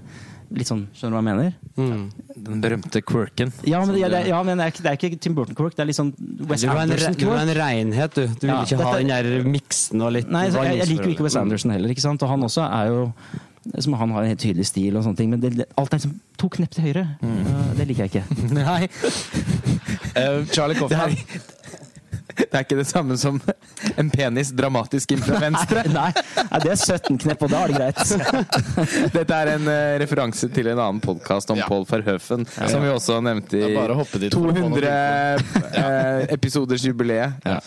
Litt 0.56 0.70
sånn, 0.70 0.84
Skjønner 0.94 1.10
du 1.10 1.16
hva 1.18 1.22
jeg 1.34 1.38
mener? 1.80 2.12
Den 2.46 2.60
berømte 2.62 3.00
quirken. 3.02 3.50
Ja, 3.66 3.80
men, 3.82 3.96
ja, 3.98 4.12
det, 4.14 4.20
ja, 4.30 4.38
men 4.46 4.60
det, 4.62 4.68
er 4.68 4.74
ikke, 4.76 4.84
det 4.86 4.92
er 4.92 5.00
ikke 5.00 5.18
Tim 5.26 5.34
Burton-quirk. 5.36 5.74
Det 5.74 5.82
er 5.82 5.90
litt 5.90 5.98
sånn 5.98 6.12
Wes 6.46 6.62
Anderson-quirk. 6.70 7.18
du 7.18 7.26
Anderson-quirk. 7.26 7.42
en 7.42 7.52
renhet, 7.58 8.14
du. 8.14 8.28
Du 8.30 8.46
vil 8.46 8.52
Ja, 8.54 8.60
ikke 8.62 8.78
ha 8.86 8.92
den 9.00 9.10
der 9.10 9.50
miksen 9.50 10.06
og 10.06 10.14
litt 10.14 10.30
Nei, 10.30 10.44
så 10.54 10.62
jeg, 10.68 10.78
jeg 10.84 10.92
liker 10.94 11.10
jo 11.10 11.16
ikke 11.18 11.26
Wes. 11.26 11.40
Anderson 11.42 11.74
heller. 11.74 11.90
ikke 11.96 12.06
sant? 12.06 12.22
Og 12.22 12.30
han 12.30 12.46
også 12.46 12.62
er 12.70 12.94
jo 12.94 13.02
som 13.82 13.98
Han 13.98 14.12
har 14.14 14.22
en 14.22 14.30
helt 14.36 14.44
tydelig 14.46 14.68
stil, 14.70 14.94
og 14.94 15.02
sånne 15.08 15.18
ting, 15.18 15.32
men 15.34 15.42
det, 15.42 15.56
det, 15.58 15.66
alt 15.82 15.90
er 15.90 15.98
liksom 15.98 16.14
to 16.38 16.52
knepp 16.54 16.76
til 16.78 16.86
høyre. 16.86 17.08
Uh, 17.26 17.74
det 17.80 17.88
liker 17.90 18.06
jeg 18.06 18.14
ikke. 18.14 18.40
Nei, 18.62 18.86
Uh, 20.16 20.46
Charlie 20.54 20.78
Coffman 20.80 21.18
det 22.56 22.62
er 22.62 22.68
ikke 22.70 22.78
det 22.80 22.88
samme 22.88 23.16
som 23.20 23.36
en 24.00 24.10
penis 24.14 24.54
dramatisk 24.56 25.12
inn 25.12 25.24
fra 25.24 25.42
venstre. 25.44 25.82
Nei, 25.92 26.08
nei, 26.16 26.60
det 26.64 26.70
er 26.72 26.80
17 26.80 27.18
knepp, 27.26 27.44
og 27.44 27.52
da 27.52 27.64
er 27.66 27.74
det 27.74 27.82
greit. 27.82 28.54
Dette 29.18 29.40
er 29.42 29.52
en 29.58 29.68
uh, 29.68 29.96
referanse 30.00 30.48
til 30.56 30.70
en 30.72 30.80
annen 30.80 31.02
podkast 31.04 31.52
om 31.52 31.60
Ja. 31.60 31.68
Paul 31.68 31.84
Verhoeven, 31.90 32.48
som 32.48 32.84
vi 32.84 32.94
også 32.94 33.20
nevnte 33.26 33.60
i 33.60 33.66
er 33.68 33.76
bare 33.76 33.96
å 33.96 34.00
hoppe 34.00 34.22
dit 34.24 34.32
for 34.32 34.48
å 34.48 34.56
få 34.56 34.70
noe 34.72 34.80
200 34.80 35.82
eh, 35.82 36.24
episoders 36.36 36.88
jubileet. 36.88 37.44
Ja. 37.44 37.60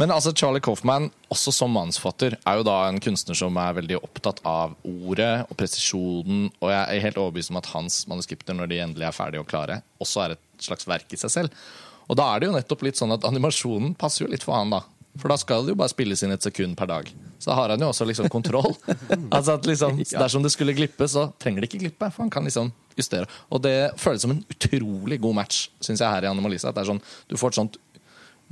Men 0.00 0.12
altså, 0.12 0.34
Charlie 0.36 0.64
Coffman, 0.64 1.08
også 1.32 1.52
som 1.54 1.72
mannsfatter, 1.72 2.36
er 2.36 2.60
jo 2.60 2.66
da 2.68 2.78
en 2.90 3.00
kunstner 3.02 3.38
som 3.38 3.56
er 3.60 3.76
veldig 3.80 4.00
opptatt 4.02 4.44
av 4.48 4.76
ordet 4.84 5.46
og 5.48 5.56
presisjonen. 5.60 6.50
Og 6.60 6.72
jeg 6.72 6.82
er 6.84 7.04
helt 7.08 7.20
overbevist 7.20 7.54
om 7.54 7.60
at 7.62 7.72
hans 7.72 8.02
manuskripter, 8.10 8.56
når 8.60 8.72
de 8.74 8.82
endelig 8.84 9.08
er 9.08 9.16
ferdige 9.16 9.44
og 9.44 9.48
klare, 9.48 9.80
også 10.04 10.26
er 10.26 10.36
et 10.36 10.44
slags 10.66 10.88
verk 10.90 11.12
i 11.14 11.20
seg 11.20 11.32
selv. 11.32 11.64
Og 12.08 12.18
da 12.20 12.26
er 12.32 12.42
det 12.42 12.50
jo 12.50 12.56
nettopp 12.56 12.82
litt 12.84 13.00
sånn 13.00 13.14
at 13.14 13.24
animasjonen 13.28 13.94
passer 13.96 14.26
jo 14.26 14.32
litt 14.32 14.44
for 14.44 14.56
han, 14.58 14.74
da. 14.74 14.82
For 15.20 15.30
da 15.30 15.36
skal 15.38 15.62
det 15.62 15.74
jo 15.74 15.78
bare 15.78 15.92
spilles 15.92 16.24
inn 16.26 16.34
et 16.34 16.42
sekund 16.42 16.74
per 16.78 16.88
dag. 16.90 17.10
Så 17.38 17.52
da 17.52 17.56
har 17.60 17.70
han 17.70 17.82
jo 17.82 17.90
også 17.92 18.06
liksom 18.08 18.26
kontroll. 18.32 18.72
altså 19.36 19.54
at 19.54 19.68
liksom, 19.68 20.00
Dersom 20.10 20.42
det 20.42 20.50
skulle 20.54 20.74
glippe, 20.74 21.06
så 21.10 21.28
trenger 21.38 21.62
det 21.62 21.70
ikke 21.70 21.84
glippe. 21.84 22.08
For 22.10 22.24
han 22.24 22.32
kan 22.34 22.46
liksom 22.48 22.72
justere. 22.98 23.28
Og 23.54 23.62
det 23.62 23.94
føles 24.00 24.24
som 24.26 24.34
en 24.34 24.42
utrolig 24.50 25.20
god 25.22 25.38
match, 25.38 25.68
syns 25.78 26.02
jeg, 26.02 26.10
her 26.10 26.26
i 26.26 26.30
Animalisa. 26.32 26.72
At 26.72 26.78
det 26.78 26.82
er 26.82 26.90
sånn, 26.90 27.02
du 27.30 27.38
får 27.38 27.54
et 27.54 27.60
sånt 27.60 27.78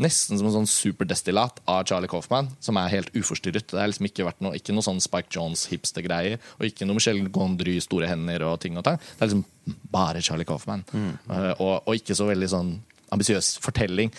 Nesten 0.00 0.38
som 0.40 0.48
en 0.48 0.55
sånn 0.55 0.70
superdestillat 0.70 1.59
av 1.68 1.83
Charlie 1.88 2.09
Coffman, 2.09 2.48
som 2.64 2.78
er 2.81 2.92
helt 2.94 3.11
uforstyrret. 3.12 3.66
Det 3.68 3.81
har 3.81 3.90
liksom 3.90 4.09
ikke 4.09 4.24
vært 4.24 4.40
noe, 4.44 4.57
ikke 4.57 4.72
noe 4.72 4.87
sånn 4.87 5.02
Spike 5.05 5.28
Jones 5.35 5.66
hipster-greier, 5.68 6.38
og 6.59 6.64
ikke 6.68 6.88
noe 6.88 6.96
Michelle 6.96 7.28
Gondry, 7.35 7.76
store 7.85 8.09
hender 8.09 8.46
og 8.48 8.57
ting 8.62 8.78
og 8.81 8.87
tang. 8.87 8.96
Det 9.02 9.26
er 9.26 9.33
liksom 9.33 9.76
bare 9.92 10.22
Charlie 10.24 10.48
Coffman. 10.48 10.87
Eh, 10.96 11.52
og, 11.59 11.74
og 11.85 11.98
ikke 11.98 12.16
så 12.16 12.31
veldig 12.31 12.48
sånn 12.55 12.72
ambisiøs 13.12 13.59
fortelling. 13.61 14.12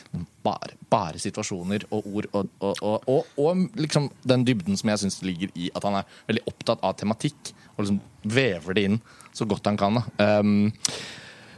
Bare, 0.45 0.75
bare 0.93 1.21
situasjoner 1.21 1.87
og 1.89 2.05
ord. 2.13 2.29
Og, 2.37 2.83
og, 2.85 3.33
og 3.41 3.79
liksom 3.79 4.11
den 4.29 4.45
dybden 4.45 4.77
som 4.79 4.93
jeg 4.93 5.03
syns 5.03 5.21
ligger 5.25 5.51
i 5.57 5.71
at 5.73 5.87
han 5.87 5.97
er 5.99 6.21
veldig 6.29 6.45
opptatt 6.53 6.85
av 6.85 6.95
tematikk, 6.99 7.53
og 7.73 7.85
liksom 7.85 7.99
vever 8.37 8.77
det 8.77 8.87
inn 8.89 9.01
så 9.33 9.49
godt 9.49 9.65
han 9.71 9.79
kan. 9.79 9.97
da. 9.97 10.37
Um, 10.39 10.69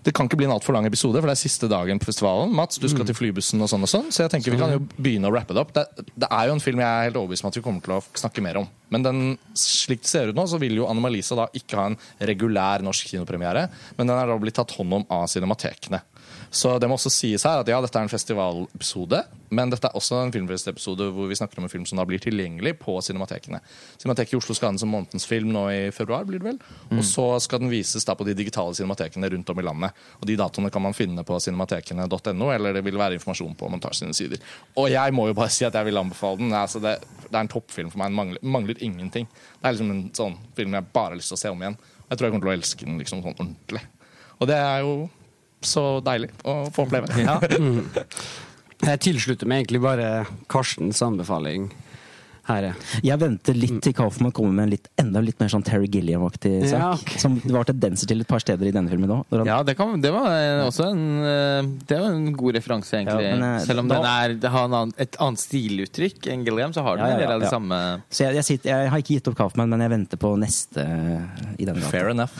det 0.05 0.13
kan 0.13 0.27
ikke 0.29 0.37
bli 0.37 0.45
en 0.45 0.53
altfor 0.53 0.75
lang 0.75 0.85
episode, 0.85 1.17
for 1.17 1.25
det 1.25 1.33
er 1.33 1.41
siste 1.41 1.67
dagen 1.69 1.97
på 2.01 2.05
festivalen. 2.11 2.51
Mats, 2.53 2.77
du 2.81 2.85
skal 2.91 3.07
til 3.09 3.17
flybussen 3.17 3.63
og 3.65 3.71
sånn 3.71 3.87
og 3.87 3.89
sånn, 3.89 4.11
så 4.13 4.25
jeg 4.25 4.35
tenker 4.35 4.53
vi 4.53 4.59
kan 4.61 4.75
jo 4.75 4.83
begynne 4.95 5.31
å 5.31 5.33
rappe 5.33 5.55
det 5.55 5.63
opp. 5.63 5.71
Det, 5.73 6.05
det 6.13 6.29
er 6.29 6.49
jo 6.49 6.53
en 6.53 6.61
film 6.61 6.83
jeg 6.83 6.85
er 6.85 7.07
helt 7.07 7.17
overbevist 7.17 7.45
om 7.45 7.49
at 7.49 7.57
vi 7.57 7.63
kommer 7.65 7.85
til 7.85 7.95
å 7.97 8.01
snakke 8.21 8.43
mer 8.45 8.61
om. 8.61 8.67
Men 8.93 9.05
den, 9.07 9.21
slik 9.57 10.03
det 10.03 10.11
ser 10.11 10.29
ut 10.29 10.37
nå, 10.37 10.45
så 10.45 10.59
vil 10.61 10.77
jo 10.77 10.85
Anomalisa 10.91 11.37
da 11.39 11.47
ikke 11.57 11.79
ha 11.79 11.87
en 11.89 11.97
regulær 12.29 12.85
norsk 12.85 13.09
kinopremiere, 13.15 13.65
men 13.97 14.11
den 14.11 14.13
er 14.13 14.29
da 14.29 14.37
blitt 14.41 14.59
tatt 14.61 14.75
hånd 14.77 14.99
om 14.99 15.07
av 15.09 15.25
cinematekene. 15.31 16.03
Så 16.49 16.77
det 16.79 16.88
må 16.88 16.95
også 16.95 17.11
sies 17.11 17.43
her 17.43 17.61
at 17.61 17.69
ja, 17.69 17.79
dette 17.83 17.99
er 17.99 18.07
en 18.07 18.11
festivalepisode, 18.11 19.19
men 19.55 19.71
dette 19.71 19.89
er 19.89 19.97
også 19.97 20.21
en 20.23 20.31
filmfestepisode 20.33 21.09
hvor 21.13 21.27
vi 21.29 21.38
snakker 21.38 21.59
om 21.59 21.67
en 21.67 21.71
film 21.71 21.85
som 21.88 21.99
da 21.99 22.05
blir 22.07 22.21
tilgjengelig 22.23 22.75
på 22.79 22.95
cinematekene. 23.03 23.59
Cinemateket 24.01 24.35
i 24.35 24.39
Oslo 24.39 24.55
skal 24.55 24.69
ha 24.69 24.75
den 24.75 24.81
som 24.81 24.91
månedens 24.93 25.27
film 25.29 25.51
nå 25.53 25.65
i 25.73 25.79
februar, 25.95 26.25
blir 26.27 26.41
det 26.41 26.47
vel. 26.47 26.59
Og 26.95 27.03
så 27.07 27.27
skal 27.43 27.61
den 27.63 27.71
vises 27.73 28.07
da 28.07 28.15
på 28.17 28.27
de 28.27 28.35
digitale 28.38 28.75
cinematekene 28.77 29.29
rundt 29.33 29.51
om 29.51 29.61
i 29.61 29.65
landet. 29.67 30.05
Og 30.21 30.29
de 30.29 30.38
datoene 30.39 30.71
kan 30.73 30.85
man 30.85 30.97
finne 30.97 31.25
på 31.27 31.39
cinematekene.no, 31.47 32.51
eller 32.53 32.77
det 32.77 32.85
vil 32.88 32.99
være 32.99 33.19
informasjon 33.19 33.57
på 33.59 33.71
Montasj 33.73 34.03
sine 34.03 34.17
sider. 34.17 34.45
Og 34.79 34.89
jeg 34.93 35.15
må 35.15 35.27
jo 35.29 35.38
bare 35.38 35.53
si 35.53 35.67
at 35.67 35.75
jeg 35.75 35.89
vil 35.89 36.01
anbefale 36.01 36.41
den. 36.41 36.55
Altså 36.55 36.81
det, 36.83 36.97
det 37.27 37.33
er 37.33 37.43
en 37.43 37.51
toppfilm 37.51 37.91
for 37.93 38.01
meg. 38.01 38.13
Den 38.13 38.19
mangler, 38.21 38.47
mangler 38.57 38.81
ingenting. 38.85 39.27
Det 39.27 39.67
er 39.67 39.77
liksom 39.77 39.91
en 39.93 40.07
sånn 40.15 40.39
film 40.57 40.79
jeg 40.79 40.89
bare 40.95 41.13
har 41.13 41.19
lyst 41.19 41.33
til 41.33 41.39
å 41.39 41.43
se 41.43 41.53
om 41.53 41.61
igjen. 41.67 41.77
Jeg 42.05 42.17
tror 42.17 42.27
jeg 42.27 42.35
kommer 42.35 42.45
til 42.45 42.53
å 42.53 42.57
elske 42.59 42.88
den 42.88 42.99
liksom 43.01 43.21
sånn 43.25 43.38
ordentlig. 43.38 43.83
Og 44.39 44.49
det 44.49 44.57
er 44.59 44.81
jo 44.83 44.95
så 45.67 45.99
deilig 46.06 46.32
å 46.47 46.65
få 46.73 46.86
oppleve. 46.86 47.10
Jeg 48.86 49.01
tilslutter 49.01 49.49
meg 49.49 49.63
egentlig 49.63 49.82
bare 49.86 50.10
Karstens 50.51 50.99
anbefaling 51.06 51.69
her. 52.49 52.69
ja. 52.69 52.73
Jeg 53.05 53.21
venter 53.21 53.58
litt 53.58 53.79
til 53.86 53.95
Kaufman 53.97 54.34
kommer 54.36 54.53
med 54.55 54.67
en 54.67 54.73
litt, 54.75 54.89
enda 55.01 55.21
litt 55.23 55.39
mer 55.41 55.51
sånn 55.51 55.63
Terry 55.65 55.88
Gilliam-aktig 55.91 56.53
sak. 56.69 56.79
Ja, 56.79 56.91
okay. 56.95 57.19
Som 57.21 57.38
det 57.43 57.53
var 57.53 57.67
tendenser 57.67 58.10
til 58.10 58.21
et 58.23 58.29
par 58.29 58.43
steder 58.43 58.69
i 58.69 58.73
denne 58.75 58.91
filmen 58.91 59.12
òg. 59.17 59.36
Ja, 59.47 59.62
det, 59.65 59.75
kan, 59.79 59.95
det 60.01 60.12
var 60.13 60.29
eh, 60.31 60.63
også 60.65 60.89
en, 60.91 61.03
eh, 61.25 61.69
det 61.89 61.99
var 62.01 62.15
en 62.15 62.29
god 62.38 62.58
referanse, 62.60 62.93
egentlig. 62.99 63.27
Ja, 63.29 63.36
men, 63.38 63.47
eh, 63.60 63.65
Selv 63.65 63.84
om 63.84 63.89
da- 63.91 63.99
den 63.99 64.10
er, 64.12 64.36
det 64.45 64.51
har 64.53 64.69
en 64.69 64.77
annen, 64.81 64.95
et 65.01 65.17
annet 65.21 65.43
stiluttrykk 65.43 66.29
enn 66.34 66.45
Gilliam, 66.47 66.73
så 66.75 66.86
har 66.86 66.97
den 66.97 67.05
Ja, 67.05 67.12
ja, 67.12 67.17
en 67.17 67.23
del 67.25 67.36
av 67.36 67.43
det 67.43 67.49
ja. 67.49 67.53
samme 67.55 67.81
Så 68.10 68.25
jeg, 68.25 68.36
jeg, 68.39 68.47
sitter, 68.49 68.69
jeg 68.73 68.91
har 68.93 69.03
ikke 69.03 69.17
gitt 69.19 69.29
opp 69.31 69.38
Kaufman, 69.39 69.69
men 69.69 69.86
jeg 69.86 69.93
venter 69.95 70.21
på 70.21 70.34
neste 70.39 70.86
i 71.58 71.67
denne 71.67 71.81
Fair 71.91 72.10
enough. 72.13 72.34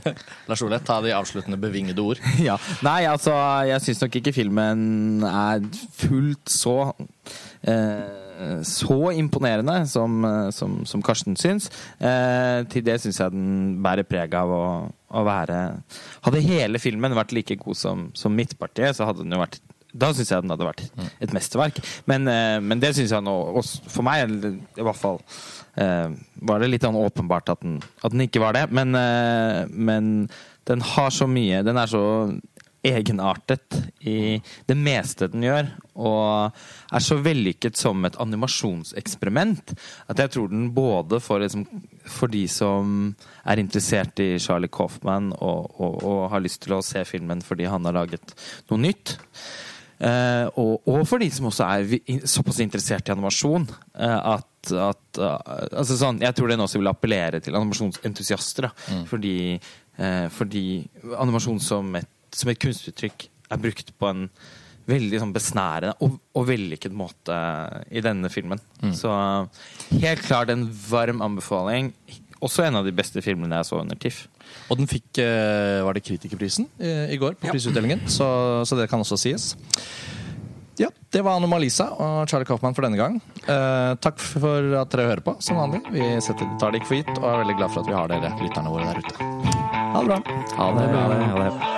Lars 0.48 0.62
Ole, 0.62 0.78
ta 0.84 1.00
de 1.04 1.14
avsluttende 1.16 1.60
bevingede 1.60 2.02
ord. 2.02 2.22
Ja. 2.42 2.56
Nei, 2.82 3.04
altså, 3.06 3.34
jeg 3.68 3.84
syns 3.84 4.00
nok 4.02 4.16
ikke 4.18 4.32
filmen 4.34 5.22
er 5.28 5.62
fullt 6.00 6.50
så 6.50 6.76
eh, 7.62 7.72
eh, 7.72 8.31
så 8.66 9.12
imponerende 9.16 9.82
som, 9.90 10.22
eh, 10.28 10.48
som, 10.54 10.80
som 10.88 11.04
Karsten 11.04 11.36
syns. 11.40 11.70
Eh, 11.98 12.62
til 12.72 12.86
det 12.86 12.98
syns 13.02 13.20
jeg 13.22 13.34
den 13.34 13.78
bærer 13.84 14.08
preg 14.08 14.34
av 14.38 14.52
å, 14.52 14.64
å 15.12 15.24
være 15.26 15.60
Hadde 16.24 16.44
hele 16.44 16.80
filmen 16.82 17.14
vært 17.16 17.34
like 17.36 17.58
god 17.60 17.78
som, 17.78 18.08
som 18.16 18.34
Midtpartiet, 18.34 18.96
så 18.96 19.08
hadde 19.08 19.24
den 19.24 19.34
jo 19.34 19.42
vært 19.42 19.60
da 19.92 20.08
syns 20.16 20.30
jeg 20.32 20.40
den 20.44 20.52
hadde 20.54 20.64
vært 20.64 20.86
et 21.20 21.34
mesterverk. 21.36 21.80
Men, 22.08 22.24
eh, 22.30 22.58
men 22.64 22.80
det 22.80 22.94
syns 22.96 23.12
jeg 23.12 23.24
nå 23.24 23.34
For 23.92 24.00
meg, 24.06 24.30
i 24.32 24.86
hvert 24.86 24.96
fall, 24.98 25.20
eh, 25.76 26.08
var 26.48 26.62
det 26.62 26.70
litt 26.70 26.86
sånn 26.86 26.96
åpenbart 26.96 27.52
at 27.52 27.60
den, 27.60 27.76
at 28.02 28.14
den 28.14 28.24
ikke 28.24 28.40
var 28.40 28.56
det. 28.56 28.70
Men, 28.72 28.94
eh, 28.96 29.66
men 29.68 30.30
den 30.64 30.80
har 30.80 31.10
så 31.10 31.26
mye 31.26 31.64
Den 31.66 31.76
er 31.76 31.90
så 31.90 32.02
egenartet 32.82 33.76
i 34.00 34.40
det 34.66 34.76
meste 34.78 35.28
den 35.30 35.46
gjør, 35.46 35.68
og 36.02 36.62
er 36.92 37.04
så 37.04 37.18
vellykket 37.22 37.78
som 37.78 38.02
et 38.08 38.16
animasjonseksperiment 38.22 39.74
at 40.10 40.22
jeg 40.22 40.32
tror 40.34 40.48
den 40.50 40.70
både 40.74 41.20
for, 41.22 41.42
liksom, 41.42 41.66
for 42.02 42.32
de 42.32 42.44
som 42.50 43.12
er 43.46 43.62
interessert 43.62 44.18
i 44.22 44.34
Charlie 44.42 44.72
Coffman 44.72 45.30
og, 45.38 45.68
og, 45.78 45.98
og, 46.02 46.22
har 46.32 46.42
lyst 46.42 46.64
til 46.64 46.76
å 46.76 46.84
se 46.86 47.04
filmen 47.06 47.44
fordi 47.44 47.68
han 47.70 47.86
har 47.86 47.96
laget 48.00 48.34
noe 48.70 48.80
nytt, 48.82 49.14
eh, 50.02 50.46
og, 50.56 50.82
og, 50.82 51.04
for 51.08 51.22
de 51.22 51.30
som 51.34 51.50
også 51.52 51.68
er 51.68 52.26
såpass 52.26 52.62
interessert 52.64 53.08
i 53.08 53.14
animasjon 53.14 53.68
eh, 53.68 54.18
at, 54.18 54.48
at 54.72 55.22
uh, 55.22 55.38
altså 55.70 55.98
sånn, 55.98 56.20
Jeg 56.22 56.36
tror 56.38 56.52
den 56.52 56.62
også 56.62 56.78
vil 56.80 56.90
appellere 56.90 57.40
til 57.42 57.56
animasjonsentusiaster. 57.58 58.68
Mm. 58.94 59.04
Fordi, 59.10 59.36
eh, 59.98 60.26
fordi 60.30 60.66
animasjon 61.18 61.58
som 61.62 61.96
et 61.98 62.11
som 62.36 62.50
et 62.52 62.60
kunstuttrykk 62.62 63.28
er 63.52 63.62
brukt 63.62 63.92
på 63.98 64.10
en 64.10 64.26
veldig 64.90 65.20
sånn 65.22 65.34
besnærende 65.34 65.94
og, 66.02 66.18
og 66.34 66.46
vellykket 66.48 66.94
måte 66.96 67.36
i 67.92 68.02
denne 68.04 68.30
filmen. 68.32 68.60
Mm. 68.82 68.94
Så 68.98 69.12
helt 69.92 70.24
klart 70.26 70.52
en 70.52 70.66
varm 70.88 71.22
anbefaling. 71.24 71.92
Også 72.42 72.64
en 72.66 72.80
av 72.80 72.86
de 72.86 72.94
beste 72.94 73.22
filmene 73.22 73.60
jeg 73.60 73.70
så 73.70 73.82
under 73.82 73.98
TIFF. 73.98 74.24
Og 74.72 74.80
den 74.80 74.90
fikk 74.90 75.20
eh, 75.22 75.80
var 75.86 75.96
det 75.96 76.02
kritikerprisen 76.04 76.66
i, 76.82 76.90
i 77.14 77.20
går 77.20 77.38
på 77.38 77.48
ja. 77.48 77.54
prisutdelingen, 77.54 78.02
så, 78.10 78.26
så, 78.68 78.76
det 78.76 78.88
kan 78.90 79.00
også 79.00 79.16
sies. 79.20 79.52
Ja, 80.80 80.88
Det 81.12 81.20
var 81.22 81.36
Anomalisa 81.36 81.90
og 82.00 82.28
Charlie 82.28 82.48
Coffman 82.48 82.74
for 82.74 82.84
denne 82.84 82.98
gang. 82.98 83.20
Eh, 83.44 83.92
takk 84.02 84.18
for 84.20 84.74
at 84.80 84.92
dere 84.92 85.10
hører 85.12 85.24
på, 85.24 85.36
som 85.44 85.60
vanlig. 85.60 85.84
Vi 85.94 86.08
setter, 86.24 86.48
tar 86.60 86.74
det 86.74 86.82
ikke 86.82 86.90
for 86.90 87.00
gitt 87.00 87.12
og 87.20 87.28
er 87.28 87.44
veldig 87.44 87.60
glad 87.60 87.76
for 87.76 87.84
at 87.84 87.92
vi 87.92 87.98
har 88.00 88.10
dere 88.12 88.34
lytterne 88.40 88.74
våre 88.74 88.90
der 88.90 89.04
ute. 89.04 89.30
Ha 89.92 90.02
det 90.02 90.10
bra. 90.10 90.20
Ha 90.58 90.72
det 90.80 90.90
bra. 90.96 91.06
Ha 91.06 91.46
det. 91.46 91.71